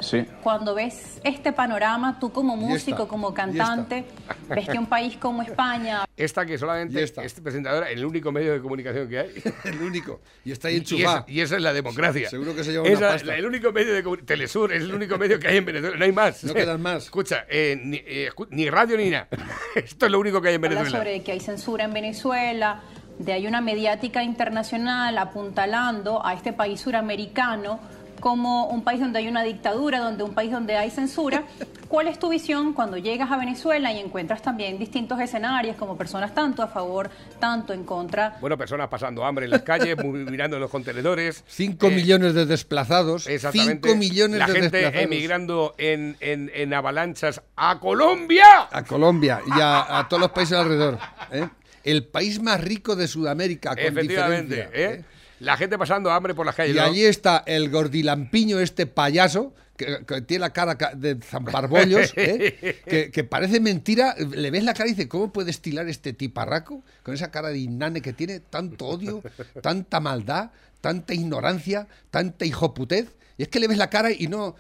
Sí. 0.04 0.26
Cuando 0.44 0.76
ves 0.76 1.20
este 1.24 1.52
panorama, 1.54 2.20
tú 2.20 2.32
como 2.32 2.56
músico, 2.56 3.08
como 3.08 3.34
cantante, 3.34 4.06
ves 4.50 4.68
que 4.70 4.78
un 4.78 4.86
país 4.88 5.18
como 5.18 5.42
España... 5.42 6.06
Esta 6.16 6.46
que 6.46 6.58
solamente 6.58 7.02
este 7.04 7.42
presentador, 7.42 7.88
el 7.88 8.06
único 8.06 8.32
medio 8.32 8.54
de 8.54 8.62
comunicación 8.62 9.10
que 9.10 9.20
hay. 9.20 9.32
el 9.66 9.82
único. 9.82 10.22
Y 10.46 10.52
está 10.52 10.68
ahí 10.68 10.76
Y, 10.76 10.78
enchufado. 10.80 11.18
esa, 11.20 11.26
y 11.32 11.42
esa 11.42 11.56
es 11.56 11.62
la 11.62 11.74
democracia. 11.74 12.30
Seguro 12.30 12.56
que 12.56 12.64
se 12.64 12.72
lleva 12.72 12.88
Esa- 12.88 12.98
una 13.00 13.08
pasta. 13.10 13.28
la- 13.28 13.38
el 13.38 13.46
único 13.46 13.72
medio 13.72 13.94
de. 13.94 14.18
Telesur 14.24 14.72
es 14.74 14.84
el 14.84 14.94
único 14.94 15.18
medio 15.18 15.40
que 15.40 15.48
hay 15.48 15.58
en 15.58 15.66
Venezuela. 15.66 15.98
No 15.98 16.06
hay 16.06 16.12
más. 16.12 16.44
No 16.44 16.54
quedan 16.54 16.82
más. 16.82 17.04
Escucha, 17.06 17.46
eh, 17.50 17.80
ni, 17.84 17.98
eh, 17.98 18.30
escu- 18.32 18.48
ni 18.52 18.70
radio 18.70 18.98
ni 18.98 19.10
nada. 19.10 19.28
Esto 19.76 20.06
es 20.06 20.12
lo 20.12 20.20
único 20.20 20.42
que 20.42 20.50
hay 20.50 20.56
en 20.56 20.64
habla 20.66 20.78
Venezuela. 20.80 20.98
sobre 21.00 21.24
que 21.24 21.32
hay 21.32 21.40
censura 21.40 21.86
en 21.86 21.94
Venezuela, 21.94 22.82
de 23.20 23.34
hay 23.34 23.48
una 23.48 23.62
mediática 23.62 24.24
internacional 24.24 25.18
apuntalando 25.18 26.26
a 26.26 26.34
este 26.34 26.54
país 26.54 26.82
suramericano 26.82 27.80
como 28.24 28.68
un 28.68 28.86
país 28.86 29.02
donde 29.02 29.20
hay 29.20 29.28
una 29.28 29.44
dictadura, 29.44 30.00
donde 30.00 30.24
un 30.24 30.34
país 30.34 30.50
donde 30.50 30.78
hay 30.78 30.90
censura. 30.90 31.44
¿Cuál 31.90 32.08
es 32.08 32.18
tu 32.18 32.30
visión 32.30 32.72
cuando 32.72 32.96
llegas 32.98 33.30
a 33.30 33.36
Venezuela 33.36 33.92
y 33.92 34.00
encuentras 34.00 34.42
también 34.42 34.80
distintos 34.80 35.20
escenarios 35.20 35.76
como 35.76 35.98
personas 35.98 36.34
tanto 36.34 36.64
a 36.64 36.70
favor, 36.70 37.10
tanto 37.42 37.74
en 37.74 37.84
contra? 37.84 38.38
Bueno, 38.40 38.58
personas 38.58 38.88
pasando 38.88 39.26
hambre 39.26 39.44
en 39.44 39.52
las 39.52 39.64
calles, 39.64 39.98
mirando 40.06 40.56
en 40.56 40.62
los 40.62 40.72
contenedores. 40.72 41.44
Cinco 41.48 41.90
millones 41.90 42.34
de 42.34 42.46
desplazados. 42.46 43.28
Exactamente. 43.28 43.90
Cinco 43.90 44.00
millones 44.00 44.40
La 44.40 44.48
de 44.48 44.54
gente 44.54 44.78
desplazados. 44.78 45.04
emigrando 45.06 45.76
en, 45.78 46.16
en, 46.22 46.50
en 46.56 46.74
avalanchas 46.74 47.42
a 47.58 47.78
Colombia. 47.82 48.70
A 48.72 48.84
Colombia 48.84 49.42
y 49.46 49.60
a, 49.60 50.00
a 50.00 50.08
todos 50.08 50.22
los 50.22 50.32
países 50.32 50.58
alrededor. 50.58 50.98
¿eh? 51.34 51.50
El 51.84 52.06
país 52.06 52.42
más 52.42 52.62
rico 52.62 52.96
de 52.96 53.10
Sudamérica, 53.10 53.72
con 53.72 53.80
Efectivamente. 53.80 54.56
diferencia. 54.56 54.92
¿eh? 55.02 55.04
La 55.44 55.58
gente 55.58 55.78
pasando 55.78 56.12
hambre 56.12 56.34
por 56.34 56.46
las 56.46 56.56
calles. 56.56 56.76
Y 56.76 56.80
¿no? 56.80 56.86
allí 56.86 57.04
está 57.04 57.44
el 57.46 57.70
gordilampiño, 57.70 58.60
este 58.60 58.86
payaso, 58.88 59.54
que, 59.76 60.06
que 60.06 60.22
tiene 60.22 60.42
la 60.42 60.54
cara 60.54 60.78
ca- 60.78 60.94
de 60.96 61.18
zamparbollos, 61.22 62.14
¿eh? 62.18 62.82
que, 62.88 63.12
que 63.12 63.24
parece 63.24 63.60
mentira. 63.60 64.16
Le 64.18 64.52
ves 64.52 64.64
la 64.64 64.74
cara 64.74 64.88
y 64.88 64.94
dices, 64.94 65.08
¿cómo 65.08 65.34
puede 65.34 65.52
estilar 65.52 65.88
este 65.90 66.14
tiparraco? 66.14 66.84
Con 67.04 67.14
esa 67.14 67.30
cara 67.32 67.50
de 67.50 67.58
inane 67.60 68.02
que 68.02 68.14
tiene, 68.14 68.40
tanto 68.40 68.86
odio, 68.88 69.22
tanta 69.62 70.00
maldad, 70.00 70.52
tanta 70.82 71.14
ignorancia, 71.14 71.88
tanta 72.10 72.46
hijoputez. 72.46 73.14
Y 73.38 73.44
es 73.44 73.50
que 73.50 73.60
le 73.60 73.68
ves 73.68 73.78
la 73.78 73.90
cara 73.90 74.12
y 74.12 74.28
no... 74.28 74.56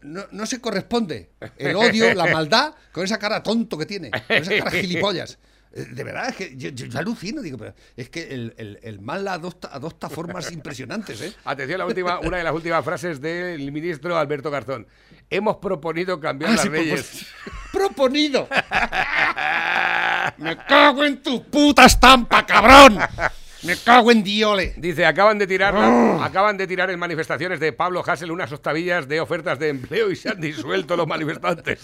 No, 0.00 0.22
no 0.30 0.46
se 0.46 0.60
corresponde 0.60 1.30
el 1.58 1.74
odio, 1.74 2.14
la 2.14 2.26
maldad, 2.26 2.72
con 2.92 3.02
esa 3.02 3.18
cara 3.18 3.42
tonto 3.42 3.76
que 3.76 3.84
tiene, 3.84 4.12
con 4.12 4.36
esa 4.36 4.56
cara 4.58 4.70
gilipollas. 4.70 5.38
Eh, 5.74 5.86
De 5.90 6.04
verdad, 6.04 6.28
es 6.28 6.36
que 6.36 6.56
yo, 6.56 6.68
yo- 6.70 6.86
yo 6.86 6.98
alucino, 6.98 7.40
digo, 7.42 7.56
pero 7.58 7.74
es 7.96 8.08
que 8.10 8.28
el, 8.34 8.54
el- 8.58 8.78
el 8.82 9.00
mal 9.00 9.26
adopta, 9.26 9.68
adopta 9.72 10.08
formas 10.10 10.52
impresionantes, 10.52 11.20
¿eh? 11.22 11.32
Atención, 11.44 11.78
la 11.78 11.86
última, 11.86 12.18
una 12.20 12.36
de 12.38 12.44
las 12.44 12.52
últimas 12.54 12.84
frases 12.84 13.20
del 13.20 13.72
ministro 13.72 14.16
Alberto 14.18 14.50
Garzón. 14.50 14.86
Hemos 15.30 15.56
proponido 15.56 16.20
cambiar 16.20 16.50
Ah, 16.50 16.54
las 16.54 16.62
sí, 16.64 16.68
leyes. 16.68 17.26
¡Proponido! 17.72 18.46
¡Me 20.38 20.56
cago 20.66 21.04
en 21.04 21.22
tu 21.22 21.42
puta 21.44 21.86
estampa, 21.86 22.44
cabrón! 22.46 22.98
¡Me 23.62 23.76
cago 23.76 24.10
en 24.10 24.22
diole! 24.24 24.74
Dice, 24.76 25.06
acaban 25.06 25.38
de 25.38 25.46
tirar 25.46 25.74
acaban 26.20 26.56
de 26.56 26.66
tirar 26.66 26.90
en 26.90 26.98
manifestaciones 26.98 27.60
de 27.60 27.72
Pablo 27.72 28.02
Hassel 28.04 28.30
unas 28.30 28.50
octavillas 28.52 29.06
de 29.08 29.20
ofertas 29.20 29.58
de 29.58 29.68
empleo 29.68 30.10
y 30.10 30.16
se 30.16 30.28
han 30.30 30.40
disuelto 30.40 30.96
los 30.96 31.06
manifestantes. 31.06 31.80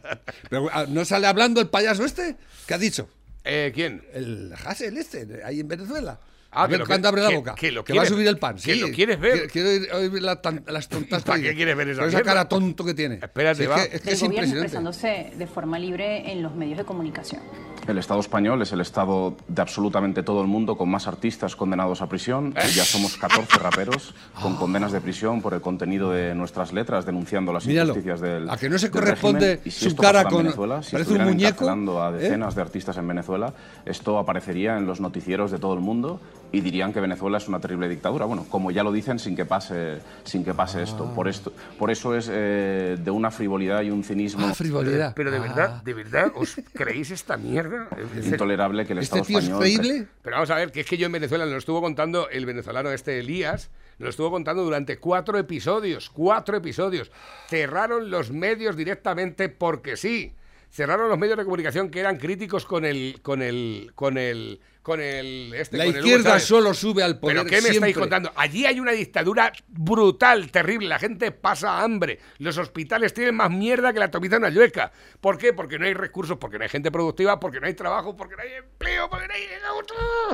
Pero, 0.50 0.68
ah, 0.72 0.84
¿No 0.88 1.04
sale 1.04 1.26
hablando 1.26 1.60
el 1.60 1.68
payaso 1.68 2.04
este? 2.04 2.36
¿Qué 2.66 2.74
ha 2.74 2.78
dicho? 2.78 3.08
Eh, 3.44 3.72
¿Quién? 3.74 4.02
El 4.12 4.54
Hassel 4.64 4.96
este, 4.96 5.44
ahí 5.44 5.60
en 5.60 5.68
Venezuela. 5.68 6.18
Ah, 6.54 6.62
A 6.64 6.66
ver 6.66 6.76
que 6.76 6.78
lo 6.78 6.86
que- 7.00 7.06
abre 7.08 7.22
la 7.22 7.28
que- 7.30 7.36
boca. 7.36 7.54
que 7.54 7.72
lo 7.72 7.80
va 7.80 7.82
a 7.82 7.84
quieres- 7.86 8.08
subir 8.08 8.26
el 8.28 8.38
pan. 8.38 8.54
que 8.56 8.74
sí. 8.74 8.80
lo 8.80 8.88
quieres 8.90 9.18
ver. 9.20 9.48
Quiero, 9.50 9.96
oír, 9.98 10.22
la 10.22 10.40
tan- 10.40 10.62
las 10.68 10.88
tontas 10.88 11.22
¿Para 11.22 11.38
que 11.40 11.48
qué 11.50 11.54
quieres 11.56 11.76
ver 11.76 11.88
esa 11.88 12.22
cara 12.22 12.48
tonto 12.48 12.84
que 12.84 12.94
tiene. 12.94 13.16
Espérate, 13.22 13.64
es 13.64 13.70
va. 13.70 13.74
que, 13.76 13.96
es, 13.96 14.02
que 14.02 14.08
El 14.10 14.14
es 14.14 14.22
gobierno 14.22 14.52
expresándose 14.52 15.32
de 15.36 15.46
forma 15.46 15.78
libre 15.78 16.30
en 16.30 16.42
los 16.42 16.54
medios 16.54 16.78
de 16.78 16.84
comunicación. 16.84 17.42
El 17.88 17.98
Estado 17.98 18.20
español 18.20 18.62
es 18.62 18.72
el 18.72 18.80
Estado 18.80 19.36
de 19.46 19.60
absolutamente 19.60 20.22
todo 20.22 20.40
el 20.40 20.46
mundo 20.46 20.76
con 20.76 20.88
más 20.88 21.06
artistas 21.06 21.54
condenados 21.54 22.00
a 22.00 22.08
prisión. 22.08 22.54
Ya 22.74 22.84
somos 22.84 23.16
14 23.18 23.58
raperos 23.58 24.14
con 24.40 24.56
condenas 24.56 24.92
de 24.92 25.00
prisión 25.02 25.42
por 25.42 25.52
el 25.52 25.60
contenido 25.60 26.10
de 26.10 26.34
nuestras 26.34 26.72
letras 26.72 27.04
denunciando 27.04 27.52
las 27.52 27.66
Míralo. 27.66 27.90
injusticias 27.90 28.20
del 28.22 28.48
¿A 28.48 28.56
que 28.56 28.70
no 28.70 28.78
se 28.78 28.90
corresponde 28.90 29.40
régimen. 29.56 29.60
Y 29.66 29.70
si 29.70 29.90
su 29.90 29.96
cara 29.96 30.24
con- 30.24 30.44
Venezuela, 30.44 30.82
si 30.82 30.92
parece 30.92 31.10
un 31.10 31.16
estuvieran 31.16 31.28
muñeco, 31.28 31.48
encarcelando 31.48 32.02
a 32.02 32.08
¿eh? 32.10 32.12
decenas 32.14 32.54
de 32.54 32.62
artistas 32.62 32.96
en 32.96 33.06
Venezuela, 33.08 33.52
esto 33.84 34.18
aparecería 34.18 34.78
en 34.78 34.86
los 34.86 35.00
noticieros 35.00 35.50
de 35.50 35.58
todo 35.58 35.74
el 35.74 35.80
mundo 35.80 36.20
y 36.54 36.60
dirían 36.60 36.92
que 36.92 37.00
Venezuela 37.00 37.38
es 37.38 37.48
una 37.48 37.58
terrible 37.58 37.88
dictadura. 37.88 38.26
Bueno, 38.26 38.46
como 38.48 38.70
ya 38.70 38.84
lo 38.84 38.92
dicen 38.92 39.18
sin 39.18 39.34
que 39.34 39.44
pase, 39.44 39.98
sin 40.22 40.44
que 40.44 40.54
pase 40.54 40.84
esto. 40.84 41.12
Por 41.12 41.26
esto. 41.26 41.52
Por 41.78 41.90
eso 41.90 42.14
es 42.14 42.30
eh, 42.30 42.96
de 42.98 43.10
una 43.10 43.32
frivolidad 43.32 43.82
y 43.82 43.90
un 43.90 44.04
cinismo 44.04 44.46
Ah, 44.46 44.54
frivolidad. 44.54 45.14
Pero 45.16 45.32
de 45.32 45.40
verdad, 45.40 45.82
de 45.82 45.94
verdad, 45.94 46.30
¿os 46.36 46.54
creéis 46.72 47.10
esta 47.10 47.36
mierda? 47.36 47.88
Es 48.16 48.26
intolerable 48.28 48.86
que 48.86 48.92
el 48.92 49.00
¿Este 49.00 49.18
Estado 49.18 49.24
tío 49.24 49.38
es 49.38 49.44
español 49.44 49.60
creíble? 49.60 50.06
Pero 50.22 50.36
vamos 50.36 50.50
a 50.50 50.54
ver, 50.54 50.70
que 50.70 50.80
es 50.80 50.86
que 50.86 50.96
yo 50.96 51.06
en 51.06 51.12
Venezuela 51.12 51.44
nos 51.44 51.52
lo 51.52 51.58
estuvo 51.58 51.80
contando 51.80 52.28
el 52.28 52.46
venezolano 52.46 52.90
este 52.90 53.18
Elías, 53.18 53.70
nos 53.98 54.04
lo 54.04 54.10
estuvo 54.10 54.30
contando 54.30 54.62
durante 54.62 54.98
cuatro 54.98 55.36
episodios, 55.38 56.10
cuatro 56.10 56.56
episodios. 56.56 57.10
Cerraron 57.48 58.10
los 58.10 58.30
medios 58.30 58.76
directamente 58.76 59.48
porque 59.48 59.96
sí. 59.96 60.32
Cerraron 60.70 61.08
los 61.08 61.18
medios 61.18 61.38
de 61.38 61.44
comunicación 61.44 61.90
que 61.90 62.00
eran 62.00 62.16
críticos 62.16 62.64
con 62.64 62.84
el, 62.84 63.20
con 63.22 63.42
el, 63.42 63.92
con 63.94 64.18
el, 64.18 64.60
con 64.84 65.00
el, 65.00 65.54
este, 65.54 65.78
La 65.78 65.86
con 65.86 65.94
el 65.94 66.00
Hugo 66.00 66.08
izquierda 66.08 66.38
solo 66.38 66.74
sube 66.74 67.02
al 67.02 67.18
poder 67.18 67.38
¿Pero 67.38 67.48
qué 67.48 67.56
me 67.56 67.70
siempre. 67.70 67.88
estáis 67.88 67.96
contando? 67.96 68.30
Allí 68.36 68.66
hay 68.66 68.78
una 68.78 68.92
dictadura 68.92 69.50
brutal, 69.66 70.50
terrible. 70.50 70.88
La 70.88 70.98
gente 70.98 71.32
pasa 71.32 71.82
hambre. 71.82 72.20
Los 72.36 72.58
hospitales 72.58 73.14
tienen 73.14 73.34
más 73.34 73.50
mierda 73.50 73.94
que 73.94 73.98
la 73.98 74.10
tomiza 74.10 74.36
en 74.36 74.42
una 74.42 74.50
yueca. 74.52 74.92
¿Por 75.22 75.38
qué? 75.38 75.54
Porque 75.54 75.78
no 75.78 75.86
hay 75.86 75.94
recursos, 75.94 76.36
porque 76.36 76.58
no 76.58 76.64
hay 76.64 76.68
gente 76.68 76.90
productiva, 76.90 77.40
porque 77.40 77.60
no 77.60 77.66
hay 77.66 77.72
trabajo, 77.72 78.14
porque 78.14 78.36
no 78.36 78.42
hay 78.42 78.52
empleo, 78.52 79.08
porque 79.08 79.26
no 79.26 79.32
hay... 79.32 79.40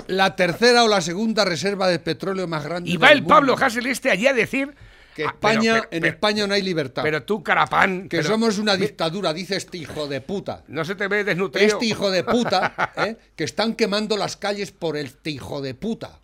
La 0.08 0.34
tercera 0.34 0.82
o 0.82 0.88
la 0.88 1.00
segunda 1.00 1.44
reserva 1.44 1.86
de 1.86 2.00
petróleo 2.00 2.48
más 2.48 2.64
grande 2.64 2.90
Y 2.90 2.96
va 2.96 3.10
del 3.10 3.18
el 3.18 3.26
Pablo. 3.26 3.54
Hassel 3.56 3.86
este 3.86 4.10
allí 4.10 4.26
a 4.26 4.32
decir... 4.32 4.74
Que 5.14 5.24
Ah, 5.24 5.28
España, 5.30 5.72
pero- 5.74 5.88
en 5.90 6.00
pero- 6.02 6.06
España 6.14 6.46
no 6.46 6.54
hay 6.54 6.62
libertad. 6.62 7.02
Pero 7.02 7.22
tú, 7.24 7.42
carapán... 7.42 8.08
que 8.08 8.22
somos 8.22 8.58
una 8.58 8.76
dictadura, 8.76 9.32
dice 9.32 9.56
este 9.56 9.78
hijo 9.78 10.06
de 10.08 10.20
puta. 10.20 10.64
No 10.68 10.84
se 10.84 10.94
te 10.94 11.08
ve 11.08 11.24
desnutrido. 11.24 11.66
Este 11.66 11.86
hijo 11.86 12.10
de 12.10 12.22
puta, 12.24 12.92
¿eh? 12.96 13.16
que 13.36 13.44
están 13.44 13.74
quemando 13.74 14.16
las 14.16 14.36
calles 14.36 14.70
por 14.72 14.96
este 14.96 15.30
hijo 15.30 15.60
de 15.60 15.74
puta, 15.74 16.20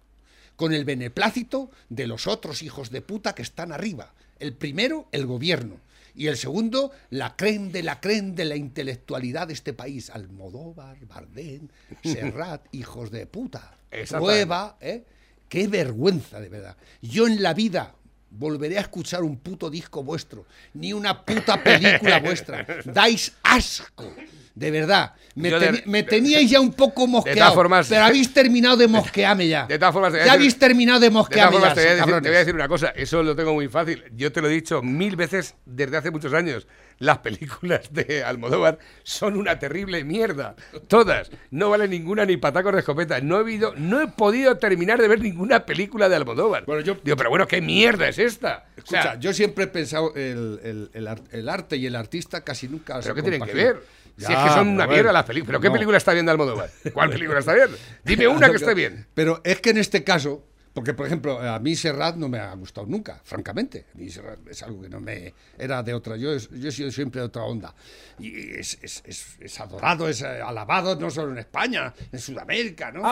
con 0.57 0.73
el 0.73 0.85
beneplácito 0.85 1.71
de 1.89 2.07
los 2.07 2.27
otros 2.27 2.63
hijos 2.63 2.91
de 2.91 3.03
puta 3.03 3.35
que 3.35 3.43
están 3.43 3.73
arriba. 3.73 4.15
El 4.39 4.55
primero, 4.55 5.09
el 5.13 5.27
gobierno. 5.27 5.81
Y 6.15 6.29
el 6.29 6.39
segundo, 6.39 6.93
la 7.11 7.37
creen 7.37 7.73
de 7.73 7.83
la 7.83 8.01
creen 8.01 8.35
de 8.35 8.47
la 8.47 8.57
intelectualidad 8.57 9.49
de 9.49 9.53
este 9.53 9.75
país. 9.75 10.09
Almodóvar, 10.09 10.97
Bardén, 11.07 11.71
Serrat, 12.03 12.67
hijos 12.73 13.11
de 13.11 13.27
puta. 13.27 13.77
Prueba, 14.09 14.79
¿eh? 14.81 15.05
Qué 15.49 15.69
vergüenza, 15.69 16.41
de 16.41 16.49
verdad. 16.49 16.77
Yo 17.03 17.27
en 17.27 17.43
la 17.43 17.53
vida 17.55 17.95
volveré 18.39 18.79
a 18.79 18.83
escuchar 18.83 19.23
un 19.23 19.39
puto 19.39 19.71
disco 19.71 20.03
vuestro, 20.03 20.47
ni 20.75 20.93
una 20.93 21.25
puta 21.25 21.63
película 21.63 22.21
vuestra. 22.21 22.67
Dais 22.85 23.33
asco. 23.43 24.13
De 24.57 24.71
verdad, 24.71 25.13
me, 25.35 25.51
de- 25.51 26.03
teníais 26.05 26.49
ya 26.51 26.61
un 26.61 26.73
poco 26.73 27.07
mosqueado, 27.07 27.39
todas 27.41 27.55
formas- 27.55 27.89
pero 27.91 28.05
habéis 28.05 28.33
terminado 28.33 28.79
de 28.79 28.89
mosquearme 28.89 29.47
ya. 29.49 29.67
De 29.67 29.79
todas 29.79 29.93
formas, 29.93 30.15
ya 30.15 30.21
decir- 30.21 30.33
habéis 30.33 30.59
terminado 30.59 30.99
de 30.99 31.07
De 31.09 31.11
todas 31.11 31.23
mosquearme 31.29 31.53
formas, 31.59 31.69
ya, 31.69 31.75
te 31.75 31.81
voy, 31.83 31.87
a 31.87 31.91
decir, 31.91 32.01
cabrones. 32.01 32.23
te 32.23 32.29
voy 32.31 32.37
a 32.37 32.39
decir 32.39 32.55
una 32.55 32.69
cosa, 32.69 32.89
eso 32.97 33.23
lo 33.23 33.37
tengo 33.37 33.53
muy 33.53 33.69
fácil. 33.69 34.03
Yo 34.17 34.33
te 34.33 34.41
lo 34.41 34.49
he 34.49 34.53
dicho 34.53 34.81
mil 34.83 35.15
veces 35.15 35.57
desde 35.67 35.99
hace 35.99 36.11
muchos 36.11 36.33
años. 36.33 36.67
Las 36.99 37.19
películas 37.19 37.93
de 37.93 38.25
Almodóvar 38.25 38.79
son 39.03 39.37
una 39.37 39.59
terrible 39.59 40.03
mierda. 40.05 40.57
Todas. 40.89 41.31
No 41.51 41.69
vale 41.69 41.87
ninguna 41.87 42.25
ni 42.25 42.39
patacos 42.39 42.73
de 42.73 42.79
escopeta. 42.79 43.21
No 43.21 43.37
he, 43.37 43.41
habido, 43.41 43.75
no 43.77 44.01
he 44.01 44.07
podido 44.09 44.57
terminar 44.57 44.99
de 45.03 45.07
ver 45.09 45.21
ninguna 45.21 45.67
película 45.67 46.09
de 46.09 46.17
Almodóvar. 46.17 46.65
Bueno, 46.65 46.81
yo- 46.81 46.97
Digo, 47.05 47.19
pero 47.19 47.29
bueno, 47.29 47.47
¿qué 47.47 47.61
mierda 47.61 48.09
es 48.09 48.19
esta? 48.19 48.65
O 48.75 48.79
Escucha, 48.79 49.03
sea, 49.03 49.21
yo 49.21 49.35
siempre 49.35 49.65
he 49.65 49.67
pensado 49.67 50.15
el, 50.17 50.59
el- 50.65 50.91
el 50.95 51.09
ar- 51.09 51.21
el 51.31 51.47
arte 51.51 51.77
y 51.77 51.85
el 51.85 51.95
artista 51.95 52.41
casi 52.43 52.67
nunca 52.69 52.99
¿Pero 53.03 53.15
qué 53.15 53.21
tienen 53.21 53.43
que 53.43 53.51
compaginan. 53.51 53.77
Si 54.17 54.33
es 54.33 54.39
que 54.39 54.49
son 54.51 54.69
una 54.69 54.87
bueno, 54.87 54.93
mierda 54.93 55.13
las 55.13 55.25
películas. 55.25 55.49
¿Pero 55.49 55.61
qué 55.61 55.69
no. 55.69 55.73
película 55.75 55.99
está 55.99 56.13
bien 56.13 56.25
de 56.25 56.33
Almodóvar? 56.33 56.71
¿Cuál 56.93 57.11
película 57.11 57.39
está 57.39 57.53
bien? 57.55 57.69
Dime 58.05 58.29
una 58.29 58.49
que 58.49 58.57
esté 58.57 58.75
bien. 58.75 59.07
Pero 59.15 59.41
es 59.45 59.61
que 59.61 59.71
en 59.71 59.79
este 59.79 60.03
caso, 60.05 60.43
Porque, 60.77 60.93
por 60.93 61.07
ejemplo, 61.07 61.41
a 61.41 61.59
mí 61.59 61.75
Serrat 61.75 62.17
no 62.17 62.29
me 62.29 62.39
ha 62.39 62.53
gustado 62.55 62.87
nunca, 62.87 63.19
francamente. 63.25 63.87
A 63.95 63.99
mí 63.99 64.11
Serrat 64.11 64.39
es 64.47 64.63
algo 64.63 64.83
que 64.83 64.91
no 64.91 65.01
me... 65.01 65.33
Era 65.57 65.83
de 65.83 65.95
otra... 65.95 66.19
Yo, 66.19 66.37
yo 66.37 66.69
he 66.69 66.73
sido 66.73 66.91
siempre 66.91 67.19
de 67.23 67.29
otra 67.29 67.45
onda. 67.45 67.75
Y 68.19 68.51
es, 68.51 68.77
es, 68.83 69.03
es, 69.07 69.39
es 69.41 69.59
adorado, 69.59 70.07
es 70.07 70.21
eh, 70.21 70.27
alabado, 70.27 70.95
no 70.97 71.11
solo 71.11 71.33
en 71.33 71.39
España, 71.39 71.95
en 72.13 72.19
Sudamérica, 72.19 72.93
¿no? 72.93 73.03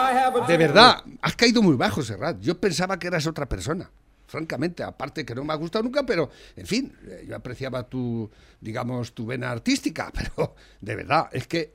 De 0.47 0.59
verdad, 0.59 1.05
has 1.23 1.37
caído 1.37 1.63
muy 1.63 1.75
bajo, 1.75 2.03
Serrat. 2.03 2.39
Yo 2.39 2.61
pensaba 2.61 2.99
que 2.99 3.07
eras 3.07 3.27
otra 3.27 3.47
persona 3.47 3.91
francamente, 4.35 4.83
aparte 4.83 5.25
que 5.25 5.33
no 5.33 5.45
me 5.45 5.53
ha 5.53 5.57
gustado 5.57 5.85
nunca, 5.85 6.05
pero 6.05 6.29
en 6.57 6.67
fin, 6.67 6.93
eh, 7.07 7.25
yo 7.29 7.37
apreciaba 7.37 7.89
tu, 7.89 8.29
digamos, 8.61 9.15
tu 9.15 9.27
vena 9.27 9.53
artística, 9.53 10.13
pero 10.15 10.57
de 10.81 10.97
verdad, 10.97 11.29
es 11.31 11.47
que 11.47 11.73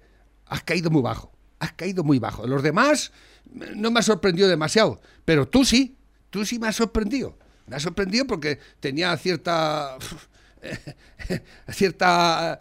has 0.47 0.61
caído 0.63 0.89
muy 0.89 1.01
bajo, 1.01 1.31
has 1.59 1.71
caído 1.71 2.03
muy 2.03 2.19
bajo. 2.19 2.45
Los 2.45 2.61
demás 2.61 3.13
eh, 3.61 3.71
no 3.75 3.91
me 3.91 4.01
ha 4.01 4.03
sorprendido 4.03 4.49
demasiado, 4.49 4.99
pero 5.23 5.47
tú 5.47 5.63
sí, 5.63 5.95
tú 6.29 6.45
sí 6.45 6.59
me 6.59 6.67
has 6.67 6.75
sorprendido. 6.75 7.37
Me 7.67 7.77
ha 7.77 7.79
sorprendido 7.79 8.25
porque 8.27 8.59
tenía 8.81 9.15
cierta 9.15 9.97
cierta 11.69 12.59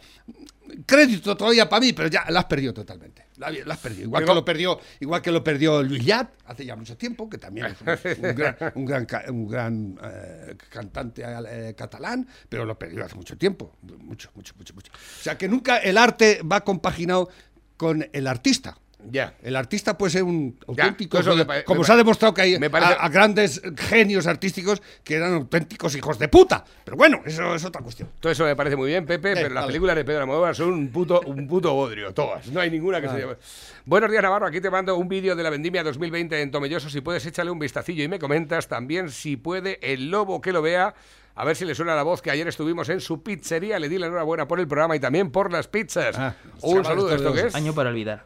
crédito 0.86 1.36
todavía 1.36 1.68
para 1.68 1.80
mí, 1.80 1.92
pero 1.92 2.08
ya 2.08 2.24
la 2.28 2.40
has 2.40 2.46
perdido 2.46 2.72
totalmente. 2.72 3.27
Has 3.40 3.78
perdido. 3.78 4.04
Igual 4.04 4.24
que 4.24 4.34
lo 4.34 4.44
perdió, 4.44 4.80
igual 5.00 5.22
que 5.22 5.30
lo 5.30 5.44
perdió 5.44 5.82
Luis 5.82 6.04
Llad 6.04 6.26
hace 6.46 6.64
ya 6.66 6.76
mucho 6.76 6.96
tiempo, 6.96 7.28
que 7.30 7.38
también 7.38 7.66
es 7.66 7.80
un, 8.18 8.24
un 8.30 8.34
gran, 8.34 8.56
un 8.74 8.84
gran, 8.86 9.06
ca- 9.06 9.24
un 9.28 9.48
gran, 9.48 9.98
eh, 10.02 10.56
cantante 10.70 11.22
eh, 11.24 11.74
catalán, 11.76 12.26
pero 12.48 12.64
lo 12.64 12.78
perdió 12.78 13.04
hace 13.04 13.14
mucho 13.14 13.36
tiempo. 13.38 13.76
Mucho, 13.82 14.30
mucho, 14.34 14.54
mucho, 14.56 14.74
mucho. 14.74 14.92
O 14.92 15.22
sea 15.22 15.38
que 15.38 15.48
nunca 15.48 15.78
el 15.78 15.98
arte 15.98 16.40
va 16.42 16.62
compaginado 16.62 17.28
con 17.76 18.08
el 18.12 18.26
artista. 18.26 18.76
Ya. 19.10 19.34
El 19.42 19.56
artista 19.56 19.96
puede 19.96 20.10
ser 20.12 20.22
un 20.22 20.58
auténtico, 20.66 21.18
eso 21.18 21.34
me 21.36 21.64
como 21.64 21.80
me 21.80 21.86
se 21.86 21.92
ha 21.92 21.96
demostrado 21.96 22.34
que 22.34 22.42
hay 22.42 22.58
me 22.58 22.70
parece- 22.70 22.92
a, 22.92 22.96
a 23.04 23.08
grandes 23.08 23.60
genios 23.76 24.26
artísticos 24.26 24.82
que 25.04 25.14
eran 25.16 25.34
auténticos 25.34 25.94
hijos 25.96 26.18
de 26.18 26.28
puta. 26.28 26.64
Pero 26.84 26.96
bueno, 26.96 27.22
eso 27.24 27.54
es 27.54 27.64
otra 27.64 27.82
cuestión. 27.82 28.08
Todo 28.20 28.32
eso 28.32 28.44
me 28.44 28.54
parece 28.56 28.76
muy 28.76 28.88
bien, 28.88 29.06
Pepe, 29.06 29.34
pero 29.34 29.48
las 29.54 29.66
películas 29.66 29.96
de 29.96 30.04
Pedro 30.04 30.20
Almodóvar 30.20 30.54
son 30.54 30.72
un 30.72 30.88
puto, 30.88 31.20
un 31.26 31.46
puto 31.46 31.72
bodrio, 31.74 32.12
todas. 32.12 32.46
No 32.48 32.60
hay 32.60 32.70
ninguna 32.70 33.00
que 33.00 33.06
Vale. 33.06 33.20
se 33.20 33.26
llame. 33.26 33.38
Buenos 33.84 34.10
días, 34.10 34.22
Navarro. 34.22 34.46
Aquí 34.46 34.60
te 34.60 34.70
mando 34.70 34.96
un 34.96 35.08
vídeo 35.08 35.34
de 35.34 35.42
la 35.42 35.50
vendimia 35.50 35.82
2020 35.82 36.40
en 36.42 36.50
Tomelloso. 36.50 36.90
Si 36.90 37.00
puedes, 37.00 37.24
échale 37.26 37.50
un 37.50 37.58
vistacillo 37.58 38.04
y 38.04 38.08
me 38.08 38.18
comentas 38.18 38.68
también 38.68 39.10
si 39.10 39.36
puede 39.36 39.78
el 39.82 40.10
lobo 40.10 40.40
que 40.40 40.52
lo 40.52 40.60
vea. 40.62 40.94
A 41.34 41.44
ver 41.44 41.54
si 41.54 41.64
le 41.64 41.74
suena 41.76 41.94
la 41.94 42.02
voz 42.02 42.20
que 42.20 42.32
ayer 42.32 42.48
estuvimos 42.48 42.88
en 42.88 43.00
su 43.00 43.22
pizzería. 43.22 43.78
Le 43.78 43.88
di 43.88 43.96
la 43.96 44.06
enhorabuena 44.06 44.48
por 44.48 44.58
el 44.58 44.66
programa 44.66 44.96
y 44.96 45.00
también 45.00 45.30
por 45.30 45.52
las 45.52 45.68
pizzas. 45.68 46.16
un 46.62 46.84
saludo. 46.84 47.14
¿Esto 47.14 47.32
qué 47.32 47.42
es? 47.46 47.54
Año 47.54 47.72
para 47.74 47.90
olvidar. 47.90 48.24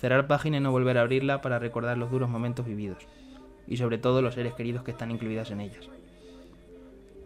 Cerrar 0.00 0.26
página 0.26 0.56
y 0.56 0.60
no 0.60 0.72
volver 0.72 0.96
a 0.96 1.02
abrirla 1.02 1.42
para 1.42 1.58
recordar 1.58 1.98
los 1.98 2.10
duros 2.10 2.30
momentos 2.30 2.64
vividos. 2.64 3.06
Y 3.66 3.76
sobre 3.76 3.98
todo 3.98 4.22
los 4.22 4.34
seres 4.34 4.54
queridos 4.54 4.82
que 4.82 4.92
están 4.92 5.10
incluidas 5.10 5.50
en 5.50 5.60
ellas. 5.60 5.90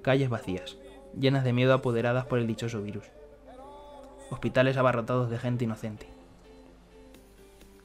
Calles 0.02 0.28
vacías, 0.28 0.76
llenas 1.16 1.44
de 1.44 1.52
miedo 1.52 1.72
apoderadas 1.72 2.26
por 2.26 2.40
el 2.40 2.48
dichoso 2.48 2.82
virus. 2.82 3.04
Hospitales 4.28 4.76
abarrotados 4.76 5.30
de 5.30 5.38
gente 5.38 5.64
inocente. 5.64 6.08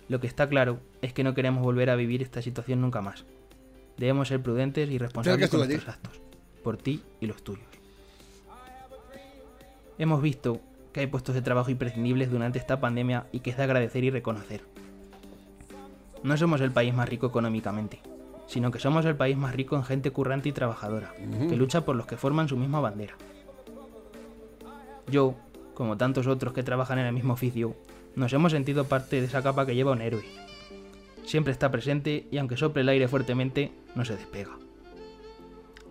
Lo 0.08 0.20
que 0.20 0.26
está 0.26 0.50
claro 0.50 0.80
es 1.04 1.14
que 1.14 1.24
no 1.24 1.36
queremos 1.36 1.62
volver 1.62 1.92
a 1.92 1.96
vivir 1.96 2.24
esta 2.24 2.42
situación 2.42 2.82
nunca 2.82 3.00
más. 3.02 3.26
Debemos 3.98 4.30
ser 4.30 4.42
prudentes 4.42 4.90
y 4.90 4.98
responsables 4.98 5.52
con 5.52 5.60
nuestros 5.60 5.88
actos. 5.88 6.20
Por 6.64 6.78
ti 6.78 7.04
y 7.22 7.28
los 7.28 7.44
tuyos. 7.44 7.68
Hemos 10.00 10.22
visto 10.24 10.62
que 10.94 11.02
hay 11.02 11.08
puestos 11.08 11.36
de 11.36 11.42
trabajo 11.42 11.72
imprescindibles 11.72 12.32
durante 12.32 12.60
esta 12.60 12.80
pandemia 12.80 13.28
y 13.32 13.40
que 13.40 13.52
es 13.52 13.58
de 13.58 13.64
agradecer 13.64 14.04
y 14.04 14.10
reconocer. 14.10 14.62
No 16.24 16.36
somos 16.36 16.62
el 16.62 16.72
país 16.72 16.94
más 16.94 17.08
rico 17.08 17.28
económicamente, 17.28 18.02
sino 18.48 18.72
que 18.72 18.80
somos 18.80 19.06
el 19.06 19.16
país 19.16 19.38
más 19.38 19.56
rico 19.56 19.76
en 19.76 19.84
gente 19.84 20.12
currante 20.12 20.50
y 20.50 20.52
trabajadora, 20.52 21.14
que 21.48 21.56
lucha 21.56 21.86
por 21.86 21.96
los 21.96 22.08
que 22.08 22.18
forman 22.18 22.50
su 22.50 22.58
misma 22.58 22.80
bandera. 22.80 23.16
Yo, 25.08 25.36
como 25.74 25.98
tantos 25.98 26.28
otros 26.28 26.54
que 26.54 26.64
trabajan 26.64 27.00
en 27.00 27.06
el 27.06 27.14
mismo 27.14 27.34
oficio, 27.34 27.76
nos 28.16 28.34
hemos 28.34 28.52
sentido 28.52 28.86
parte 28.86 29.22
de 29.22 29.28
esa 29.28 29.42
capa 29.42 29.66
que 29.66 29.76
lleva 29.76 29.92
un 29.92 30.02
héroe. 30.02 30.26
Siempre 31.26 31.54
está 31.54 31.72
presente 31.72 32.28
y 32.32 32.38
aunque 32.38 32.58
sople 32.58 32.82
el 32.82 32.90
aire 32.90 33.08
fuertemente, 33.08 33.72
no 33.96 34.04
se 34.04 34.16
despega. 34.16 34.58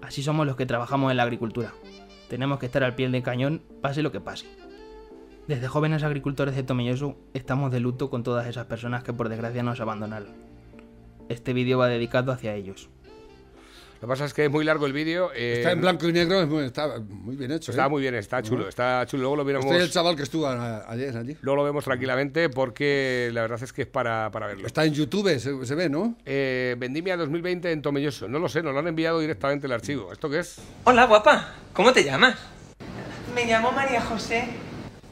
Así 0.03 0.23
somos 0.23 0.47
los 0.47 0.57
que 0.57 0.67
trabajamos 0.67 1.11
en 1.11 1.17
la 1.17 1.23
agricultura. 1.23 1.73
Tenemos 2.29 2.59
que 2.59 2.67
estar 2.67 2.85
al 2.85 2.95
pie 2.95 3.09
del 3.09 3.23
cañón, 3.23 3.63
pase 3.81 4.03
lo 4.03 4.13
que 4.13 4.21
pase. 4.21 4.47
Desde 5.49 5.67
jóvenes 5.67 6.03
agricultores 6.03 6.55
de 6.55 6.63
Tomelloso 6.63 7.17
estamos 7.35 7.73
de 7.73 7.81
luto 7.81 8.11
con 8.11 8.23
todas 8.23 8.47
esas 8.47 8.67
personas 8.67 9.03
que 9.03 9.13
por 9.13 9.29
desgracia 9.29 9.63
nos 9.63 9.81
abandonaron. 9.81 10.29
Este 11.29 11.53
vídeo 11.55 11.79
va 11.79 11.89
dedicado 11.89 12.33
hacia 12.33 12.55
ellos. 12.55 12.89
Lo 13.95 14.03
que 14.03 14.07
pasa 14.07 14.27
es 14.27 14.35
que 14.35 14.45
es 14.45 14.51
muy 14.51 14.65
largo 14.65 14.87
el 14.87 14.93
vídeo. 14.93 15.31
eh, 15.35 15.55
Está 15.57 15.73
en 15.73 15.81
blanco 15.81 16.07
y 16.09 16.13
negro, 16.13 16.41
es 16.41 16.47
muy- 16.49 16.65
está 16.65 17.01
muy 17.01 17.35
bien 17.35 17.51
hecho. 17.51 17.73
Está 17.73 17.87
¿eh? 17.87 17.89
muy 17.89 18.01
bien, 18.03 18.15
está 18.15 18.41
chulo, 18.43 18.69
está 18.69 19.05
chulo. 19.07 19.23
Luego 19.23 19.37
lo 19.37 19.45
miramos. 19.45 19.65
Este 19.65 19.79
es 19.79 19.83
el 19.85 19.91
chaval 19.91 20.15
que 20.15 20.23
estuvo 20.23 20.47
a- 20.47 20.89
ayer 20.89 21.17
allí. 21.17 21.37
Luego 21.41 21.57
lo 21.57 21.65
vemos 21.65 21.83
tranquilamente 21.83 22.49
porque 22.51 23.31
la 23.33 23.41
verdad 23.41 23.61
es 23.63 23.73
que 23.73 23.83
es 23.83 23.89
para, 23.89 24.31
para 24.31 24.47
verlo. 24.47 24.67
Está 24.67 24.85
en 24.85 24.93
YouTube, 24.95 25.37
se, 25.41 25.65
se 25.67 25.75
ve, 25.75 25.89
¿no? 25.89 26.15
Eh, 26.27 26.77
Vendimia 26.79 27.17
2020 27.17 27.73
en 27.73 27.83
Tomelloso. 27.83 28.29
No 28.29 28.39
lo 28.39 28.49
sé, 28.49 28.63
nos 28.63 28.73
lo 28.75 28.79
han 28.81 28.87
enviado 28.87 29.19
directamente 29.19 29.67
el 29.67 29.73
archivo. 29.73 30.13
¿Esto 30.13 30.31
qué 30.31 30.41
es? 30.41 30.61
Hola, 30.85 31.07
guapa. 31.07 31.55
¿Cómo 31.73 31.93
te 31.93 32.05
llamas? 32.05 32.37
Me 33.35 33.47
llamo 33.47 33.73
María 33.73 34.01
José. 34.03 34.47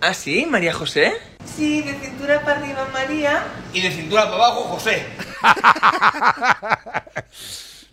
¿Ah, 0.01 0.15
sí? 0.15 0.47
¿María 0.49 0.73
José? 0.73 1.15
Sí, 1.45 1.83
de 1.83 1.95
cintura 1.95 2.41
para 2.43 2.61
arriba 2.61 2.87
María. 2.93 3.43
Y 3.73 3.81
de 3.81 3.91
cintura 3.91 4.25
para 4.25 4.37
abajo, 4.37 4.63
José. 4.65 5.07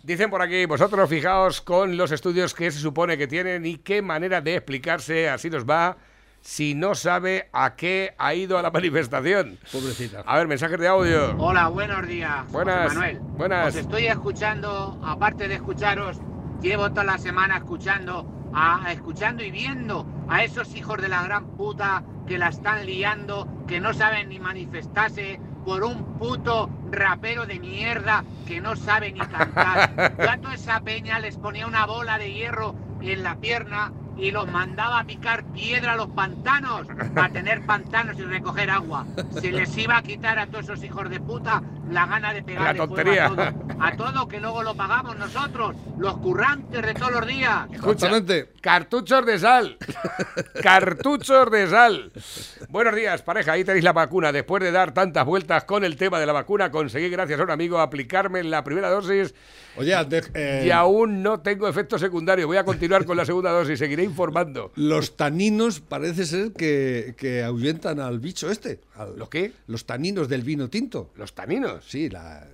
Dicen 0.02 0.28
por 0.28 0.42
aquí, 0.42 0.66
vosotros 0.66 1.08
fijaos 1.08 1.62
con 1.62 1.96
los 1.96 2.12
estudios 2.12 2.52
que 2.52 2.70
se 2.70 2.78
supone 2.78 3.16
que 3.16 3.26
tienen 3.26 3.64
y 3.64 3.78
qué 3.78 4.02
manera 4.02 4.42
de 4.42 4.56
explicarse, 4.56 5.30
así 5.30 5.48
nos 5.48 5.64
va, 5.64 5.96
si 6.42 6.74
no 6.74 6.94
sabe 6.94 7.48
a 7.54 7.74
qué 7.74 8.14
ha 8.18 8.34
ido 8.34 8.58
a 8.58 8.62
la 8.62 8.70
manifestación. 8.70 9.58
Pobrecita. 9.72 10.22
A 10.26 10.36
ver, 10.36 10.46
mensajes 10.46 10.78
de 10.78 10.88
audio. 10.88 11.34
Hola, 11.38 11.68
buenos 11.68 12.06
días. 12.06 12.46
Buenas, 12.52 12.92
José 12.92 12.94
Manuel. 12.96 13.18
buenas. 13.38 13.68
Os 13.68 13.76
estoy 13.76 14.06
escuchando, 14.08 15.00
aparte 15.02 15.48
de 15.48 15.54
escucharos, 15.54 16.18
llevo 16.60 16.90
toda 16.90 17.04
la 17.04 17.16
semana 17.16 17.56
escuchando, 17.56 18.24
a, 18.54 18.92
escuchando 18.92 19.42
y 19.42 19.50
viendo 19.50 20.06
a 20.28 20.44
esos 20.44 20.74
hijos 20.74 21.00
de 21.00 21.08
la 21.08 21.22
gran 21.22 21.46
puta 21.56 22.02
que 22.26 22.38
la 22.38 22.48
están 22.48 22.86
liando, 22.86 23.48
que 23.66 23.80
no 23.80 23.92
saben 23.92 24.28
ni 24.28 24.38
manifestarse 24.38 25.40
por 25.64 25.82
un 25.82 26.18
puto 26.18 26.70
rapero 26.90 27.46
de 27.46 27.58
mierda 27.58 28.24
que 28.46 28.60
no 28.60 28.76
sabe 28.76 29.12
ni 29.12 29.20
cantar. 29.20 30.14
Yo 30.18 30.30
a 30.30 30.36
toda 30.38 30.54
esa 30.54 30.80
peña 30.80 31.18
les 31.18 31.36
ponía 31.36 31.66
una 31.66 31.86
bola 31.86 32.18
de 32.18 32.32
hierro 32.32 32.74
en 33.00 33.22
la 33.22 33.36
pierna 33.36 33.92
y 34.16 34.30
los 34.30 34.50
mandaba 34.50 35.00
a 35.00 35.04
picar 35.04 35.44
piedra 35.46 35.94
a 35.94 35.96
los 35.96 36.08
pantanos 36.08 36.86
para 37.14 37.30
tener 37.30 37.66
pantanos 37.66 38.18
y 38.18 38.22
recoger 38.22 38.70
agua. 38.70 39.06
Se 39.40 39.50
les 39.50 39.76
iba 39.76 39.96
a 39.96 40.02
quitar 40.02 40.38
a 40.38 40.46
todos 40.46 40.64
esos 40.64 40.84
hijos 40.84 41.10
de 41.10 41.20
puta 41.20 41.62
la 41.90 42.06
gana 42.06 42.32
de 42.32 42.42
pegar 42.42 42.62
La 42.62 42.70
fuego 42.86 42.94
tontería. 42.94 43.26
a 43.26 43.28
todo. 43.28 43.42
A 43.80 43.96
todo 43.96 44.28
que 44.28 44.40
luego 44.40 44.62
lo 44.62 44.74
pagamos 44.74 45.16
nosotros, 45.16 45.74
los 45.98 46.16
currantes 46.18 46.82
de 46.82 46.94
todos 46.94 47.12
los 47.12 47.26
días. 47.26 47.66
Escucha, 47.72 48.10
cartuchos 48.60 49.26
de 49.26 49.38
sal. 49.38 49.76
cartuchos 50.62 51.50
de 51.50 51.68
sal. 51.68 52.12
Buenos 52.68 52.94
días, 52.94 53.22
pareja. 53.22 53.52
Ahí 53.52 53.64
tenéis 53.64 53.84
la 53.84 53.92
vacuna. 53.92 54.32
Después 54.32 54.62
de 54.62 54.72
dar 54.72 54.92
tantas 54.92 55.24
vueltas 55.26 55.64
con 55.64 55.84
el 55.84 55.96
tema 55.96 56.18
de 56.18 56.26
la 56.26 56.32
vacuna, 56.32 56.70
conseguí, 56.70 57.08
gracias 57.10 57.38
a 57.40 57.42
un 57.42 57.50
amigo, 57.50 57.78
aplicarme 57.78 58.42
la 58.44 58.64
primera 58.64 58.88
dosis. 58.90 59.34
Oye, 59.76 59.92
de- 60.04 60.22
eh, 60.34 60.64
Y 60.66 60.70
aún 60.70 61.22
no 61.22 61.40
tengo 61.40 61.68
efecto 61.68 61.98
secundario. 61.98 62.46
Voy 62.46 62.56
a 62.56 62.64
continuar 62.64 63.04
con 63.04 63.16
la 63.16 63.24
segunda 63.24 63.50
dosis. 63.50 63.78
Seguiré 63.78 64.04
informando. 64.04 64.72
Los 64.76 65.16
taninos 65.16 65.80
parece 65.80 66.24
ser 66.26 66.52
que, 66.52 67.14
que 67.18 67.42
ahuyentan 67.42 68.00
al 68.00 68.20
bicho 68.20 68.50
este. 68.50 68.80
¿Los 69.16 69.28
qué? 69.28 69.52
Los 69.66 69.84
taninos 69.86 70.28
del 70.28 70.42
vino 70.42 70.68
tinto. 70.70 71.12
¿Los 71.16 71.34
taninos? 71.34 71.84
Sí, 71.88 72.08
la- 72.08 72.46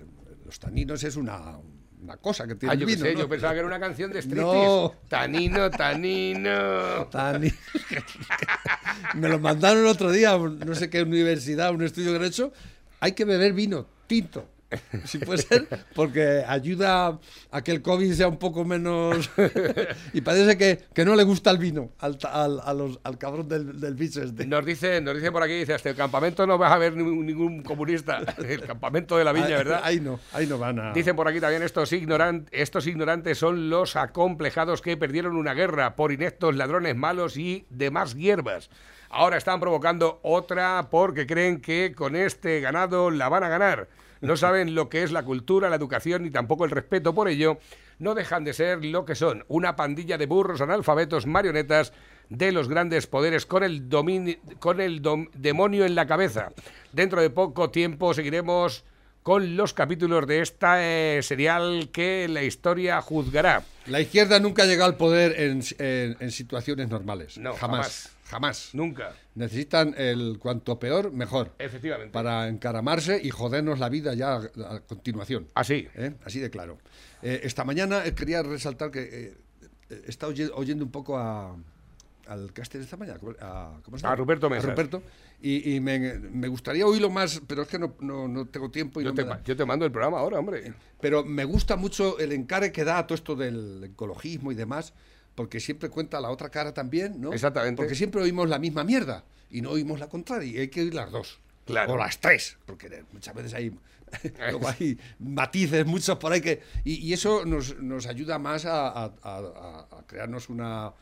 los 0.45 0.59
taninos 0.59 1.03
es 1.03 1.15
una, 1.15 1.57
una 2.01 2.17
cosa 2.17 2.47
que 2.47 2.55
tiene 2.55 2.71
Ah, 2.71 2.73
el 2.73 2.79
yo 2.81 2.85
vino. 2.87 2.99
sé, 3.05 3.13
¿no? 3.13 3.19
yo 3.19 3.29
pensaba 3.29 3.53
que 3.53 3.59
era 3.59 3.67
una 3.67 3.79
canción 3.79 4.11
de 4.11 4.19
striptease. 4.23 4.65
No. 4.65 4.93
Tanino, 5.07 5.69
tanino. 5.69 7.07
Tani- 7.11 7.53
Me 9.15 9.29
lo 9.29 9.39
mandaron 9.39 9.81
el 9.81 9.87
otro 9.87 10.11
día, 10.11 10.37
no 10.37 10.75
sé 10.75 10.89
qué 10.89 11.01
universidad, 11.03 11.71
un 11.73 11.83
estudio 11.83 12.11
que 12.11 12.17
han 12.17 12.23
hecho. 12.25 12.51
Hay 12.99 13.13
que 13.13 13.25
beber 13.25 13.53
vino 13.53 13.87
tinto. 14.07 14.47
Si 15.05 15.17
puede 15.17 15.41
ser, 15.41 15.67
porque 15.95 16.43
ayuda 16.47 17.19
a 17.51 17.61
que 17.63 17.71
el 17.71 17.81
COVID 17.81 18.13
sea 18.13 18.27
un 18.27 18.37
poco 18.37 18.63
menos. 18.65 19.29
y 20.13 20.21
parece 20.21 20.57
que, 20.57 20.79
que 20.93 21.05
no 21.05 21.15
le 21.15 21.23
gusta 21.23 21.49
el 21.51 21.57
vino 21.57 21.91
al, 21.99 22.17
al, 22.31 22.59
a 22.63 22.73
los- 22.73 22.99
al 23.03 23.17
cabrón 23.17 23.47
del, 23.47 23.79
del 23.79 23.95
bicho 23.95 24.21
este. 24.23 24.45
Nos 24.45 24.65
dice, 24.65 25.01
nos 25.01 25.15
dice 25.15 25.31
por 25.31 25.43
aquí, 25.43 25.53
dice, 25.53 25.73
hasta 25.73 25.89
el 25.89 25.95
campamento 25.95 26.45
no 26.47 26.57
vas 26.57 26.71
a 26.71 26.77
ver 26.77 26.95
ningún, 26.95 27.61
comunista. 27.63 28.21
El 28.37 28.61
campamento 28.61 29.17
de 29.17 29.23
la 29.23 29.31
viña, 29.33 29.47
¿verdad? 29.57 29.81
Ahí 29.83 29.99
no, 29.99 30.19
ahí 30.33 30.47
no 30.47 30.57
van 30.57 30.79
a. 30.79 30.93
Dicen 30.93 31.15
por 31.15 31.27
aquí 31.27 31.39
también 31.39 31.63
estos, 31.63 31.91
ignoran- 31.93 32.45
estos 32.51 32.87
ignorantes 32.87 33.37
son 33.37 33.69
los 33.69 33.95
acomplejados 33.95 34.81
que 34.81 34.97
perdieron 34.97 35.35
una 35.35 35.53
guerra 35.53 35.95
por 35.95 36.11
ineptos 36.11 36.55
ladrones 36.55 36.95
malos 36.95 37.37
y 37.37 37.65
demás 37.69 38.15
hierbas. 38.15 38.69
Ahora 39.09 39.37
están 39.37 39.59
provocando 39.59 40.19
otra 40.23 40.87
porque 40.89 41.27
creen 41.27 41.59
que 41.59 41.93
con 41.95 42.15
este 42.15 42.61
ganado 42.61 43.11
la 43.11 43.27
van 43.29 43.43
a 43.43 43.49
ganar. 43.49 43.89
No 44.21 44.37
saben 44.37 44.75
lo 44.75 44.89
que 44.89 45.03
es 45.03 45.11
la 45.11 45.23
cultura, 45.23 45.69
la 45.69 45.75
educación 45.75 46.23
ni 46.23 46.29
tampoco 46.31 46.65
el 46.65 46.71
respeto 46.71 47.13
por 47.13 47.27
ello, 47.27 47.57
no 47.99 48.15
dejan 48.15 48.43
de 48.43 48.53
ser 48.53 48.83
lo 48.85 49.05
que 49.05 49.15
son, 49.15 49.43
una 49.47 49.75
pandilla 49.75 50.17
de 50.17 50.25
burros 50.25 50.61
analfabetos 50.61 51.27
marionetas 51.27 51.93
de 52.29 52.51
los 52.51 52.67
grandes 52.69 53.07
poderes 53.07 53.45
con 53.45 53.63
el, 53.63 53.89
con 54.59 54.79
el 54.81 55.01
demonio 55.33 55.85
en 55.85 55.95
la 55.95 56.07
cabeza. 56.07 56.49
Dentro 56.93 57.21
de 57.21 57.29
poco 57.29 57.69
tiempo 57.71 58.13
seguiremos 58.13 58.83
con 59.23 59.55
los 59.55 59.73
capítulos 59.75 60.25
de 60.25 60.41
esta 60.41 60.77
eh, 60.83 61.21
serial 61.21 61.89
que 61.91 62.27
la 62.27 62.41
historia 62.41 63.01
juzgará. 63.01 63.63
La 63.85 63.99
izquierda 64.01 64.39
nunca 64.39 64.65
llega 64.65 64.85
al 64.85 64.95
poder 64.95 65.39
en, 65.39 65.61
en- 65.77 66.17
en 66.19 66.31
situaciones 66.31 66.89
normales. 66.89 67.37
No, 67.37 67.53
jamás. 67.53 67.59
Jamás. 67.59 68.11
Nunca. 68.73 69.13
Necesitan 69.35 69.93
el 69.97 70.37
cuanto 70.39 70.79
peor, 70.79 71.11
mejor. 71.11 71.51
Efectivamente. 71.59 72.11
Para 72.13 72.47
encaramarse 72.47 73.19
y 73.21 73.29
jodernos 73.29 73.79
la 73.79 73.89
vida 73.89 74.13
ya 74.13 74.35
a, 74.35 74.75
a 74.75 74.79
continuación. 74.81 75.47
Así. 75.55 75.87
¿Eh? 75.95 76.13
Así 76.25 76.39
de 76.39 76.49
claro. 76.49 76.77
Eh, 77.21 77.41
esta 77.43 77.63
mañana 77.63 78.05
eh, 78.05 78.13
quería 78.13 78.41
resaltar 78.43 78.91
que 78.91 79.01
eh, 79.01 79.37
he 79.89 80.09
estado 80.09 80.31
oye- 80.31 80.51
oyendo 80.53 80.83
un 80.85 80.91
poco 80.91 81.17
a, 81.17 81.55
al 82.27 82.53
caster 82.53 82.81
esta 82.81 82.97
mañana. 82.97 83.19
¿cómo- 83.19 83.35
A, 83.41 83.79
¿cómo 83.83 83.97
se 83.97 84.03
llama? 84.03 84.13
A 84.13 84.15
Ruperto 84.15 84.49
Mesa. 84.49 84.67
Ruperto. 84.69 85.01
Y, 85.43 85.73
y 85.75 85.79
me, 85.79 85.97
me 86.19 86.47
gustaría 86.47 86.85
oírlo 86.85 87.09
más, 87.09 87.41
pero 87.47 87.63
es 87.63 87.67
que 87.67 87.79
no, 87.79 87.95
no- 87.99 88.27
no 88.27 88.45
tengo 88.47 88.69
tiempo. 88.69 89.01
Y 89.01 89.03
Yo 89.03 89.09
no 89.09 89.15
te, 89.15 89.23
da. 89.23 89.41
yo 89.43 89.55
te 89.55 89.65
mando 89.65 89.85
el 89.85 89.91
programa 89.91 90.19
ahora, 90.19 90.37
hombre. 90.39 90.73
Pero 90.99 91.23
me 91.23 91.45
gusta 91.45 91.75
mucho 91.77 92.19
el 92.19 92.31
encare 92.31 92.71
que 92.71 92.83
da 92.83 92.99
a 92.99 93.07
todo 93.07 93.15
esto 93.15 93.35
del 93.35 93.83
ecologismo 93.85 94.51
y 94.51 94.55
demás, 94.55 94.93
porque 95.35 95.59
siempre 95.59 95.89
cuenta 95.89 96.19
la 96.21 96.29
otra 96.29 96.49
cara 96.49 96.73
también, 96.73 97.19
¿no? 97.21 97.33
Exactamente. 97.33 97.81
Porque 97.81 97.95
siempre 97.95 98.21
oímos 98.21 98.49
la 98.49 98.59
misma 98.59 98.83
mierda 98.83 99.23
y 99.49 99.61
no 99.61 99.71
oímos 99.71 99.99
la 99.99 100.07
contraria, 100.07 100.51
y 100.51 100.57
hay 100.59 100.67
que 100.69 100.81
oír 100.81 100.93
las 100.93 101.11
dos. 101.11 101.39
Claro. 101.65 101.93
O 101.93 101.97
las 101.97 102.19
tres, 102.19 102.57
porque 102.65 103.03
muchas 103.13 103.33
veces 103.35 103.53
hay, 103.53 103.71
matices, 105.19 105.85
muchos 105.85 106.17
por 106.17 106.31
ahí 106.33 106.41
que. 106.41 106.61
Y, 106.83 106.95
y 106.95 107.13
eso 107.13 107.45
nos, 107.45 107.77
nos 107.81 108.07
ayuda 108.07 108.39
más 108.39 108.65
a, 108.65 108.87
a- 108.87 109.13
a- 109.23 109.37
a- 109.37 109.87
a 109.99 110.03
crearnos 110.07 110.49
una, 110.49 110.93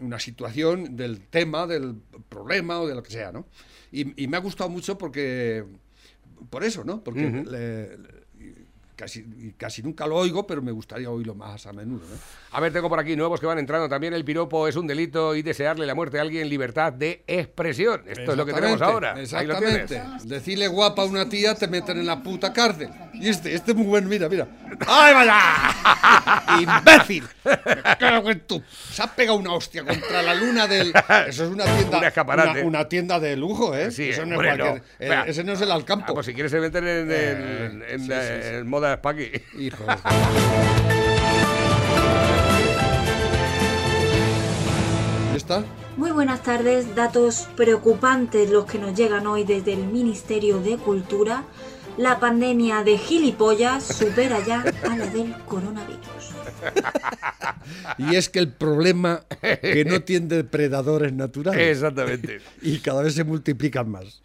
una 0.00 0.18
situación 0.18 0.96
del 0.96 1.20
tema, 1.20 1.66
del 1.66 1.94
problema 2.28 2.80
o 2.80 2.86
de 2.86 2.94
lo 2.94 3.02
que 3.02 3.10
sea, 3.10 3.32
¿no? 3.32 3.46
Y, 3.92 4.22
y 4.22 4.26
me 4.28 4.36
ha 4.36 4.40
gustado 4.40 4.70
mucho 4.70 4.98
porque. 4.98 5.64
Por 6.50 6.64
eso, 6.64 6.84
¿no? 6.84 7.02
Porque 7.02 7.22
le- 7.22 7.96
le- 7.96 8.25
casi, 8.96 9.24
casi 9.56 9.82
nunca 9.82 10.06
lo 10.06 10.16
oigo, 10.16 10.46
pero 10.46 10.62
me 10.62 10.72
gustaría 10.72 11.10
oírlo 11.10 11.34
más 11.34 11.66
a 11.66 11.72
menudo, 11.72 12.00
¿no? 12.08 12.16
A 12.52 12.60
ver, 12.60 12.72
tengo 12.72 12.88
por 12.88 12.98
aquí 12.98 13.14
nuevos 13.16 13.38
que 13.38 13.44
van 13.46 13.58
entrando 13.58 13.86
también. 13.88 14.14
El 14.14 14.24
piropo 14.24 14.66
es 14.66 14.76
un 14.76 14.86
delito 14.86 15.34
y 15.34 15.42
desearle 15.42 15.84
la 15.84 15.94
muerte 15.94 16.18
a 16.18 16.22
alguien 16.22 16.48
libertad 16.48 16.92
de 16.92 17.22
expresión. 17.26 18.02
Esto 18.06 18.30
es 18.32 18.36
lo 18.36 18.46
que 18.46 18.54
tenemos 18.54 18.80
ahora. 18.80 19.20
Exactamente. 19.20 20.02
Decirle 20.24 20.66
guapa 20.68 21.02
a 21.02 21.04
una 21.04 21.28
tía 21.28 21.54
te 21.54 21.68
meten 21.68 21.98
en 21.98 22.06
la 22.06 22.22
puta 22.22 22.52
cárcel. 22.54 22.88
Y 23.12 23.28
este, 23.28 23.54
este 23.54 23.72
es 23.72 23.76
muy 23.76 23.86
bueno, 23.86 24.08
mira, 24.08 24.28
mira. 24.28 24.46
¡Ay, 24.86 25.12
vaya! 25.14 25.38
¡Imbécil! 26.60 27.24
Cago 27.98 28.30
en 28.30 28.40
tu- 28.40 28.62
Se 28.90 29.02
ha 29.02 29.06
pegado 29.14 29.38
una 29.38 29.52
hostia 29.52 29.84
contra 29.84 30.22
la 30.22 30.34
luna 30.34 30.66
del. 30.66 30.92
Eso 31.28 31.44
es 31.44 31.50
una 31.50 31.64
tienda. 31.76 31.98
Un 31.98 32.04
escaparate. 32.04 32.50
Una, 32.60 32.68
una 32.80 32.88
tienda 32.88 33.20
de 33.20 33.36
lujo, 33.36 33.74
¿eh? 33.76 33.90
Sí, 33.90 34.10
Eso 34.10 34.24
no 34.24 34.32
es 34.32 34.38
hombre, 34.38 34.48
cualquier- 34.56 34.82
no. 35.00 35.22
eh, 35.22 35.24
ese 35.26 35.44
no 35.44 35.52
es 35.52 35.60
el 35.60 35.70
Alcampo. 35.70 36.06
Ah, 36.08 36.14
pues 36.14 36.26
si 36.26 36.32
quieres 36.34 36.52
se 36.52 36.60
meten 36.60 36.86
en, 36.86 36.98
en, 36.98 37.08
Eh, 37.10 37.84
en 37.90 38.00
sí, 38.00 38.08
la- 38.08 38.22
sí, 38.22 38.28
sí. 38.42 38.48
en 38.54 38.66
moda 38.68 38.85
Spaki. 38.94 39.30
Hijo 39.58 39.84
¿Ya 45.30 45.36
está? 45.36 45.64
Muy 45.96 46.10
buenas 46.10 46.42
tardes, 46.42 46.94
datos 46.94 47.48
preocupantes 47.56 48.50
los 48.50 48.66
que 48.66 48.78
nos 48.78 48.94
llegan 48.94 49.26
hoy 49.26 49.44
desde 49.44 49.72
el 49.72 49.86
Ministerio 49.86 50.60
de 50.60 50.76
Cultura. 50.76 51.44
La 51.96 52.20
pandemia 52.20 52.84
de 52.84 52.98
gilipollas 52.98 53.82
supera 53.84 54.38
ya 54.44 54.62
a 54.88 54.96
la 54.96 55.06
del 55.06 55.34
coronavirus. 55.44 56.25
Y 57.98 58.14
es 58.14 58.28
que 58.28 58.38
el 58.38 58.52
problema 58.52 59.24
que 59.40 59.84
no 59.84 60.02
tiene 60.02 60.26
depredadores 60.28 61.12
naturales. 61.12 61.76
Exactamente. 61.76 62.40
Y 62.62 62.78
cada 62.78 63.02
vez 63.02 63.14
se 63.14 63.24
multiplican 63.24 63.88
más. 63.88 64.22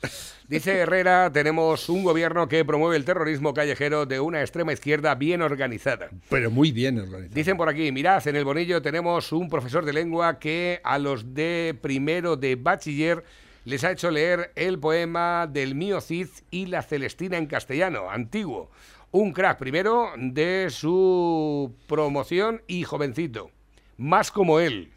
Dice 0.48 0.80
Herrera, 0.80 1.32
tenemos 1.32 1.88
un 1.90 2.04
gobierno 2.04 2.48
que 2.48 2.66
promueve 2.66 2.98
el 2.98 3.06
terrorismo 3.06 3.54
callejero 3.54 4.06
de 4.06 4.20
una 4.20 4.42
extrema 4.42 4.74
izquierda 4.74 5.16
bien 5.16 5.42
organizada. 5.42 6.10
Pero 6.30 6.52
muy 6.52 6.72
bien 6.72 7.00
organizado. 7.00 7.34
Dicen 7.34 7.58
por 7.58 7.70
aquí, 7.70 7.92
mirad, 7.92 8.26
en 8.28 8.36
el 8.36 8.46
Bonillo 8.46 8.82
tenemos 8.82 9.32
un 9.32 9.50
profesor 9.50 9.86
de 9.86 9.94
lengua 9.94 10.40
que 10.40 10.82
a 10.84 10.98
los 10.98 11.34
de 11.34 11.78
primero 11.82 12.36
de 12.36 12.56
bachiller 12.56 13.24
les 13.64 13.84
ha 13.84 13.92
hecho 13.92 14.12
leer 14.12 14.52
el 14.56 14.80
poema 14.80 15.48
del 15.48 15.76
mío 15.76 16.02
Cid 16.02 16.28
y 16.50 16.66
la 16.66 16.82
Celestina 16.82 17.38
en 17.38 17.46
castellano, 17.46 18.10
antiguo. 18.10 18.72
Un 19.12 19.34
crack 19.34 19.58
primero 19.58 20.12
de 20.18 20.68
su 20.70 21.74
promoción 21.88 22.62
y 22.68 22.84
jovencito. 22.84 23.52
Más 23.98 24.32
como 24.32 24.60
él. 24.60 24.92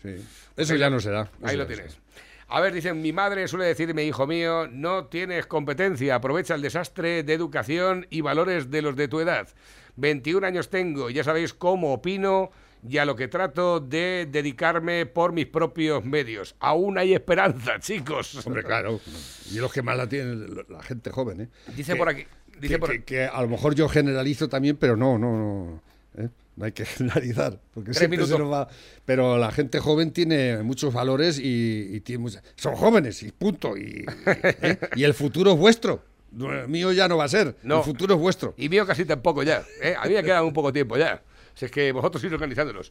Eso 0.57 0.77
ya 0.77 0.89
no 0.89 1.01
se 1.01 1.11
da. 1.11 1.31
Ahí 1.43 1.57
lo 1.57 1.67
tienes. 1.67 1.99
A 2.49 2.61
ver, 2.61 2.73
dicen, 2.73 3.01
mi 3.03 3.13
madre 3.13 3.49
suele 3.49 3.65
decirme, 3.65 4.05
hijo 4.05 4.27
mío, 4.27 4.69
no 4.69 5.07
tienes 5.07 5.47
competencia, 5.47 6.15
aprovecha 6.15 6.55
el 6.55 6.63
desastre 6.63 7.23
de 7.25 7.33
educación 7.33 8.07
y 8.11 8.21
valores 8.21 8.71
de 8.71 8.83
los 8.83 8.95
de 8.97 9.09
tu 9.09 9.19
edad. 9.21 9.49
21 9.97 10.47
años 10.47 10.71
tengo, 10.71 11.11
ya 11.11 11.25
sabéis 11.25 11.53
cómo 11.55 11.93
opino 11.95 12.51
y 12.87 12.99
a 12.99 13.07
lo 13.07 13.17
que 13.17 13.29
trato 13.29 13.81
de 13.81 14.29
dedicarme 14.31 15.07
por 15.07 15.33
mis 15.33 15.47
propios 15.47 16.05
medios. 16.05 16.55
Aún 16.61 16.99
hay 16.99 17.15
esperanza, 17.15 17.79
chicos. 17.81 18.47
Hombre, 18.47 18.63
claro. 18.63 19.01
Y 19.51 19.57
los 19.57 19.73
que 19.73 19.83
más 19.83 19.97
la 19.97 20.07
tienen, 20.09 20.47
la 20.69 20.83
gente 20.83 21.11
joven, 21.11 21.41
¿eh? 21.41 21.49
Dice 21.75 21.93
Que- 21.95 21.99
por 21.99 22.09
aquí... 22.11 22.27
Dice 22.61 22.75
que, 22.75 22.79
por- 22.79 22.91
que- 22.91 23.03
que 23.05 23.25
a 23.25 23.41
lo 23.43 23.49
mejor 23.49 23.75
yo 23.75 23.89
generalizo 23.89 24.49
también, 24.49 24.77
pero 24.77 24.97
no, 24.97 25.19
no, 25.19 25.37
no. 25.37 25.83
¿eh? 26.23 26.29
No 26.57 26.65
hay 26.67 26.73
que 26.73 26.85
generalizar, 26.87 27.59
porque 27.73 27.87
Tres 27.91 27.99
siempre 27.99 28.19
se 28.19 28.25
minutos. 28.25 28.41
nos 28.41 28.53
va. 28.53 28.69
Pero 29.05 29.39
la 29.39 29.51
gente 29.51 29.81
joven 29.81 30.13
tiene 30.13 30.63
muchos 30.63 30.95
valores 30.95 31.39
y, 31.39 31.89
y 31.93 32.01
tiene 32.01 32.23
mucha- 32.23 32.43
son 32.57 32.75
jóvenes 32.77 33.23
y 33.23 33.33
punto. 33.33 33.77
Y, 33.77 34.05
¿eh? 34.27 34.79
y 34.97 35.05
el 35.05 35.15
futuro 35.15 35.53
es 35.53 35.59
vuestro. 35.59 36.05
Mío 36.67 36.91
ya 36.93 37.07
no 37.07 37.17
va 37.17 37.25
a 37.25 37.29
ser. 37.29 37.57
No. 37.63 37.79
El 37.79 37.85
futuro 37.85 38.15
es 38.15 38.21
vuestro. 38.21 38.55
Y 38.57 38.69
mío 38.69 38.85
casi 38.87 39.05
tampoco 39.05 39.43
ya. 39.45 39.63
¿eh? 39.83 39.95
A 39.97 40.07
mí 40.09 40.15
me 40.15 40.23
queda 40.25 40.43
un 40.43 40.53
poco 40.53 40.73
tiempo 40.73 40.97
ya. 40.97 41.23
Si 41.55 41.67
es 41.67 41.71
que 41.71 41.93
vosotros 41.93 42.23
ir 42.25 42.35
organizándolos. 42.35 42.91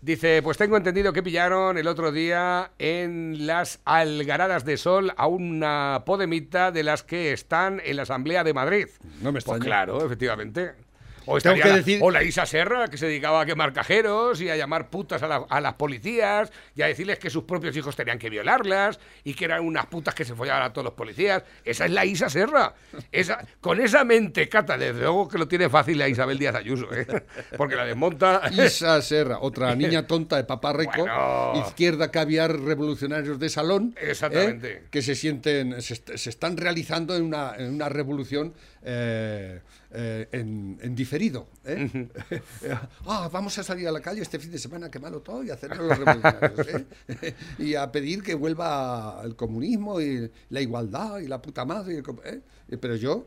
Dice, 0.00 0.42
pues 0.42 0.56
tengo 0.58 0.76
entendido 0.76 1.12
que 1.12 1.22
pillaron 1.22 1.78
el 1.78 1.86
otro 1.86 2.10
día 2.12 2.72
en 2.78 3.46
las 3.46 3.80
algaradas 3.84 4.64
de 4.64 4.76
sol 4.76 5.12
a 5.16 5.26
una 5.28 6.02
podemita 6.04 6.72
de 6.72 6.82
las 6.82 7.02
que 7.02 7.32
están 7.32 7.80
en 7.84 7.96
la 7.96 8.02
Asamblea 8.02 8.42
de 8.44 8.52
Madrid. 8.54 8.86
No 9.20 9.30
me 9.30 9.40
Pues 9.40 9.44
extraña. 9.44 9.64
claro, 9.64 10.04
efectivamente. 10.04 10.72
O, 11.26 11.38
Tengo 11.38 11.54
estaría 11.56 11.62
que 11.62 11.68
la- 11.68 11.76
decir- 11.76 11.98
o 12.02 12.10
la 12.10 12.22
Isa 12.22 12.46
Serra, 12.46 12.88
que 12.88 12.96
se 12.96 13.06
dedicaba 13.06 13.42
a 13.42 13.46
quemar 13.46 13.72
cajeros 13.72 14.40
y 14.40 14.48
a 14.48 14.56
llamar 14.56 14.88
putas 14.90 15.22
a, 15.22 15.28
la- 15.28 15.44
a 15.48 15.60
las 15.60 15.74
policías 15.74 16.50
y 16.74 16.82
a 16.82 16.86
decirles 16.86 17.18
que 17.18 17.30
sus 17.30 17.44
propios 17.44 17.76
hijos 17.76 17.94
tenían 17.94 18.18
que 18.18 18.30
violarlas 18.30 18.98
y 19.24 19.34
que 19.34 19.44
eran 19.44 19.64
unas 19.64 19.86
putas 19.86 20.14
que 20.14 20.24
se 20.24 20.34
follaban 20.34 20.62
a 20.62 20.72
todos 20.72 20.84
los 20.86 20.94
policías. 20.94 21.42
Esa 21.64 21.84
es 21.84 21.90
la 21.90 22.04
Isa 22.04 22.28
Serra. 22.30 22.74
Esa, 23.12 23.44
con 23.60 23.80
esa 23.80 24.04
mentecata, 24.04 24.78
desde 24.78 25.00
luego 25.00 25.28
que 25.28 25.38
lo 25.38 25.46
tiene 25.46 25.68
fácil 25.68 25.98
la 25.98 26.08
Isabel 26.08 26.38
Díaz 26.38 26.54
Ayuso, 26.54 26.88
¿eh? 26.94 27.06
porque 27.56 27.76
la 27.76 27.84
desmonta. 27.84 28.42
Isa 28.52 29.00
Serra, 29.02 29.38
otra 29.40 29.74
niña 29.76 30.06
tonta 30.06 30.36
de 30.36 30.44
papá 30.44 30.72
rico, 30.72 30.92
Bueno. 30.98 31.52
izquierda 31.66 32.10
caviar 32.10 32.58
revolucionarios 32.58 33.38
de 33.38 33.48
salón, 33.48 33.94
¿eh? 34.00 34.10
Exactamente. 34.10 34.84
que 34.90 35.02
se 35.02 35.14
sienten, 35.14 35.80
se, 35.82 35.94
est- 35.94 36.16
se 36.16 36.30
están 36.30 36.56
realizando 36.56 37.14
en 37.14 37.22
una, 37.24 37.54
en 37.56 37.74
una 37.74 37.88
revolución 37.88 38.54
eh, 38.82 39.60
eh, 39.92 40.28
en, 40.32 40.78
en 40.80 40.94
diferido. 40.94 41.48
¿eh? 41.64 42.08
ah, 43.06 43.28
vamos 43.30 43.58
a 43.58 43.62
salir 43.62 43.88
a 43.88 43.92
la 43.92 44.00
calle 44.00 44.22
este 44.22 44.38
fin 44.38 44.50
de 44.50 44.58
semana 44.58 44.86
a 44.86 44.90
quemarlo 44.90 45.20
todo 45.20 45.44
y 45.44 45.50
a 45.50 45.54
los 45.54 45.98
revolucionarios. 45.98 46.66
y 47.58 47.74
a 47.74 47.90
pedir 47.90 48.22
que 48.22 48.34
vuelva 48.34 49.20
el 49.24 49.36
comunismo 49.36 50.00
y 50.00 50.30
la 50.48 50.60
igualdad 50.60 51.18
y 51.18 51.26
la 51.26 51.42
puta 51.42 51.64
madre. 51.64 52.02
Pero 52.80 52.96
yo 52.96 53.26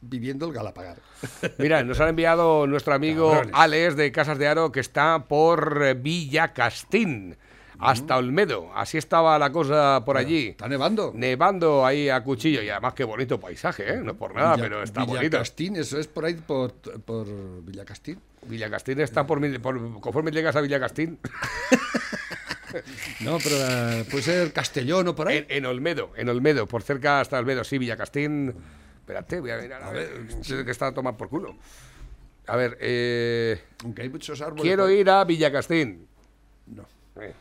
viviendo 0.00 0.46
el 0.46 0.52
Galapagar. 0.52 0.98
Mira, 1.58 1.82
nos 1.82 2.00
han 2.00 2.10
enviado 2.10 2.66
nuestro 2.66 2.94
amigo 2.94 3.30
Cabrones. 3.30 3.54
Alex 3.54 3.96
de 3.96 4.12
Casas 4.12 4.38
de 4.38 4.48
Aro 4.48 4.72
que 4.72 4.80
está 4.80 5.26
por 5.26 5.94
Villa 5.96 6.52
Castín. 6.52 7.36
Hasta 7.78 8.16
Olmedo, 8.16 8.70
así 8.74 8.98
estaba 8.98 9.38
la 9.38 9.50
cosa 9.52 10.02
por 10.04 10.16
allí. 10.16 10.48
¿Está 10.48 10.68
nevando? 10.68 11.12
Nevando 11.14 11.84
ahí 11.84 12.08
a 12.08 12.22
cuchillo 12.22 12.62
y 12.62 12.68
además 12.70 12.94
qué 12.94 13.04
bonito 13.04 13.38
paisaje, 13.38 13.94
¿eh? 13.94 14.00
No 14.02 14.14
por 14.14 14.34
nada, 14.34 14.54
Villa- 14.56 14.62
pero 14.64 14.82
está 14.82 15.00
bonito. 15.04 15.20
Villacastín, 15.20 15.76
eso 15.76 15.98
es 15.98 16.06
por 16.06 16.24
ahí, 16.24 16.34
por, 16.34 16.72
por 16.72 17.26
Villacastín. 17.64 18.18
Villacastín 18.46 19.00
está 19.00 19.26
por, 19.26 19.40
por 19.60 20.00
conforme 20.00 20.30
llegas 20.30 20.56
a 20.56 20.60
Villacastín. 20.60 21.18
No, 23.20 23.38
pero 23.42 23.56
eh, 23.56 24.04
puede 24.10 24.22
ser 24.22 24.52
Castellón 24.52 25.08
o 25.08 25.14
por 25.14 25.28
ahí. 25.28 25.38
En, 25.38 25.46
en 25.48 25.66
Olmedo, 25.66 26.10
en 26.16 26.28
Olmedo, 26.28 26.66
por 26.66 26.82
cerca 26.82 27.20
hasta 27.20 27.38
Olmedo, 27.38 27.64
sí, 27.64 27.78
Villacastín. 27.78 28.54
Espérate, 29.00 29.40
voy 29.40 29.50
a 29.52 29.56
mirar, 29.58 29.82
a 29.82 29.90
ver, 29.92 30.26
sé 30.42 30.62
que 30.64 30.72
está 30.72 30.88
a 30.88 30.92
tomar 30.92 31.16
por 31.16 31.28
culo. 31.28 31.56
A 32.48 32.56
ver, 32.56 32.76
eh, 32.80 33.62
Aunque 33.82 34.02
hay 34.02 34.08
muchos 34.10 34.40
árboles. 34.42 34.62
quiero 34.62 34.84
por- 34.84 34.92
ir 34.92 35.08
a 35.08 35.24
Villacastín. 35.24 36.06
No. 36.66 36.84
Eh, 37.20 37.32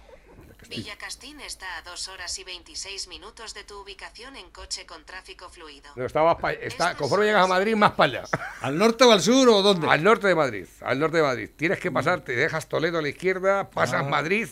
Villa 0.69 0.95
Castín 0.97 1.39
está 1.41 1.77
a 1.77 1.81
2 1.83 2.07
horas 2.07 2.37
y 2.39 2.43
26 2.43 3.07
minutos 3.07 3.53
de 3.53 3.63
tu 3.63 3.79
ubicación 3.81 4.35
en 4.35 4.49
coche 4.49 4.85
con 4.85 5.03
tráfico 5.05 5.49
fluido. 5.49 5.89
No, 5.95 6.05
está 6.05 6.23
más 6.23 6.37
pa- 6.37 6.53
está, 6.53 6.95
conforme 6.95 7.25
llegas 7.25 7.43
a 7.43 7.47
Madrid, 7.47 7.75
más 7.75 7.91
para 7.91 8.19
allá. 8.21 8.29
¿Al 8.61 8.77
norte 8.77 9.03
o 9.03 9.11
al 9.11 9.21
sur 9.21 9.47
o 9.49 9.61
dónde? 9.61 9.87
Al 9.89 10.03
norte 10.03 10.27
de 10.27 10.35
Madrid, 10.35 10.65
al 10.81 10.99
norte 10.99 11.17
de 11.17 11.23
Madrid. 11.23 11.49
Tienes 11.55 11.79
que 11.79 11.91
pasar, 11.91 12.21
te 12.21 12.35
dejas 12.35 12.67
Toledo 12.67 12.97
a 12.99 13.01
la 13.01 13.09
izquierda, 13.09 13.69
pasas 13.69 14.01
Ah. 14.05 14.09
Madrid, 14.09 14.47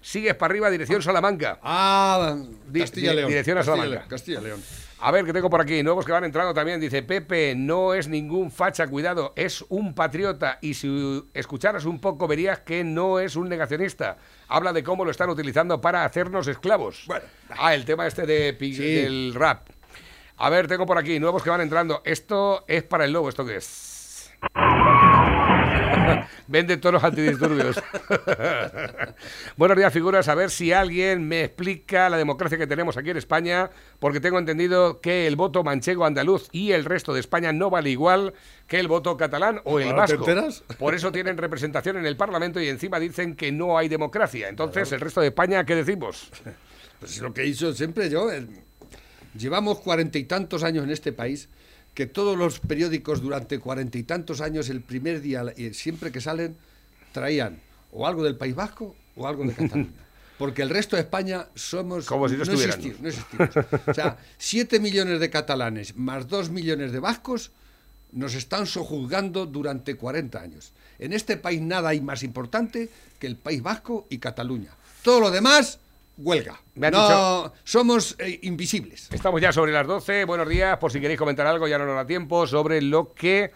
sigues 0.00 0.34
para 0.34 0.52
arriba, 0.52 0.70
dirección 0.70 1.02
Salamanca. 1.02 1.58
Ah, 1.62 2.36
Di- 2.68 2.80
Castilla 2.80 3.10
di- 3.10 3.16
León. 3.16 3.28
Dirección 3.28 3.56
a 3.58 3.60
Castilla 3.60 3.76
Salamanca. 3.76 3.98
León, 4.00 4.08
Castilla 4.10 4.40
León. 4.40 4.64
A 4.98 5.10
ver, 5.10 5.24
que 5.26 5.32
tengo 5.32 5.50
por 5.50 5.60
aquí? 5.60 5.82
Nuevos 5.82 6.06
que 6.06 6.12
van 6.12 6.24
entrando 6.24 6.54
también. 6.54 6.80
Dice 6.80 7.02
Pepe, 7.02 7.54
no 7.54 7.92
es 7.92 8.08
ningún 8.08 8.50
facha, 8.50 8.86
cuidado, 8.88 9.34
es 9.36 9.62
un 9.68 9.94
patriota. 9.94 10.58
Y 10.62 10.72
si 10.74 11.22
escucharas 11.34 11.84
un 11.84 12.00
poco, 12.00 12.26
verías 12.26 12.60
que 12.60 12.82
no 12.82 13.20
es 13.20 13.36
un 13.36 13.48
negacionista. 13.48 14.16
Habla 14.48 14.72
de 14.72 14.82
cómo 14.82 15.04
lo 15.04 15.10
están 15.10 15.28
utilizando 15.28 15.80
para 15.80 16.04
hacernos 16.04 16.48
esclavos. 16.48 17.04
ah, 17.50 17.74
el 17.74 17.84
tema 17.84 18.06
este 18.06 18.24
de, 18.26 18.56
Sí. 18.58 18.94
del 18.94 19.34
rap. 19.34 19.68
A 20.38 20.50
ver, 20.50 20.66
tengo 20.66 20.86
por 20.86 20.98
aquí 20.98 21.18
nuevos 21.20 21.42
que 21.42 21.50
van 21.50 21.60
entrando. 21.60 22.00
Esto 22.04 22.64
es 22.66 22.82
para 22.82 23.04
el 23.04 23.12
lobo, 23.12 23.28
¿esto 23.28 23.44
qué 23.44 23.56
es? 23.56 23.95
Vende 26.46 26.76
toros 26.76 27.02
antidisturbios. 27.02 27.82
Buenos 29.56 29.76
días, 29.76 29.92
figuras. 29.92 30.28
A 30.28 30.34
ver 30.34 30.50
si 30.50 30.72
alguien 30.72 31.26
me 31.26 31.44
explica 31.44 32.08
la 32.08 32.16
democracia 32.16 32.58
que 32.58 32.66
tenemos 32.66 32.96
aquí 32.96 33.10
en 33.10 33.16
España, 33.16 33.70
porque 33.98 34.20
tengo 34.20 34.38
entendido 34.38 35.00
que 35.00 35.26
el 35.26 35.36
voto 35.36 35.64
manchego 35.64 36.04
andaluz 36.04 36.48
y 36.52 36.72
el 36.72 36.84
resto 36.84 37.12
de 37.12 37.20
España 37.20 37.52
no 37.52 37.70
vale 37.70 37.90
igual 37.90 38.34
que 38.66 38.78
el 38.80 38.88
voto 38.88 39.16
catalán 39.16 39.60
o 39.64 39.78
el 39.80 39.88
¿Ahora 39.88 40.06
te 40.06 40.16
vasco. 40.16 40.64
Por 40.78 40.94
eso 40.94 41.12
tienen 41.12 41.36
representación 41.38 41.96
en 41.96 42.06
el 42.06 42.16
Parlamento 42.16 42.60
y 42.60 42.68
encima 42.68 42.98
dicen 42.98 43.36
que 43.36 43.52
no 43.52 43.78
hay 43.78 43.88
democracia. 43.88 44.48
Entonces, 44.48 44.90
el 44.92 45.00
resto 45.00 45.20
de 45.20 45.28
España, 45.28 45.64
¿qué 45.64 45.74
decimos? 45.74 46.30
Pues 46.98 47.12
es 47.12 47.20
lo 47.22 47.32
que 47.34 47.42
dicho 47.42 47.72
siempre 47.72 48.08
yo. 48.10 48.30
eh, 48.32 48.46
Llevamos 49.36 49.80
cuarenta 49.80 50.16
y 50.16 50.24
tantos 50.24 50.62
años 50.64 50.84
en 50.84 50.90
este 50.90 51.12
país 51.12 51.50
que 51.96 52.06
todos 52.06 52.36
los 52.36 52.60
periódicos 52.60 53.22
durante 53.22 53.58
cuarenta 53.58 53.96
y 53.96 54.02
tantos 54.02 54.42
años, 54.42 54.68
el 54.68 54.82
primer 54.82 55.22
día, 55.22 55.42
y 55.56 55.72
siempre 55.72 56.12
que 56.12 56.20
salen, 56.20 56.54
traían 57.12 57.58
o 57.90 58.06
algo 58.06 58.22
del 58.22 58.36
País 58.36 58.54
Vasco 58.54 58.94
o 59.16 59.26
algo 59.26 59.44
de 59.44 59.54
Cataluña. 59.54 59.90
Porque 60.38 60.60
el 60.60 60.68
resto 60.68 60.96
de 60.96 61.02
España 61.02 61.46
somos... 61.54 62.04
Como 62.04 62.28
si 62.28 62.36
no 62.36 62.42
existimos, 62.42 63.00
no 63.00 63.08
existimos. 63.08 63.48
O 63.86 63.94
sea, 63.94 64.18
7 64.36 64.78
millones 64.78 65.18
de 65.20 65.30
catalanes 65.30 65.96
más 65.96 66.28
2 66.28 66.50
millones 66.50 66.92
de 66.92 67.00
vascos 67.00 67.52
nos 68.12 68.34
están 68.34 68.66
sojuzgando 68.66 69.46
durante 69.46 69.96
40 69.96 70.38
años. 70.38 70.74
En 70.98 71.14
este 71.14 71.38
país 71.38 71.62
nada 71.62 71.88
hay 71.88 72.02
más 72.02 72.22
importante 72.22 72.90
que 73.18 73.26
el 73.26 73.36
País 73.36 73.62
Vasco 73.62 74.06
y 74.10 74.18
Cataluña. 74.18 74.72
Todo 75.02 75.20
lo 75.20 75.30
demás, 75.30 75.78
huelga. 76.18 76.60
Me 76.74 76.90
no, 76.90 77.00
dicho- 77.02 77.52
somos 77.64 78.16
eh, 78.18 78.38
invisibles. 78.42 79.08
Estamos 79.12 79.40
ya 79.40 79.52
sobre 79.52 79.72
las 79.72 79.86
12. 79.86 80.24
Buenos 80.24 80.48
días. 80.48 80.78
Por 80.78 80.90
si 80.92 81.00
queréis 81.00 81.18
comentar 81.18 81.46
algo, 81.46 81.68
ya 81.68 81.78
no 81.78 81.86
nos 81.86 81.96
da 81.96 82.06
tiempo 82.06 82.46
sobre 82.46 82.80
lo 82.82 83.12
que 83.14 83.52